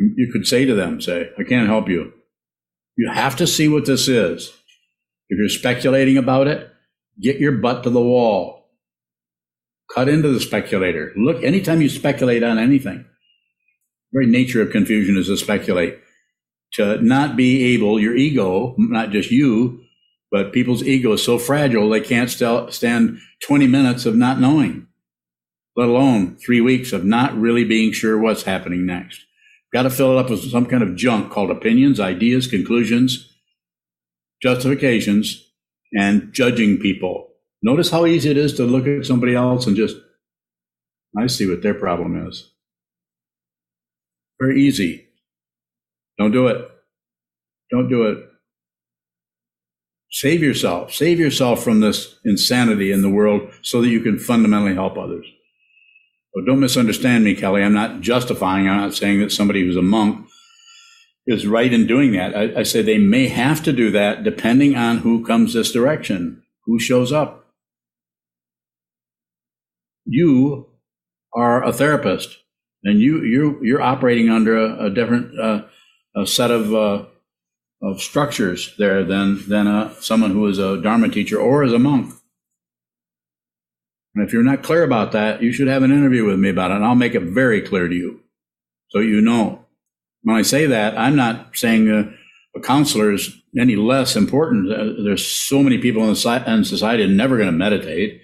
You 0.00 0.30
could 0.32 0.46
say 0.46 0.64
to 0.64 0.74
them, 0.74 1.00
say, 1.00 1.30
I 1.38 1.44
can't 1.44 1.68
help 1.68 1.88
you. 1.88 2.12
You 2.96 3.10
have 3.12 3.36
to 3.36 3.46
see 3.46 3.68
what 3.68 3.86
this 3.86 4.08
is. 4.08 4.52
If 5.30 5.38
you're 5.38 5.48
speculating 5.48 6.18
about 6.18 6.48
it, 6.48 6.70
get 7.20 7.38
your 7.40 7.52
butt 7.52 7.84
to 7.84 7.90
the 7.90 8.02
wall. 8.02 8.66
Cut 9.94 10.08
into 10.08 10.28
the 10.30 10.40
speculator. 10.40 11.12
Look, 11.16 11.42
anytime 11.44 11.82
you 11.82 11.88
speculate 11.88 12.42
on 12.42 12.58
anything, 12.58 13.04
The 14.12 14.20
very 14.20 14.26
nature 14.26 14.62
of 14.62 14.70
confusion 14.72 15.16
is 15.18 15.26
to 15.28 15.36
speculate. 15.36 15.98
To 16.74 17.00
not 17.02 17.36
be 17.36 17.74
able, 17.74 18.00
your 18.00 18.16
ego, 18.16 18.74
not 18.78 19.10
just 19.10 19.30
you, 19.30 19.82
but 20.32 20.52
people's 20.52 20.82
ego 20.84 21.14
is 21.14 21.22
so 21.24 21.38
fragile 21.38 21.88
they 21.90 22.00
can't 22.00 22.30
st- 22.30 22.72
stand 22.74 23.18
20 23.46 23.66
minutes 23.68 24.06
of 24.06 24.16
not 24.16 24.40
knowing, 24.40 24.86
let 25.76 25.88
alone 25.88 26.36
three 26.36 26.60
weeks 26.60 26.92
of 26.92 27.04
not 27.04 27.36
really 27.36 27.64
being 27.64 27.92
sure 27.92 28.18
what's 28.18 28.44
happening 28.44 28.86
next. 28.86 29.20
Got 29.72 29.82
to 29.82 29.90
fill 29.90 30.16
it 30.16 30.20
up 30.20 30.30
with 30.30 30.50
some 30.50 30.66
kind 30.66 30.82
of 30.82 30.94
junk 30.94 31.32
called 31.32 31.50
opinions, 31.50 31.98
ideas, 31.98 32.46
conclusions, 32.46 33.34
justifications, 34.40 35.50
and 35.98 36.32
judging 36.32 36.78
people. 36.78 37.28
Notice 37.62 37.90
how 37.90 38.06
easy 38.06 38.30
it 38.30 38.36
is 38.36 38.52
to 38.54 38.64
look 38.64 38.86
at 38.86 39.06
somebody 39.06 39.34
else 39.34 39.66
and 39.66 39.76
just, 39.76 39.96
I 41.18 41.26
see 41.26 41.48
what 41.48 41.62
their 41.62 41.74
problem 41.74 42.28
is. 42.28 42.50
Very 44.40 44.62
easy. 44.62 45.06
Don't 46.18 46.32
do 46.32 46.46
it. 46.48 46.68
Don't 47.70 47.88
do 47.88 48.04
it. 48.04 48.18
Save 50.10 50.42
yourself. 50.42 50.92
Save 50.92 51.18
yourself 51.18 51.64
from 51.64 51.80
this 51.80 52.16
insanity 52.24 52.92
in 52.92 53.02
the 53.02 53.10
world 53.10 53.50
so 53.62 53.80
that 53.80 53.88
you 53.88 54.00
can 54.00 54.18
fundamentally 54.18 54.74
help 54.74 54.96
others. 54.96 55.26
So 56.34 56.44
don't 56.44 56.60
misunderstand 56.60 57.24
me, 57.24 57.34
Kelly. 57.34 57.62
I'm 57.62 57.74
not 57.74 58.00
justifying, 58.00 58.68
I'm 58.68 58.78
not 58.78 58.94
saying 58.94 59.20
that 59.20 59.32
somebody 59.32 59.62
who's 59.62 59.76
a 59.76 59.82
monk 59.82 60.26
is 61.26 61.46
right 61.46 61.72
in 61.72 61.86
doing 61.86 62.12
that. 62.12 62.36
I, 62.36 62.60
I 62.60 62.62
say 62.64 62.82
they 62.82 62.98
may 62.98 63.28
have 63.28 63.62
to 63.64 63.72
do 63.72 63.90
that 63.92 64.24
depending 64.24 64.74
on 64.76 64.98
who 64.98 65.24
comes 65.24 65.54
this 65.54 65.72
direction, 65.72 66.42
who 66.64 66.78
shows 66.78 67.12
up. 67.12 67.46
You 70.04 70.66
are 71.32 71.62
a 71.62 71.72
therapist 71.72 72.38
and 72.82 73.00
you, 73.00 73.22
you, 73.22 73.60
you're 73.62 73.80
operating 73.80 74.28
under 74.28 74.58
a, 74.58 74.86
a 74.86 74.90
different 74.90 75.38
uh, 75.38 75.62
a 76.16 76.26
set 76.26 76.50
of 76.50 76.74
uh, 76.74 77.06
of 77.82 78.00
structures 78.00 78.74
there 78.78 79.04
than 79.04 79.46
than 79.48 79.66
a, 79.66 79.94
someone 80.00 80.30
who 80.30 80.46
is 80.46 80.58
a 80.58 80.80
Dharma 80.80 81.08
teacher 81.08 81.38
or 81.38 81.64
is 81.64 81.72
a 81.72 81.78
monk. 81.78 82.14
And 84.14 84.26
if 84.26 84.32
you're 84.32 84.42
not 84.42 84.62
clear 84.62 84.84
about 84.84 85.12
that, 85.12 85.42
you 85.42 85.52
should 85.52 85.68
have 85.68 85.82
an 85.82 85.92
interview 85.92 86.24
with 86.24 86.38
me 86.38 86.50
about 86.50 86.70
it, 86.70 86.76
and 86.76 86.84
I'll 86.84 86.94
make 86.94 87.14
it 87.14 87.22
very 87.22 87.60
clear 87.60 87.88
to 87.88 87.94
you, 87.94 88.20
so 88.90 89.00
you 89.00 89.20
know. 89.20 89.64
When 90.22 90.36
I 90.36 90.42
say 90.42 90.66
that, 90.66 90.96
I'm 90.96 91.16
not 91.16 91.56
saying 91.56 91.90
a, 91.90 92.60
counselor 92.60 93.12
is 93.12 93.36
any 93.58 93.74
less 93.74 94.14
important. 94.14 94.72
Uh, 94.72 95.02
there's 95.02 95.26
so 95.26 95.62
many 95.62 95.78
people 95.78 96.02
in, 96.04 96.14
the, 96.14 96.44
in 96.46 96.64
society 96.64 97.06
never 97.08 97.36
going 97.36 97.50
to 97.50 97.52
meditate, 97.52 98.22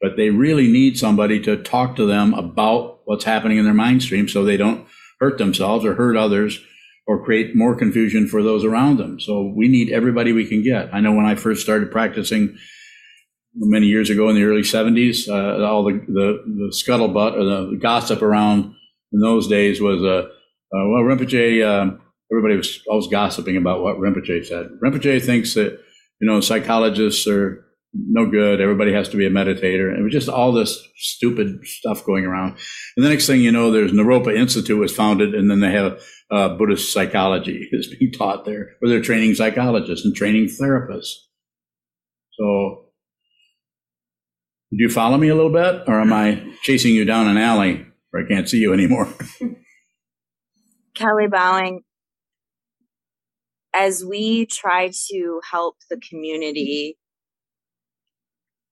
but 0.00 0.16
they 0.16 0.30
really 0.30 0.66
need 0.66 0.98
somebody 0.98 1.40
to 1.42 1.56
talk 1.62 1.94
to 1.96 2.04
them 2.04 2.34
about 2.34 3.00
what's 3.04 3.24
happening 3.24 3.58
in 3.58 3.64
their 3.64 3.72
mind 3.74 4.02
stream, 4.02 4.28
so 4.28 4.44
they 4.44 4.56
don't 4.56 4.86
hurt 5.20 5.38
themselves 5.38 5.84
or 5.84 5.94
hurt 5.94 6.16
others 6.16 6.60
or 7.06 7.24
create 7.24 7.56
more 7.56 7.74
confusion 7.74 8.28
for 8.28 8.42
those 8.42 8.64
around 8.64 8.98
them. 8.98 9.18
So 9.18 9.52
we 9.56 9.68
need 9.68 9.90
everybody 9.90 10.32
we 10.32 10.46
can 10.46 10.62
get. 10.62 10.92
I 10.92 11.00
know 11.00 11.12
when 11.12 11.24
I 11.24 11.36
first 11.36 11.62
started 11.62 11.90
practicing 11.90 12.58
many 13.60 13.86
years 13.86 14.10
ago 14.10 14.28
in 14.28 14.36
the 14.36 14.44
early 14.44 14.62
70s, 14.62 15.28
uh, 15.28 15.64
all 15.64 15.84
the, 15.84 15.92
the, 16.06 16.42
the, 16.46 16.72
scuttlebutt 16.72 17.34
or 17.34 17.44
the 17.44 17.78
gossip 17.80 18.22
around 18.22 18.74
in 19.12 19.20
those 19.20 19.48
days 19.48 19.80
was, 19.80 20.02
uh, 20.02 20.28
uh, 20.28 20.88
well, 20.88 21.02
Rinpoche, 21.02 21.62
uh, 21.62 21.96
everybody 22.30 22.56
was 22.56 22.80
always 22.88 23.08
gossiping 23.08 23.56
about 23.56 23.82
what 23.82 23.96
Rinpoche 23.96 24.46
said. 24.46 24.68
Rinpoche 24.82 25.24
thinks 25.24 25.54
that, 25.54 25.80
you 26.20 26.28
know, 26.28 26.40
psychologists 26.40 27.26
are, 27.26 27.64
no 27.94 28.26
good. 28.26 28.60
Everybody 28.60 28.92
has 28.92 29.08
to 29.08 29.16
be 29.16 29.26
a 29.26 29.30
meditator. 29.30 29.96
It 29.96 30.02
was 30.02 30.12
just 30.12 30.28
all 30.28 30.52
this 30.52 30.86
stupid 30.96 31.66
stuff 31.66 32.04
going 32.04 32.24
around. 32.24 32.58
And 32.96 33.04
the 33.04 33.08
next 33.08 33.26
thing 33.26 33.40
you 33.40 33.50
know, 33.50 33.70
there's 33.70 33.92
Naropa 33.92 34.36
Institute 34.36 34.78
was 34.78 34.94
founded, 34.94 35.34
and 35.34 35.50
then 35.50 35.60
they 35.60 35.72
have 35.72 36.00
uh, 36.30 36.56
Buddhist 36.56 36.92
psychology 36.92 37.68
is 37.72 37.94
being 37.98 38.12
taught 38.12 38.44
there, 38.44 38.76
where 38.78 38.90
they're 38.90 39.02
training 39.02 39.34
psychologists 39.34 40.04
and 40.04 40.14
training 40.14 40.46
therapists. 40.46 41.14
So, 42.38 42.87
do 44.70 44.76
you 44.82 44.90
follow 44.90 45.16
me 45.16 45.28
a 45.28 45.34
little 45.34 45.52
bit, 45.52 45.84
or 45.86 46.00
am 46.00 46.12
I 46.12 46.42
chasing 46.62 46.94
you 46.94 47.04
down 47.04 47.26
an 47.26 47.38
alley 47.38 47.86
where 48.10 48.24
I 48.24 48.28
can't 48.28 48.48
see 48.48 48.58
you 48.58 48.72
anymore? 48.72 49.08
Kelly 50.94 51.28
Bowing, 51.28 51.82
as 53.74 54.04
we 54.04 54.46
try 54.46 54.90
to 55.10 55.40
help 55.50 55.76
the 55.88 55.98
community, 55.98 56.98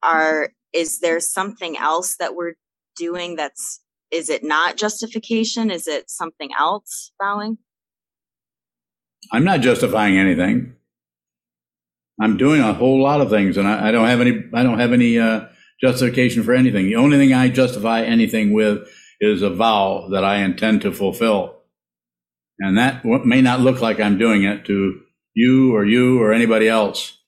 are 0.03 0.51
is 0.73 1.01
there 1.01 1.21
something 1.21 1.79
else 1.79 2.17
that 2.19 2.35
we're 2.35 2.55
doing 2.97 3.37
that's 3.37 3.81
is 4.11 4.29
it 4.29 4.45
not 4.45 4.77
justification? 4.77 5.71
Is 5.71 5.87
it 5.87 6.11
something 6.11 6.51
else, 6.59 7.13
Bowing? 7.19 7.59
I'm 9.33 9.45
not 9.45 9.61
justifying 9.61 10.19
anything. 10.19 10.75
I'm 12.21 12.37
doing 12.37 12.61
a 12.61 12.73
whole 12.73 13.03
lot 13.03 13.21
of 13.21 13.31
things, 13.31 13.57
and 13.57 13.67
I, 13.67 13.89
I 13.89 13.91
don't 13.93 14.07
have 14.07 14.21
any. 14.21 14.45
I 14.55 14.63
don't 14.63 14.79
have 14.79 14.93
any 14.93 15.19
uh, 15.19 15.47
justification 15.81 16.43
for 16.43 16.55
anything. 16.55 16.87
The 16.87 16.97
only 16.97 17.19
thing 17.19 17.33
I 17.33 17.49
justify 17.49 18.03
anything 18.03 18.53
with 18.53 18.89
is 19.21 19.43
a 19.43 19.51
vow 19.51 20.09
that 20.13 20.25
I 20.25 20.39
intend 20.39 20.83
to 20.83 20.93
fulfill, 20.93 21.57
and 22.59 22.77
that 22.79 23.05
may 23.05 23.41
not 23.41 23.61
look 23.61 23.81
like 23.81 24.01
I'm 24.01 24.19
doing 24.19 24.45
it 24.45 24.65
to 24.67 25.01
you 25.35 25.75
or 25.75 25.85
you 25.85 26.21
or 26.21 26.33
anybody 26.33 26.69
else, 26.69 27.19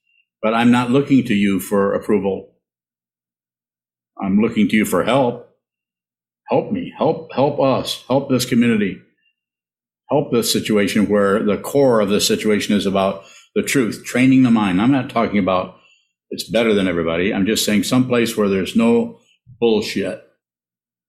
but 0.43 0.55
I'm 0.55 0.71
not 0.71 0.91
looking 0.91 1.25
to 1.25 1.35
you 1.35 1.61
for 1.61 1.95
approval. 1.95 2.55
I'm 4.21 4.41
looking 4.41 4.69
to 4.69 4.77
you 4.77 4.85
for 4.85 5.05
help 5.05 5.49
help 6.49 6.73
me, 6.73 6.93
help, 6.97 7.33
help 7.33 7.61
us, 7.61 8.05
help 8.09 8.31
this 8.31 8.45
community, 8.45 9.01
help 10.11 10.33
this 10.33 10.53
situation 10.53 11.09
where 11.09 11.43
the 11.43 11.59
core 11.59 12.01
of 12.01 12.09
the 12.09 12.21
situation 12.21 12.75
is 12.75 12.87
about 12.87 13.25
the 13.55 13.63
truth, 13.63 14.05
training 14.05 14.43
the 14.43 14.51
mind. 14.51 14.81
I'm 14.81 14.93
not 14.93 15.11
talking 15.11 15.39
about 15.39 15.78
it's 16.31 16.49
better 16.49 16.75
than 16.75 16.89
everybody. 16.89 17.33
I'm 17.33 17.47
just 17.47 17.65
saying 17.65 17.85
someplace 17.85 18.37
where 18.37 18.49
there's 18.49 18.77
no 18.77 19.21
bullshit. 19.61 20.23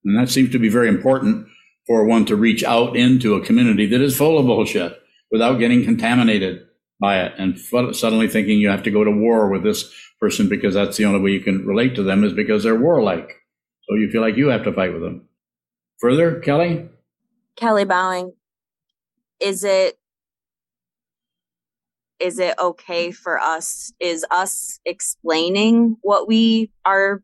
And 0.04 0.18
that 0.18 0.30
seems 0.30 0.50
to 0.52 0.58
be 0.58 0.68
very 0.68 0.88
important 0.88 1.46
for 1.86 2.04
one 2.04 2.24
to 2.26 2.36
reach 2.36 2.64
out 2.64 2.96
into 2.96 3.34
a 3.34 3.44
community 3.44 3.86
that 3.86 4.00
is 4.00 4.16
full 4.16 4.38
of 4.38 4.46
bullshit 4.46 4.98
without 5.30 5.58
getting 5.58 5.84
contaminated 5.84 6.66
by 7.00 7.20
it 7.20 7.32
and 7.38 7.58
suddenly 7.96 8.28
thinking 8.28 8.58
you 8.58 8.68
have 8.68 8.82
to 8.82 8.90
go 8.90 9.04
to 9.04 9.10
war 9.10 9.48
with 9.50 9.62
this 9.62 9.92
person 10.20 10.48
because 10.48 10.74
that's 10.74 10.96
the 10.96 11.04
only 11.04 11.20
way 11.20 11.30
you 11.30 11.40
can 11.40 11.66
relate 11.66 11.94
to 11.94 12.02
them 12.02 12.24
is 12.24 12.32
because 12.32 12.62
they're 12.62 12.78
warlike. 12.78 13.36
So 13.88 13.96
you 13.96 14.10
feel 14.10 14.20
like 14.20 14.36
you 14.36 14.48
have 14.48 14.64
to 14.64 14.72
fight 14.72 14.92
with 14.92 15.02
them. 15.02 15.28
Further, 16.00 16.40
Kelly? 16.40 16.88
Kelly 17.56 17.84
Bowing, 17.84 18.32
is 19.40 19.64
it 19.64 19.98
is 22.20 22.38
it 22.38 22.54
okay 22.58 23.10
for 23.10 23.40
us 23.40 23.92
is 23.98 24.24
us 24.30 24.78
explaining 24.84 25.96
what 26.02 26.28
we 26.28 26.70
are 26.84 27.22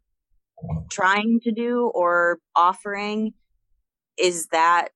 trying 0.91 1.41
to 1.43 1.53
do 1.53 1.91
or 1.95 2.39
offering? 2.57 3.35
Is 4.19 4.47
that 4.49 4.89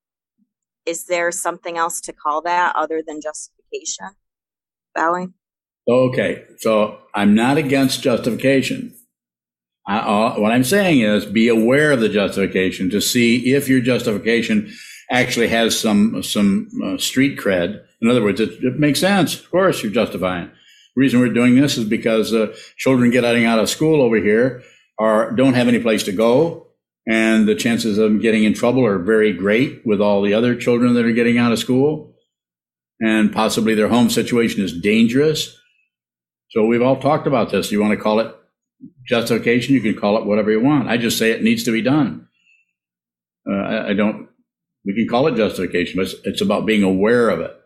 is 0.86 1.04
there 1.04 1.30
something 1.30 1.76
else 1.76 2.00
to 2.00 2.12
call 2.12 2.42
that 2.42 2.74
other 2.74 3.02
than 3.06 3.20
justification 3.20 4.08
bowing 4.94 5.34
okay 5.88 6.44
so 6.58 6.98
i'm 7.14 7.34
not 7.34 7.58
against 7.58 8.02
justification. 8.02 8.94
I, 9.86 9.98
uh, 9.98 10.34
what 10.38 10.52
I'm 10.52 10.62
saying 10.62 11.00
is 11.00 11.26
be 11.26 11.48
aware 11.48 11.90
of 11.90 12.00
the 12.00 12.08
justification 12.08 12.90
to 12.90 13.00
see 13.00 13.54
if 13.54 13.68
your 13.68 13.80
justification 13.80 14.72
actually 15.10 15.48
has 15.48 15.78
some 15.78 16.22
some 16.22 16.68
uh, 16.84 16.98
street 16.98 17.38
cred. 17.38 17.82
In 18.00 18.08
other 18.08 18.22
words, 18.22 18.40
it, 18.40 18.62
it, 18.62 18.78
makes 18.78 19.00
sense. 19.00 19.38
Of 19.38 19.50
course, 19.50 19.82
you're 19.82 19.92
justifying. 19.92 20.46
The 20.46 21.00
reason 21.00 21.20
we're 21.20 21.32
doing 21.32 21.56
this 21.56 21.76
is 21.76 21.84
because 21.84 22.32
uh, 22.32 22.54
children 22.76 23.10
getting 23.10 23.44
out 23.44 23.58
of 23.58 23.68
school 23.68 24.00
over 24.00 24.16
here 24.16 24.62
are 24.98 25.32
don't 25.32 25.54
have 25.54 25.68
any 25.68 25.80
place 25.80 26.02
to 26.04 26.12
go, 26.12 26.68
and 27.06 27.46
the 27.46 27.54
chances 27.54 27.98
of 27.98 28.04
them 28.04 28.20
getting 28.20 28.44
in 28.44 28.54
trouble 28.54 28.86
are 28.86 28.98
very 28.98 29.32
great 29.32 29.84
with 29.84 30.00
all 30.00 30.22
the 30.22 30.34
other 30.34 30.54
children 30.54 30.94
that 30.94 31.04
are 31.04 31.12
getting 31.12 31.38
out 31.38 31.52
of 31.52 31.58
school, 31.58 32.14
and 33.00 33.32
possibly 33.32 33.74
their 33.74 33.88
home 33.88 34.10
situation 34.10 34.62
is 34.62 34.78
dangerous. 34.78 35.56
So 36.50 36.66
we've 36.66 36.82
all 36.82 37.00
talked 37.00 37.26
about 37.26 37.50
this. 37.50 37.70
You 37.70 37.80
want 37.80 37.96
to 37.96 38.02
call 38.02 38.18
it 38.20 38.34
justification. 39.06 39.74
You 39.74 39.80
can 39.80 39.94
call 39.94 40.18
it 40.18 40.26
whatever 40.26 40.50
you 40.50 40.60
want. 40.60 40.88
I 40.88 40.96
just 40.96 41.18
say 41.18 41.30
it 41.30 41.42
needs 41.42 41.64
to 41.64 41.72
be 41.72 41.82
done. 41.82 42.28
Uh, 43.48 43.54
I, 43.54 43.88
I, 43.88 43.94
don't. 43.94 44.19
We 44.84 44.94
can 44.94 45.08
call 45.08 45.26
it 45.26 45.36
justification, 45.36 45.96
but 45.96 46.06
it's, 46.06 46.14
it's 46.24 46.40
about 46.40 46.66
being 46.66 46.82
aware 46.82 47.28
of 47.28 47.40
it. 47.40 47.56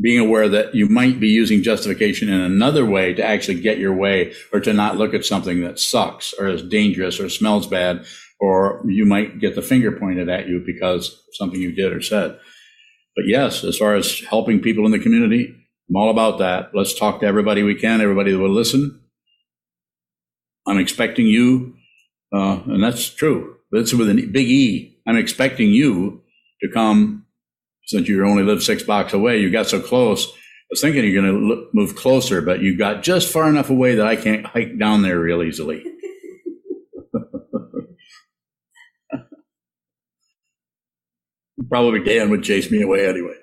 Being 0.00 0.20
aware 0.20 0.48
that 0.48 0.74
you 0.74 0.88
might 0.88 1.20
be 1.20 1.28
using 1.28 1.62
justification 1.62 2.28
in 2.28 2.40
another 2.40 2.86
way 2.86 3.12
to 3.14 3.24
actually 3.24 3.60
get 3.60 3.78
your 3.78 3.94
way, 3.94 4.34
or 4.52 4.60
to 4.60 4.72
not 4.72 4.96
look 4.96 5.14
at 5.14 5.24
something 5.24 5.62
that 5.62 5.78
sucks, 5.78 6.32
or 6.34 6.48
is 6.48 6.62
dangerous, 6.62 7.20
or 7.20 7.28
smells 7.28 7.66
bad, 7.66 8.04
or 8.40 8.82
you 8.86 9.04
might 9.04 9.38
get 9.38 9.54
the 9.54 9.62
finger 9.62 9.92
pointed 9.92 10.28
at 10.28 10.48
you 10.48 10.62
because 10.64 11.22
something 11.32 11.60
you 11.60 11.72
did 11.74 11.92
or 11.92 12.00
said. 12.00 12.38
But 13.14 13.26
yes, 13.26 13.64
as 13.64 13.76
far 13.76 13.94
as 13.94 14.20
helping 14.20 14.60
people 14.60 14.86
in 14.86 14.92
the 14.92 14.98
community, 14.98 15.54
I'm 15.90 15.96
all 15.96 16.10
about 16.10 16.38
that. 16.38 16.70
Let's 16.74 16.98
talk 16.98 17.20
to 17.20 17.26
everybody 17.26 17.62
we 17.62 17.74
can, 17.74 18.00
everybody 18.00 18.32
that 18.32 18.38
will 18.38 18.48
listen 18.48 19.02
I'm 20.66 20.78
expecting 20.78 21.26
you, 21.26 21.74
uh, 22.32 22.60
and 22.66 22.82
that's 22.82 23.10
true. 23.10 23.56
That's 23.72 23.94
with 23.94 24.10
a 24.10 24.14
big 24.14 24.48
E. 24.48 25.00
I'm 25.06 25.16
expecting 25.16 25.70
you 25.70 26.22
to 26.62 26.68
come 26.72 27.24
since 27.86 28.06
you 28.06 28.24
only 28.26 28.42
live 28.42 28.62
six 28.62 28.82
blocks 28.82 29.14
away. 29.14 29.40
You 29.40 29.50
got 29.50 29.66
so 29.66 29.80
close. 29.80 30.26
I 30.28 30.70
was 30.70 30.80
thinking 30.82 31.04
you're 31.04 31.22
going 31.22 31.40
to 31.40 31.68
move 31.72 31.96
closer, 31.96 32.42
but 32.42 32.60
you 32.60 32.76
got 32.76 33.02
just 33.02 33.32
far 33.32 33.48
enough 33.48 33.70
away 33.70 33.94
that 33.96 34.06
I 34.06 34.16
can't 34.16 34.46
hike 34.46 34.78
down 34.78 35.02
there 35.02 35.18
real 35.18 35.42
easily. 35.42 35.84
Probably 41.68 42.04
Dan 42.04 42.30
would 42.30 42.42
chase 42.42 42.70
me 42.70 42.82
away 42.82 43.08
anyway. 43.08 43.34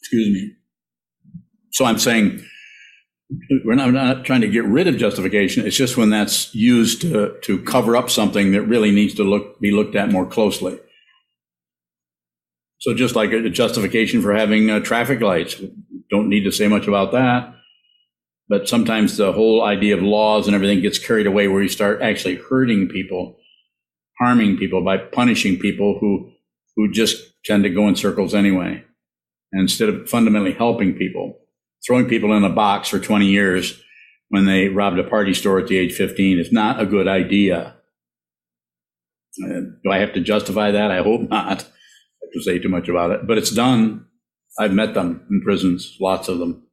Excuse 0.00 0.28
me. 0.34 0.52
So 1.70 1.84
I'm 1.84 1.98
saying 1.98 2.44
we're 3.64 3.74
not, 3.74 3.92
not, 3.92 4.24
trying 4.24 4.40
to 4.40 4.48
get 4.48 4.64
rid 4.64 4.88
of 4.88 4.96
justification. 4.96 5.66
It's 5.66 5.76
just 5.76 5.96
when 5.96 6.10
that's 6.10 6.54
used 6.54 7.02
to, 7.02 7.36
to 7.42 7.62
cover 7.62 7.96
up 7.96 8.10
something 8.10 8.52
that 8.52 8.62
really 8.62 8.90
needs 8.90 9.14
to 9.14 9.24
look 9.24 9.60
be 9.60 9.70
looked 9.70 9.94
at 9.94 10.10
more 10.10 10.26
closely. 10.26 10.78
So 12.80 12.94
just 12.94 13.14
like 13.14 13.32
a 13.32 13.48
justification 13.48 14.22
for 14.22 14.34
having 14.34 14.68
uh, 14.68 14.80
traffic 14.80 15.20
lights, 15.20 15.60
don't 16.10 16.28
need 16.28 16.44
to 16.44 16.50
say 16.50 16.66
much 16.66 16.88
about 16.88 17.12
that. 17.12 17.54
But 18.48 18.68
sometimes 18.68 19.16
the 19.16 19.32
whole 19.32 19.62
idea 19.62 19.96
of 19.96 20.02
laws 20.02 20.46
and 20.46 20.54
everything 20.54 20.82
gets 20.82 20.98
carried 20.98 21.26
away 21.26 21.46
where 21.48 21.62
you 21.62 21.68
start 21.68 22.02
actually 22.02 22.36
hurting 22.36 22.88
people, 22.88 23.36
harming 24.18 24.56
people 24.56 24.84
by 24.84 24.98
punishing 24.98 25.58
people 25.58 25.98
who 26.00 26.32
who 26.74 26.90
just 26.90 27.22
tend 27.44 27.64
to 27.64 27.70
go 27.70 27.86
in 27.86 27.94
circles 27.94 28.34
anyway, 28.34 28.82
instead 29.52 29.88
of 29.88 30.08
fundamentally 30.08 30.54
helping 30.54 30.94
people 30.94 31.41
throwing 31.86 32.08
people 32.08 32.32
in 32.36 32.44
a 32.44 32.50
box 32.50 32.88
for 32.88 32.98
20 32.98 33.26
years 33.26 33.80
when 34.28 34.46
they 34.46 34.68
robbed 34.68 34.98
a 34.98 35.04
party 35.04 35.34
store 35.34 35.58
at 35.58 35.66
the 35.66 35.76
age 35.76 35.92
15 35.94 36.38
is 36.38 36.52
not 36.52 36.80
a 36.80 36.86
good 36.86 37.08
idea. 37.08 37.76
Uh, 39.44 39.60
do 39.82 39.90
I 39.90 39.98
have 39.98 40.12
to 40.14 40.20
justify 40.20 40.70
that? 40.70 40.90
I 40.90 41.02
hope 41.02 41.28
not. 41.28 41.64
I 41.64 42.26
to 42.32 42.42
say 42.42 42.58
too 42.58 42.68
much 42.68 42.88
about 42.88 43.10
it, 43.10 43.26
but 43.26 43.36
it's 43.36 43.50
done. 43.50 44.06
I've 44.58 44.72
met 44.72 44.94
them 44.94 45.26
in 45.30 45.42
prisons, 45.42 45.96
lots 46.00 46.28
of 46.28 46.38
them. 46.38 46.66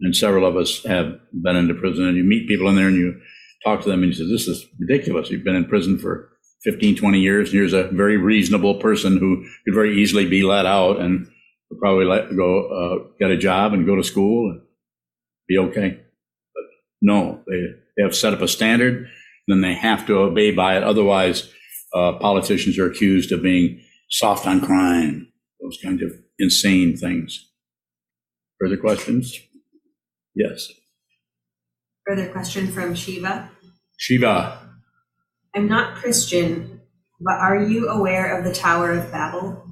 And 0.00 0.14
several 0.14 0.46
of 0.46 0.56
us 0.56 0.84
have 0.84 1.18
been 1.32 1.56
into 1.56 1.74
prison 1.74 2.06
and 2.06 2.16
you 2.16 2.24
meet 2.24 2.48
people 2.48 2.68
in 2.68 2.76
there 2.76 2.88
and 2.88 2.96
you 2.96 3.20
talk 3.64 3.82
to 3.82 3.88
them 3.88 4.02
and 4.02 4.12
you 4.12 4.18
say, 4.18 4.30
this 4.30 4.46
is 4.46 4.66
ridiculous. 4.78 5.30
You've 5.30 5.44
been 5.44 5.56
in 5.56 5.64
prison 5.64 5.98
for 5.98 6.30
15, 6.64 6.96
20 6.96 7.18
years. 7.18 7.48
And 7.48 7.58
here's 7.58 7.72
a 7.72 7.88
very 7.88 8.16
reasonable 8.16 8.74
person 8.76 9.16
who 9.16 9.44
could 9.64 9.74
very 9.74 10.00
easily 10.00 10.26
be 10.26 10.42
let 10.42 10.66
out 10.66 10.98
and 10.98 11.26
will 11.70 11.78
probably 11.78 12.04
let 12.04 12.36
go 12.36 12.68
uh, 12.68 13.08
get 13.18 13.30
a 13.30 13.36
job 13.36 13.72
and 13.72 13.86
go 13.86 13.96
to 13.96 14.04
school 14.04 14.50
and 14.50 14.60
be 15.48 15.58
okay. 15.58 16.00
But 16.54 16.64
no, 17.00 17.42
they, 17.48 17.62
they 17.96 18.02
have 18.02 18.14
set 18.14 18.32
up 18.32 18.42
a 18.42 18.48
standard, 18.48 19.08
then 19.48 19.60
they 19.60 19.74
have 19.74 20.06
to 20.06 20.18
obey 20.18 20.50
by 20.50 20.76
it. 20.76 20.82
Otherwise, 20.82 21.52
uh, 21.94 22.12
politicians 22.14 22.78
are 22.78 22.90
accused 22.90 23.32
of 23.32 23.42
being 23.42 23.80
soft 24.10 24.46
on 24.46 24.60
crime, 24.60 25.28
those 25.60 25.78
kinds 25.82 26.02
of 26.02 26.12
insane 26.38 26.96
things. 26.96 27.50
Further 28.60 28.76
questions? 28.76 29.38
Yes. 30.34 30.70
Further 32.06 32.28
question 32.28 32.68
from 32.68 32.94
Shiva. 32.94 33.50
Shiva. 33.98 34.60
I'm 35.54 35.68
not 35.68 35.96
Christian, 35.96 36.80
but 37.20 37.34
are 37.34 37.62
you 37.62 37.88
aware 37.88 38.38
of 38.38 38.44
the 38.44 38.52
Tower 38.52 38.92
of 38.92 39.10
Babel? 39.10 39.65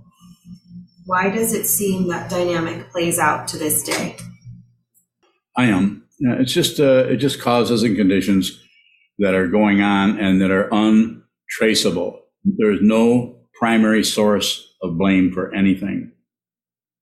Why 1.07 1.29
does 1.29 1.53
it 1.53 1.67
seem 1.67 2.09
that 2.09 2.31
dynamic 2.31 2.91
plays 2.91 3.19
out 3.19 3.47
to 3.49 3.59
this 3.59 3.83
day? 3.83 4.17
I 5.57 5.67
am. 5.67 6.05
It's 6.19 6.53
just 6.53 6.81
uh, 6.81 7.07
it 7.09 7.17
just 7.17 7.41
causes 7.41 7.83
and 7.83 7.97
conditions 7.97 8.61
that 9.19 9.35
are 9.35 9.49
going 9.49 9.81
on 9.81 10.19
and 10.19 10.41
that 10.41 10.51
are 10.51 10.69
untraceable. 10.73 12.21
There 12.45 12.73
is 12.73 12.81
no 12.83 13.41
primary 13.59 14.05
source 14.05 14.75
of 14.83 14.99
blame 14.99 15.33
for 15.33 15.55
anything. 15.55 16.13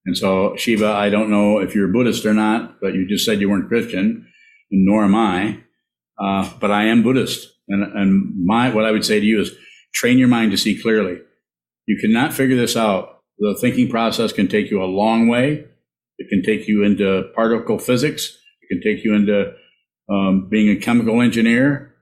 And 0.05 0.17
so, 0.17 0.57
Shiva, 0.57 0.89
I 0.89 1.11
don't 1.11 1.31
know 1.31 1.59
if 1.59 1.75
you're 1.75 1.89
Buddhist 1.89 2.27
or 2.27 2.35
not, 2.35 2.81
but 2.81 2.95
you 2.95 3.07
just 3.07 3.25
said 3.25 3.41
you 3.41 3.49
weren't 3.49 3.69
Christian, 3.69 4.27
nor 4.71 5.05
am 5.05 5.15
I. 5.15 5.61
Uh, 6.19 6.51
but 6.61 6.71
I 6.71 6.87
am 6.87 7.03
Buddhist, 7.03 7.49
and 7.69 7.83
and 7.83 8.45
my 8.45 8.71
what 8.71 8.85
I 8.85 8.91
would 8.91 9.05
say 9.05 9.21
to 9.21 9.27
you 9.27 9.41
is 9.41 9.53
train 9.95 10.19
your 10.19 10.29
mind 10.29 10.51
to 10.51 10.59
see 10.59 10.81
clearly. 10.81 11.19
You 11.87 11.99
cannot 12.01 12.33
figure 12.33 12.57
this 12.57 12.77
out. 12.77 13.22
The 13.43 13.59
thinking 13.61 13.89
process 13.89 14.33
can 14.33 14.47
take 14.47 14.71
you 14.71 14.81
a 14.81 14.87
long 14.87 15.27
way. 15.27 15.65
It 16.19 16.29
can 16.29 16.45
take 16.45 16.69
you 16.69 16.85
into 16.85 17.25
particle 17.35 17.77
physics. 17.77 18.39
It 18.61 18.69
can 18.69 18.81
take 18.81 19.05
you 19.05 19.17
into 19.17 19.53
um, 20.09 20.49
being 20.49 20.69
a 20.69 20.81
chemical 20.81 21.21
engineer. 21.21 21.93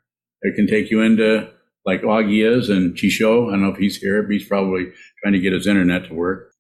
It 0.42 0.54
can 0.54 0.66
take 0.66 0.90
you 0.90 1.00
into 1.00 1.48
like 1.86 2.02
Augie 2.02 2.46
is 2.46 2.68
and 2.68 2.94
Chisho. 2.94 3.48
I 3.48 3.52
don't 3.52 3.62
know 3.62 3.72
if 3.72 3.78
he's 3.78 3.96
here. 3.96 4.22
But 4.22 4.32
he's 4.32 4.46
probably 4.46 4.92
trying 5.22 5.32
to 5.32 5.38
get 5.38 5.54
his 5.54 5.66
internet 5.66 6.08
to 6.08 6.14
work. 6.14 6.52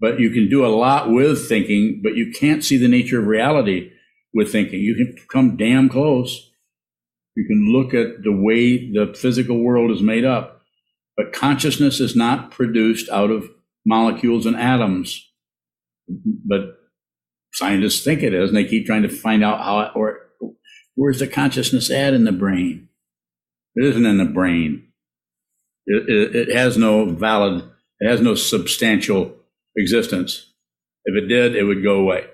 But 0.00 0.20
you 0.20 0.28
can 0.28 0.50
do 0.50 0.66
a 0.66 0.68
lot 0.68 1.10
with 1.10 1.48
thinking, 1.48 2.02
but 2.02 2.14
you 2.14 2.30
can't 2.30 2.62
see 2.62 2.76
the 2.76 2.88
nature 2.88 3.20
of 3.20 3.26
reality 3.26 3.90
with 4.34 4.52
thinking. 4.52 4.80
You 4.80 4.96
can 4.96 5.16
come 5.32 5.56
damn 5.56 5.88
close. 5.88 6.50
You 7.36 7.46
can 7.46 7.72
look 7.72 7.94
at 7.94 8.22
the 8.22 8.36
way 8.36 8.92
the 8.92 9.14
physical 9.14 9.62
world 9.64 9.90
is 9.90 10.02
made 10.02 10.26
up. 10.26 10.60
But 11.16 11.32
consciousness 11.32 12.00
is 12.00 12.14
not 12.14 12.50
produced 12.50 13.08
out 13.08 13.30
of 13.30 13.48
molecules 13.90 14.46
and 14.46 14.56
atoms. 14.56 15.28
But 16.08 16.78
scientists 17.52 18.04
think 18.04 18.22
it 18.22 18.32
is, 18.32 18.48
and 18.48 18.56
they 18.56 18.64
keep 18.64 18.86
trying 18.86 19.02
to 19.02 19.08
find 19.08 19.44
out 19.44 19.60
how 19.60 19.80
it, 19.80 19.90
or 19.94 20.20
where's 20.94 21.18
the 21.18 21.26
consciousness 21.26 21.90
at 21.90 22.14
in 22.14 22.24
the 22.24 22.32
brain? 22.32 22.88
It 23.74 23.84
isn't 23.84 24.06
in 24.06 24.18
the 24.18 24.24
brain. 24.24 24.86
It, 25.86 26.08
it, 26.08 26.48
it 26.48 26.56
has 26.56 26.76
no 26.76 27.06
valid, 27.06 27.64
it 27.98 28.08
has 28.08 28.20
no 28.20 28.34
substantial 28.34 29.34
existence. 29.76 30.52
If 31.04 31.22
it 31.22 31.26
did, 31.26 31.56
it 31.56 31.64
would 31.64 31.82
go 31.82 31.96
away. 31.96 32.26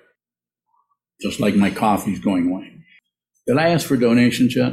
Just 1.22 1.40
like 1.40 1.54
my 1.54 1.70
coffee's 1.70 2.20
going 2.20 2.50
away. 2.50 2.72
Did 3.46 3.58
I 3.58 3.70
ask 3.70 3.86
for 3.86 3.96
donations 3.96 4.54
yet? 4.56 4.72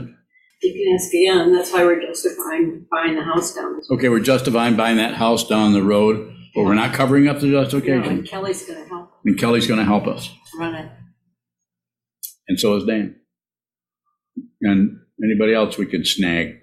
You 0.61 0.73
can 0.73 0.95
ask 0.95 1.13
again. 1.13 1.53
That's 1.53 1.71
why 1.71 1.83
we're 1.83 2.01
justifying 2.01 2.85
buying 2.89 3.15
the 3.15 3.23
house 3.23 3.53
down. 3.53 3.81
Okay, 3.91 4.09
we're 4.09 4.19
justifying 4.19 4.75
buying 4.75 4.97
that 4.97 5.13
house 5.13 5.47
down 5.47 5.73
the 5.73 5.83
road, 5.83 6.33
but 6.55 6.63
we're 6.63 6.73
not 6.75 6.93
covering 6.93 7.27
up 7.27 7.39
the 7.39 7.47
No, 7.47 7.63
justification. 7.63 8.03
and 8.19 8.27
Kelly's 8.27 8.63
gonna 8.65 8.85
help 8.87 9.11
And 9.25 9.37
Kelly's 9.39 9.67
going 9.67 9.79
to 9.79 9.85
help 9.85 10.05
us, 10.07 10.29
run 10.57 10.75
it. 10.75 10.91
and 12.47 12.59
so 12.59 12.75
is 12.75 12.83
Dan. 12.85 13.15
And 14.61 14.99
anybody 15.23 15.53
else 15.53 15.77
we 15.77 15.85
could 15.85 16.05
snag, 16.07 16.59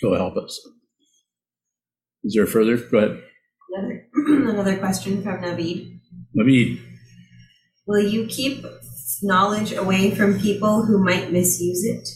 so 0.00 0.14
help 0.14 0.36
us. 0.36 0.60
Is 2.24 2.34
there 2.34 2.46
further? 2.46 2.76
Go 2.76 2.98
ahead. 2.98 3.22
Another, 3.76 4.06
another 4.50 4.76
question 4.78 5.22
from 5.22 5.42
Naveed. 5.42 5.98
Naveed. 6.38 6.80
Will 7.86 8.00
you 8.08 8.26
keep 8.26 8.64
knowledge 9.22 9.72
away 9.72 10.14
from 10.14 10.38
people 10.40 10.84
who 10.86 11.02
might 11.04 11.30
misuse 11.32 11.84
it? 11.84 12.08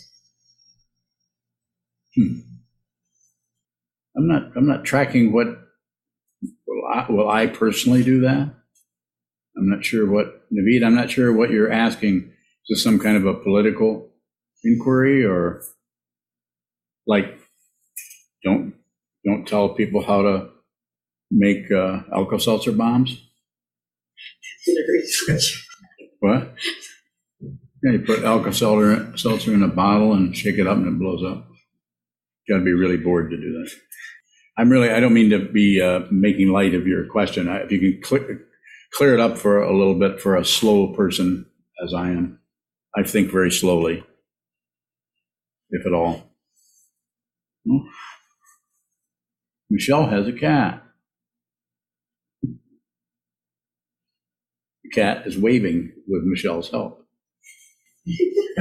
Hmm. 2.17 2.39
I'm 4.17 4.27
not. 4.29 4.57
I'm 4.57 4.67
not 4.67 4.85
tracking 4.85 5.33
what. 5.33 5.49
I, 6.99 7.11
will 7.11 7.29
I 7.29 7.47
personally 7.47 8.03
do 8.03 8.21
that? 8.21 8.55
I'm 9.57 9.69
not 9.69 9.85
sure 9.85 10.09
what 10.11 10.45
Naveed. 10.53 10.85
I'm 10.85 10.95
not 10.95 11.11
sure 11.11 11.33
what 11.33 11.51
you're 11.51 11.71
asking. 11.71 12.17
Is 12.69 12.69
this 12.69 12.83
some 12.83 12.99
kind 12.99 13.17
of 13.17 13.27
a 13.27 13.35
political 13.35 14.11
inquiry 14.65 15.25
or 15.25 15.63
like 17.07 17.39
don't 18.45 18.75
don't 19.25 19.47
tell 19.47 19.71
people 19.71 20.03
how 20.03 20.23
to 20.23 20.49
make 21.31 21.71
uh, 21.71 22.01
Alka-Seltzer 22.15 22.73
bombs? 22.73 23.21
What? 26.21 26.55
Yeah, 27.83 27.93
you 27.93 28.01
put 28.01 28.25
Alka-Seltzer 28.25 29.17
seltzer 29.17 29.55
in 29.55 29.63
a 29.63 29.69
bottle 29.69 30.13
and 30.13 30.37
shake 30.37 30.59
it 30.59 30.67
up 30.67 30.79
and 30.79 30.89
it 30.89 30.99
blows 30.99 31.23
up. 31.23 31.49
You 32.47 32.55
got 32.55 32.59
to 32.59 32.65
be 32.65 32.73
really 32.73 32.97
bored 32.97 33.31
to 33.31 33.37
do 33.37 33.53
that. 33.53 33.71
I'm 34.59 34.71
really, 34.71 34.91
I 34.91 34.99
don't 34.99 35.15
mean 35.15 35.31
to 35.31 35.39
be 35.39 35.81
uh, 35.81 36.01
making 36.11 36.49
light 36.49 36.75
of 36.75 36.87
your 36.87 37.07
question. 37.07 37.49
I, 37.49 37.59
if 37.59 37.71
you 37.71 37.79
can 37.79 38.03
clear, 38.03 38.45
clear 38.93 39.15
it 39.15 39.21
up 39.21 39.39
for 39.39 39.63
a 39.63 39.77
little 39.77 39.95
bit 39.95 40.21
for 40.21 40.35
a 40.35 40.45
slow 40.45 40.93
person 40.95 41.47
as 41.85 41.95
I 41.95 42.09
am, 42.09 42.41
I 42.97 43.05
think 43.05 43.31
very 43.31 43.53
slowly, 43.53 44.03
if 45.71 45.87
at 45.87 45.93
all. 45.93 46.33
Well, 47.65 47.87
Michelle 49.71 50.07
has 50.09 50.27
a 50.27 50.33
cat. 50.33 50.83
The 54.83 54.91
cat 54.93 55.25
is 55.25 55.39
waving 55.39 55.93
with 56.09 56.25
Michelle's 56.25 56.71
help. 56.71 57.07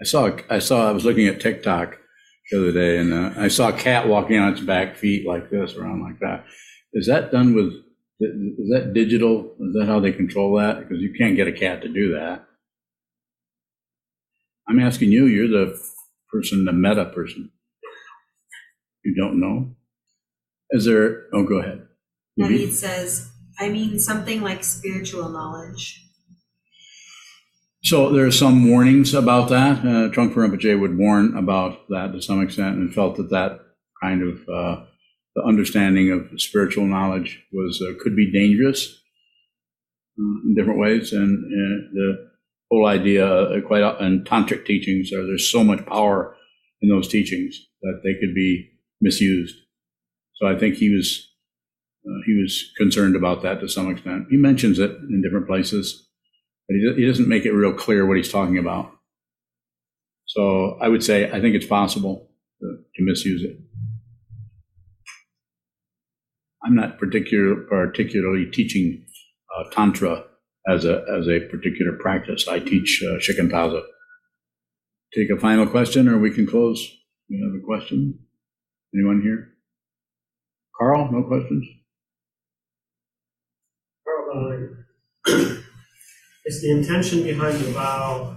I 0.00 0.04
saw, 0.04 0.30
I 0.48 0.60
saw, 0.60 0.88
I 0.88 0.92
was 0.92 1.04
looking 1.04 1.26
at 1.26 1.40
TikTok 1.40 1.99
the 2.50 2.58
other 2.58 2.72
day 2.72 2.98
and 2.98 3.12
uh, 3.12 3.32
I 3.36 3.48
saw 3.48 3.68
a 3.68 3.72
cat 3.72 4.08
walking 4.08 4.38
on 4.38 4.52
its 4.52 4.60
back 4.60 4.96
feet 4.96 5.26
like 5.26 5.50
this, 5.50 5.74
around 5.74 6.02
like 6.02 6.18
that. 6.20 6.44
Is 6.92 7.06
that 7.06 7.30
done 7.30 7.54
with, 7.54 7.72
is 8.20 8.70
that 8.70 8.92
digital? 8.92 9.54
Is 9.60 9.74
that 9.74 9.86
how 9.86 10.00
they 10.00 10.12
control 10.12 10.56
that? 10.58 10.80
Because 10.80 11.00
you 11.00 11.14
can't 11.16 11.36
get 11.36 11.48
a 11.48 11.52
cat 11.52 11.82
to 11.82 11.88
do 11.88 12.14
that. 12.14 12.46
I'm 14.68 14.80
asking 14.80 15.10
you, 15.10 15.26
you're 15.26 15.48
the 15.48 15.80
person, 16.32 16.64
the 16.64 16.72
meta 16.72 17.06
person. 17.06 17.50
You 19.04 19.14
don't 19.14 19.40
know? 19.40 19.74
Is 20.70 20.84
there, 20.84 21.26
oh, 21.32 21.44
go 21.44 21.58
ahead. 21.58 21.86
Naveed 22.38 22.72
says, 22.72 23.30
I 23.58 23.68
mean 23.68 23.98
something 23.98 24.40
like 24.42 24.62
spiritual 24.62 25.28
knowledge. 25.28 26.06
So 27.82 28.12
there 28.12 28.26
are 28.26 28.32
some 28.32 28.68
warnings 28.68 29.14
about 29.14 29.48
that. 29.48 29.78
Uh, 29.78 30.10
Trungpa 30.10 30.34
Rinpoche 30.34 30.78
would 30.78 30.98
warn 30.98 31.36
about 31.36 31.88
that 31.88 32.12
to 32.12 32.20
some 32.20 32.42
extent 32.42 32.76
and 32.76 32.92
felt 32.92 33.16
that 33.16 33.30
that 33.30 33.60
kind 34.02 34.22
of 34.22 34.40
uh, 34.48 34.84
the 35.34 35.42
understanding 35.42 36.10
of 36.10 36.40
spiritual 36.40 36.84
knowledge 36.86 37.42
was 37.52 37.82
uh, 37.82 37.94
could 38.02 38.14
be 38.14 38.30
dangerous 38.30 39.00
uh, 40.18 40.44
in 40.44 40.54
different 40.54 40.78
ways. 40.78 41.12
And 41.12 41.38
uh, 41.38 41.88
the 41.94 42.30
whole 42.70 42.86
idea, 42.86 43.26
uh, 43.26 43.60
quite 43.62 43.82
in 44.00 44.24
tantric 44.24 44.66
teachings, 44.66 45.10
are 45.12 45.26
there's 45.26 45.50
so 45.50 45.64
much 45.64 45.84
power 45.86 46.36
in 46.82 46.90
those 46.90 47.08
teachings 47.08 47.58
that 47.80 48.00
they 48.04 48.12
could 48.14 48.34
be 48.34 48.70
misused. 49.00 49.56
So 50.34 50.46
I 50.46 50.58
think 50.58 50.74
he 50.74 50.94
was 50.94 51.28
uh, 52.06 52.20
he 52.26 52.38
was 52.42 52.72
concerned 52.76 53.16
about 53.16 53.42
that 53.42 53.60
to 53.60 53.68
some 53.68 53.90
extent. 53.90 54.26
He 54.28 54.36
mentions 54.36 54.78
it 54.78 54.90
in 54.90 55.22
different 55.22 55.46
places 55.46 56.09
but 56.70 56.76
he, 56.76 57.02
he 57.02 57.06
doesn't 57.06 57.28
make 57.28 57.44
it 57.44 57.52
real 57.52 57.72
clear 57.72 58.06
what 58.06 58.16
he's 58.16 58.30
talking 58.30 58.56
about. 58.56 58.92
So 60.26 60.78
I 60.80 60.86
would 60.86 61.02
say 61.02 61.28
I 61.28 61.40
think 61.40 61.56
it's 61.56 61.66
possible 61.66 62.30
to, 62.60 62.78
to 62.94 63.02
misuse 63.02 63.42
it. 63.42 63.58
I'm 66.64 66.76
not 66.76 66.98
particular, 66.98 67.56
particularly 67.68 68.46
teaching 68.46 69.04
uh, 69.58 69.68
tantra 69.72 70.24
as 70.68 70.84
a 70.84 71.04
as 71.18 71.26
a 71.26 71.40
particular 71.50 71.96
practice. 71.98 72.46
I 72.46 72.60
teach 72.60 73.02
uh, 73.04 73.18
shikantaza. 73.18 73.82
Take 75.12 75.30
a 75.30 75.40
final 75.40 75.66
question, 75.66 76.06
or 76.06 76.18
we 76.18 76.30
can 76.30 76.46
close. 76.46 76.96
You 77.26 77.44
have 77.44 77.60
a 77.60 77.66
question? 77.66 78.16
Anyone 78.94 79.22
here? 79.22 79.48
Carl, 80.78 81.10
no 81.10 81.24
questions. 81.24 81.66
Carl, 84.04 84.68
is 86.50 86.62
the 86.62 86.70
intention 86.70 87.22
behind 87.22 87.56
the 87.58 87.70
vow 87.70 88.36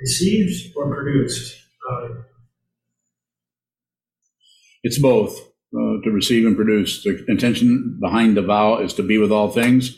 received 0.00 0.72
or 0.76 0.94
produced? 0.94 1.58
Uh, 1.90 2.08
It's 4.84 4.98
both 4.98 5.38
uh, 5.38 5.94
to 6.02 6.10
receive 6.10 6.44
and 6.44 6.56
produce. 6.56 7.04
The 7.04 7.24
intention 7.28 7.98
behind 8.00 8.36
the 8.36 8.42
vow 8.42 8.78
is 8.78 8.94
to 8.94 9.04
be 9.04 9.16
with 9.16 9.30
all 9.30 9.48
things 9.48 9.96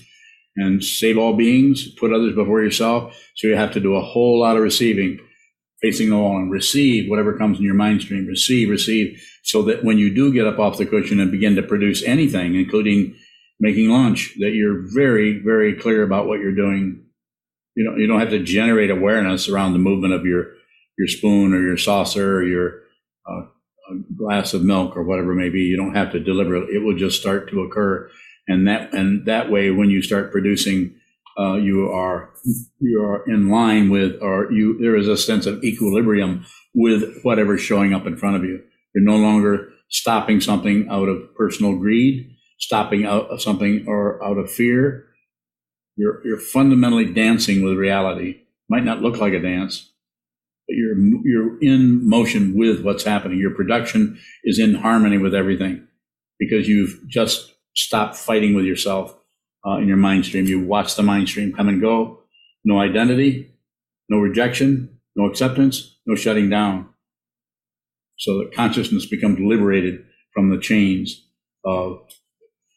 and 0.56 0.84
save 0.84 1.16
all 1.16 1.34
beings, 1.34 1.88
put 2.00 2.12
others 2.12 2.34
before 2.34 2.62
yourself. 2.62 3.02
So 3.34 3.48
you 3.48 3.56
have 3.56 3.72
to 3.72 3.80
do 3.80 3.94
a 3.94 4.02
whole 4.02 4.38
lot 4.40 4.56
of 4.56 4.62
receiving, 4.62 5.18
facing 5.80 6.10
the 6.10 6.18
wall, 6.18 6.36
and 6.36 6.50
receive 6.50 7.08
whatever 7.10 7.38
comes 7.38 7.58
in 7.58 7.64
your 7.64 7.74
mind 7.74 8.02
stream. 8.02 8.26
Receive, 8.26 8.68
receive, 8.68 9.06
so 9.42 9.62
that 9.62 9.84
when 9.84 9.96
you 9.96 10.14
do 10.14 10.32
get 10.32 10.46
up 10.46 10.58
off 10.58 10.76
the 10.76 10.86
cushion 10.86 11.18
and 11.18 11.30
begin 11.30 11.56
to 11.56 11.62
produce 11.62 12.02
anything, 12.02 12.54
including 12.54 13.16
making 13.60 13.90
lunch, 13.90 14.34
that 14.40 14.52
you're 14.54 14.82
very, 14.94 15.38
very 15.38 15.74
clear 15.74 16.02
about 16.02 16.26
what 16.26 16.40
you're 16.40 16.54
doing. 16.54 17.04
You 17.76 17.84
don't, 17.84 17.98
you 17.98 18.06
don't 18.06 18.20
have 18.20 18.30
to 18.30 18.42
generate 18.42 18.90
awareness 18.90 19.48
around 19.48 19.72
the 19.72 19.78
movement 19.78 20.14
of 20.14 20.24
your, 20.24 20.52
your 20.98 21.08
spoon 21.08 21.52
or 21.52 21.60
your 21.60 21.76
saucer 21.76 22.36
or 22.36 22.44
your 22.44 22.80
uh, 23.26 23.46
glass 24.16 24.54
of 24.54 24.62
milk 24.62 24.96
or 24.96 25.02
whatever 25.02 25.32
it 25.32 25.36
may 25.36 25.50
be. 25.50 25.60
You 25.60 25.76
don't 25.76 25.94
have 25.94 26.12
to 26.12 26.20
deliver 26.20 26.56
it. 26.56 26.70
It 26.70 26.84
will 26.84 26.96
just 26.96 27.20
start 27.20 27.50
to 27.50 27.62
occur 27.62 28.10
and 28.46 28.68
that 28.68 28.92
and 28.92 29.26
that 29.26 29.50
way, 29.50 29.70
when 29.70 29.90
you 29.90 30.02
start 30.02 30.30
producing, 30.30 30.94
uh, 31.38 31.54
you 31.54 31.88
are 31.90 32.30
you 32.80 33.02
are 33.02 33.24
in 33.26 33.48
line 33.48 33.90
with, 33.90 34.20
or 34.20 34.52
you 34.52 34.78
there 34.78 34.96
is 34.96 35.08
a 35.08 35.16
sense 35.16 35.46
of 35.46 35.64
equilibrium 35.64 36.44
with 36.74 37.22
whatever's 37.22 37.60
showing 37.62 37.94
up 37.94 38.06
in 38.06 38.16
front 38.16 38.36
of 38.36 38.44
you. 38.44 38.62
You're 38.94 39.04
no 39.04 39.16
longer 39.16 39.70
stopping 39.88 40.40
something 40.40 40.88
out 40.90 41.08
of 41.08 41.34
personal 41.36 41.76
greed, 41.78 42.33
stopping 42.64 43.04
out 43.04 43.28
of 43.30 43.42
something 43.42 43.84
or 43.86 44.22
out 44.24 44.38
of 44.38 44.50
fear. 44.50 45.06
You're 45.96 46.26
you're 46.26 46.40
fundamentally 46.40 47.12
dancing 47.12 47.62
with 47.62 47.76
reality. 47.76 48.40
Might 48.68 48.84
not 48.84 49.02
look 49.02 49.18
like 49.18 49.34
a 49.34 49.40
dance, 49.40 49.92
but 50.66 50.74
you're 50.74 50.96
you're 51.24 51.60
in 51.60 52.08
motion 52.08 52.56
with 52.56 52.82
what's 52.82 53.04
happening. 53.04 53.38
Your 53.38 53.54
production 53.54 54.18
is 54.44 54.58
in 54.58 54.74
harmony 54.74 55.18
with 55.18 55.34
everything 55.34 55.86
because 56.38 56.66
you've 56.66 57.00
just 57.06 57.52
stopped 57.76 58.16
fighting 58.16 58.54
with 58.54 58.64
yourself 58.64 59.16
uh, 59.66 59.76
in 59.76 59.86
your 59.86 59.96
mind 59.96 60.24
stream. 60.24 60.46
You 60.46 60.64
watch 60.64 60.96
the 60.96 61.02
mind 61.02 61.28
stream 61.28 61.52
come 61.52 61.68
and 61.68 61.80
go. 61.80 62.20
No 62.64 62.80
identity, 62.80 63.52
no 64.08 64.18
rejection, 64.18 64.98
no 65.16 65.26
acceptance, 65.26 65.98
no 66.06 66.14
shutting 66.14 66.48
down. 66.48 66.88
So 68.18 68.38
that 68.38 68.54
consciousness 68.54 69.06
becomes 69.06 69.38
liberated 69.38 70.04
from 70.32 70.50
the 70.50 70.58
chains 70.58 71.26
of 71.64 72.00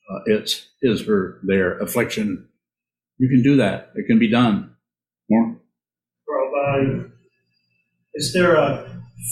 uh, 0.09 0.19
its, 0.25 0.67
his, 0.81 1.05
her, 1.05 1.39
their 1.43 1.77
affliction. 1.79 2.47
You 3.17 3.29
can 3.29 3.41
do 3.41 3.57
that. 3.57 3.91
It 3.95 4.05
can 4.07 4.19
be 4.19 4.29
done. 4.29 4.75
More? 5.29 5.57
Well, 6.27 6.51
uh, 6.67 7.03
is 8.13 8.33
there 8.33 8.55
a 8.55 8.83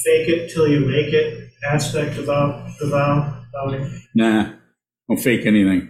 fake 0.03 0.27
it 0.29 0.53
till 0.53 0.67
you 0.67 0.81
make 0.81 1.13
it 1.13 1.49
aspect 1.71 2.17
about 2.17 2.69
the 2.79 2.87
vow? 2.87 3.41
Nah, 4.13 4.51
don't 5.07 5.17
fake 5.17 5.45
anything. 5.45 5.89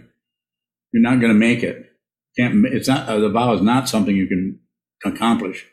You're 0.92 1.02
not 1.02 1.20
going 1.20 1.32
to 1.32 1.38
make 1.38 1.62
it. 1.62 1.92
Can't. 2.38 2.64
It's 2.66 2.88
not. 2.88 3.08
Uh, 3.08 3.18
the 3.18 3.28
vow 3.28 3.52
is 3.54 3.62
not 3.62 3.88
something 3.88 4.14
you 4.14 4.28
can 4.28 4.60
accomplish. 5.04 5.66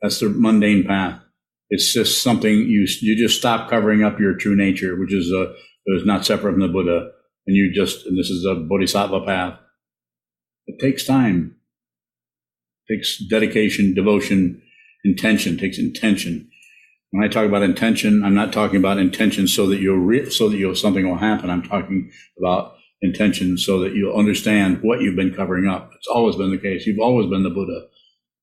That's 0.00 0.20
the 0.20 0.28
mundane 0.28 0.84
path. 0.84 1.20
It's 1.68 1.92
just 1.92 2.22
something 2.22 2.52
you 2.52 2.86
you 3.00 3.16
just 3.16 3.38
stop 3.38 3.68
covering 3.68 4.02
up 4.02 4.18
your 4.18 4.34
true 4.34 4.56
nature, 4.56 4.98
which 4.98 5.12
is 5.12 5.32
uh, 5.32 5.52
is 5.86 6.06
not 6.06 6.24
separate 6.24 6.52
from 6.52 6.60
the 6.60 6.68
Buddha, 6.68 7.10
and 7.46 7.56
you 7.56 7.72
just 7.72 8.06
and 8.06 8.18
this 8.18 8.30
is 8.30 8.44
a 8.44 8.54
bodhisattva 8.54 9.20
path. 9.24 9.58
It 10.66 10.80
takes 10.80 11.04
time. 11.04 11.56
It 12.88 12.94
takes 12.96 13.18
dedication, 13.28 13.94
devotion, 13.94 14.62
intention. 15.04 15.56
Takes 15.56 15.78
intention. 15.78 16.50
When 17.10 17.24
I 17.24 17.28
talk 17.28 17.46
about 17.46 17.62
intention, 17.62 18.22
I'm 18.24 18.34
not 18.34 18.52
talking 18.52 18.76
about 18.76 18.98
intention 18.98 19.46
so 19.48 19.66
that 19.68 19.80
you'll 19.80 19.98
re- 19.98 20.30
so 20.30 20.48
that 20.48 20.56
you'll 20.56 20.74
something 20.74 21.08
will 21.08 21.18
happen. 21.18 21.50
I'm 21.50 21.62
talking 21.62 22.10
about 22.38 22.74
intention 23.02 23.58
so 23.58 23.80
that 23.80 23.94
you'll 23.94 24.16
understand 24.16 24.82
what 24.82 25.00
you've 25.00 25.16
been 25.16 25.34
covering 25.34 25.68
up. 25.68 25.92
It's 25.96 26.08
always 26.08 26.36
been 26.36 26.50
the 26.50 26.58
case. 26.58 26.86
You've 26.86 27.00
always 27.00 27.28
been 27.28 27.42
the 27.42 27.50
Buddha. 27.50 27.86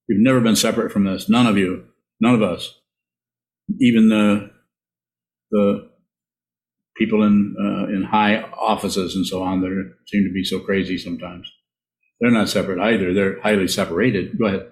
You've 0.08 0.22
never 0.22 0.42
been 0.42 0.56
separate 0.56 0.92
from 0.92 1.06
this. 1.06 1.30
None 1.30 1.48
of 1.48 1.58
you. 1.58 1.86
None 2.20 2.36
of 2.36 2.42
us. 2.42 2.80
Even 3.80 4.10
the 4.10 4.52
the 5.52 5.90
people 6.98 7.24
in 7.24 7.56
uh, 7.60 7.88
in 7.96 8.04
high 8.04 8.42
offices 8.42 9.16
and 9.16 9.26
so 9.26 9.44
on 9.44 9.62
that 9.62 9.94
seem 10.08 10.24
to 10.24 10.34
be 10.34 10.44
so 10.44 10.60
crazy 10.60 10.98
sometimes. 10.98 11.52
They're 12.20 12.32
not 12.32 12.50
separate 12.50 12.80
either. 12.80 13.14
They're 13.14 13.42
highly 13.42 13.68
separated. 13.68 14.38
Go 14.38 14.46
ahead. 14.46 14.68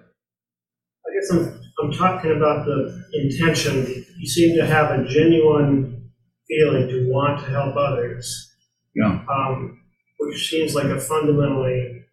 I 1.06 1.10
guess 1.14 1.30
I'm 1.30 1.60
I'm 1.82 1.92
talking 1.92 2.32
about 2.32 2.64
the 2.64 3.04
intention. 3.14 4.04
You 4.18 4.26
seem 4.26 4.56
to 4.56 4.66
have 4.66 4.98
a 4.98 5.04
genuine 5.04 6.10
feeling 6.48 6.88
to 6.88 7.10
want 7.10 7.40
to 7.40 7.50
help 7.50 7.76
others. 7.76 8.50
Yeah. 8.94 9.24
Um, 9.28 9.80
which 10.18 10.48
seems 10.48 10.74
like 10.74 10.86
a 10.86 11.00
fundamentally 11.00 12.04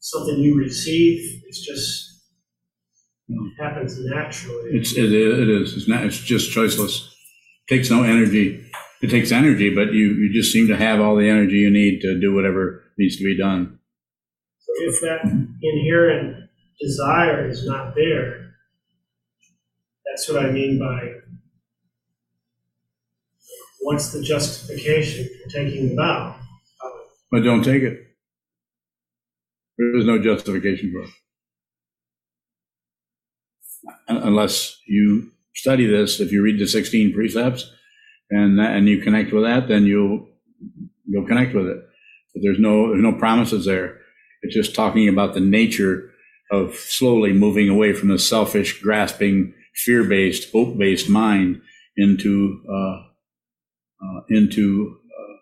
something 0.00 0.38
you 0.38 0.56
receive. 0.56 1.42
It's 1.46 1.60
just 1.60 2.22
it 3.28 3.52
happens 3.60 3.98
naturally. 3.98 4.70
It's 4.72 4.92
it, 4.96 5.12
it 5.12 5.48
is. 5.48 5.76
It's 5.76 5.88
not. 5.88 6.04
It's 6.04 6.18
just 6.18 6.54
choiceless. 6.54 7.06
It 7.06 7.74
takes 7.74 7.90
no 7.90 8.04
energy. 8.04 8.64
It 9.02 9.10
takes 9.10 9.30
energy, 9.30 9.74
but 9.74 9.92
you 9.92 10.14
you 10.14 10.32
just 10.32 10.52
seem 10.52 10.68
to 10.68 10.76
have 10.76 11.00
all 11.00 11.16
the 11.16 11.28
energy 11.28 11.56
you 11.56 11.70
need 11.70 12.00
to 12.00 12.18
do 12.18 12.34
whatever 12.34 12.82
needs 12.98 13.16
to 13.16 13.24
be 13.24 13.36
done. 13.36 13.78
So 14.58 14.72
if 14.78 15.00
that 15.02 15.24
inherent 15.62 16.48
desire 16.80 17.48
is 17.48 17.66
not 17.66 17.94
there, 17.94 18.54
that's 20.06 20.28
what 20.28 20.44
I 20.44 20.50
mean 20.50 20.78
by 20.78 21.12
what's 23.80 24.12
the 24.12 24.22
justification 24.22 25.28
for 25.42 25.50
taking 25.50 25.90
the 25.90 25.94
vow? 25.94 26.36
But 27.30 27.44
don't 27.44 27.62
take 27.62 27.82
it. 27.82 28.02
There 29.78 29.96
is 29.96 30.06
no 30.06 30.18
justification 30.18 30.90
for 30.92 31.02
it. 31.02 31.10
Unless 34.08 34.80
you 34.86 35.32
study 35.54 35.86
this, 35.86 36.18
if 36.18 36.32
you 36.32 36.42
read 36.42 36.58
the 36.58 36.66
16 36.66 37.12
precepts 37.12 37.70
and 38.30 38.58
that, 38.58 38.76
and 38.76 38.88
you 38.88 39.02
connect 39.02 39.32
with 39.32 39.44
that, 39.44 39.68
then 39.68 39.84
you'll 39.84 40.26
you'll 41.06 41.26
connect 41.26 41.54
with 41.54 41.66
it. 41.66 41.78
But 42.34 42.42
there's 42.42 42.58
no 42.58 42.88
there's 42.88 43.02
no 43.02 43.12
promises 43.12 43.64
there. 43.64 43.98
It's 44.42 44.54
just 44.54 44.74
talking 44.74 45.08
about 45.08 45.34
the 45.34 45.40
nature 45.40 46.10
of 46.50 46.74
slowly 46.74 47.32
moving 47.32 47.68
away 47.68 47.92
from 47.92 48.08
the 48.08 48.18
selfish, 48.18 48.80
grasping, 48.80 49.52
fear-based, 49.74 50.52
hope-based 50.52 51.08
mind 51.08 51.60
into 51.96 52.62
uh, 52.68 52.96
uh, 54.04 54.20
into 54.28 54.98
uh, 55.06 55.36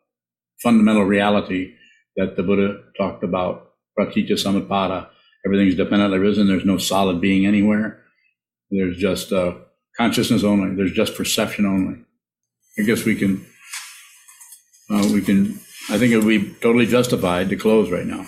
fundamental 0.62 1.04
reality 1.04 1.74
that 2.16 2.36
the 2.36 2.42
Buddha 2.42 2.78
talked 2.96 3.24
about, 3.24 3.72
pratitya 3.96 4.36
samutpada. 4.36 5.08
Everything's 5.44 5.74
dependently 5.74 6.18
risen. 6.18 6.46
There's 6.46 6.64
no 6.64 6.78
solid 6.78 7.20
being 7.20 7.44
anywhere. 7.44 8.02
There's 8.70 8.96
just 8.96 9.32
uh, 9.32 9.54
consciousness 9.96 10.42
only. 10.42 10.74
There's 10.74 10.92
just 10.92 11.16
perception 11.16 11.66
only. 11.66 11.98
I 12.76 12.82
guess 12.82 13.04
we 13.04 13.14
can, 13.14 13.46
uh, 14.90 15.08
we 15.12 15.22
can, 15.22 15.60
I 15.90 15.98
think 15.98 16.12
it 16.12 16.18
would 16.18 16.26
be 16.26 16.52
totally 16.60 16.86
justified 16.86 17.48
to 17.50 17.56
close 17.56 17.88
right 17.88 18.04
now. 18.04 18.26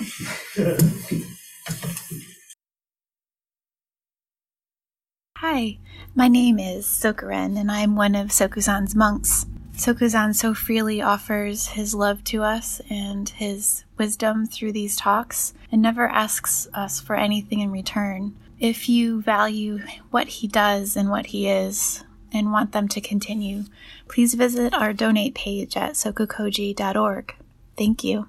Hi, 5.39 5.79
my 6.15 6.29
name 6.29 6.61
is 6.61 6.87
Sokuren, 6.87 7.59
and 7.59 7.73
I'm 7.73 7.97
one 7.97 8.15
of 8.15 8.29
Sokuzan's 8.29 8.95
monks. 8.95 9.47
Sokuzan 9.75 10.35
so 10.35 10.55
freely 10.55 11.03
offers 11.03 11.69
his 11.69 11.93
love 11.93 12.23
to 12.25 12.43
us 12.43 12.81
and 12.89 13.29
his 13.29 13.85
wisdom 13.99 14.47
through 14.47 14.73
these 14.73 14.97
talks 14.97 15.55
and 15.71 15.83
never 15.83 16.09
asks 16.09 16.69
us 16.73 17.01
for 17.01 17.17
anything 17.17 17.61
in 17.61 17.71
return. 17.71 18.35
If 18.59 18.89
you 18.89 19.21
value 19.21 19.81
what 20.11 20.29
he 20.29 20.49
does 20.49 20.97
and 20.97 21.11
what 21.11 21.27
he 21.27 21.49
is 21.49 22.05
and 22.33 22.53
want 22.53 22.73
them 22.73 22.89
to 22.89 23.01
continue, 23.01 23.65
please 24.09 24.35
visit 24.35 24.75
our 24.75 24.93
donate 24.93 25.35
page 25.35 25.77
at 25.77 25.93
sokukoji.org. 25.93 27.35
Thank 27.77 28.05
you. 28.05 28.29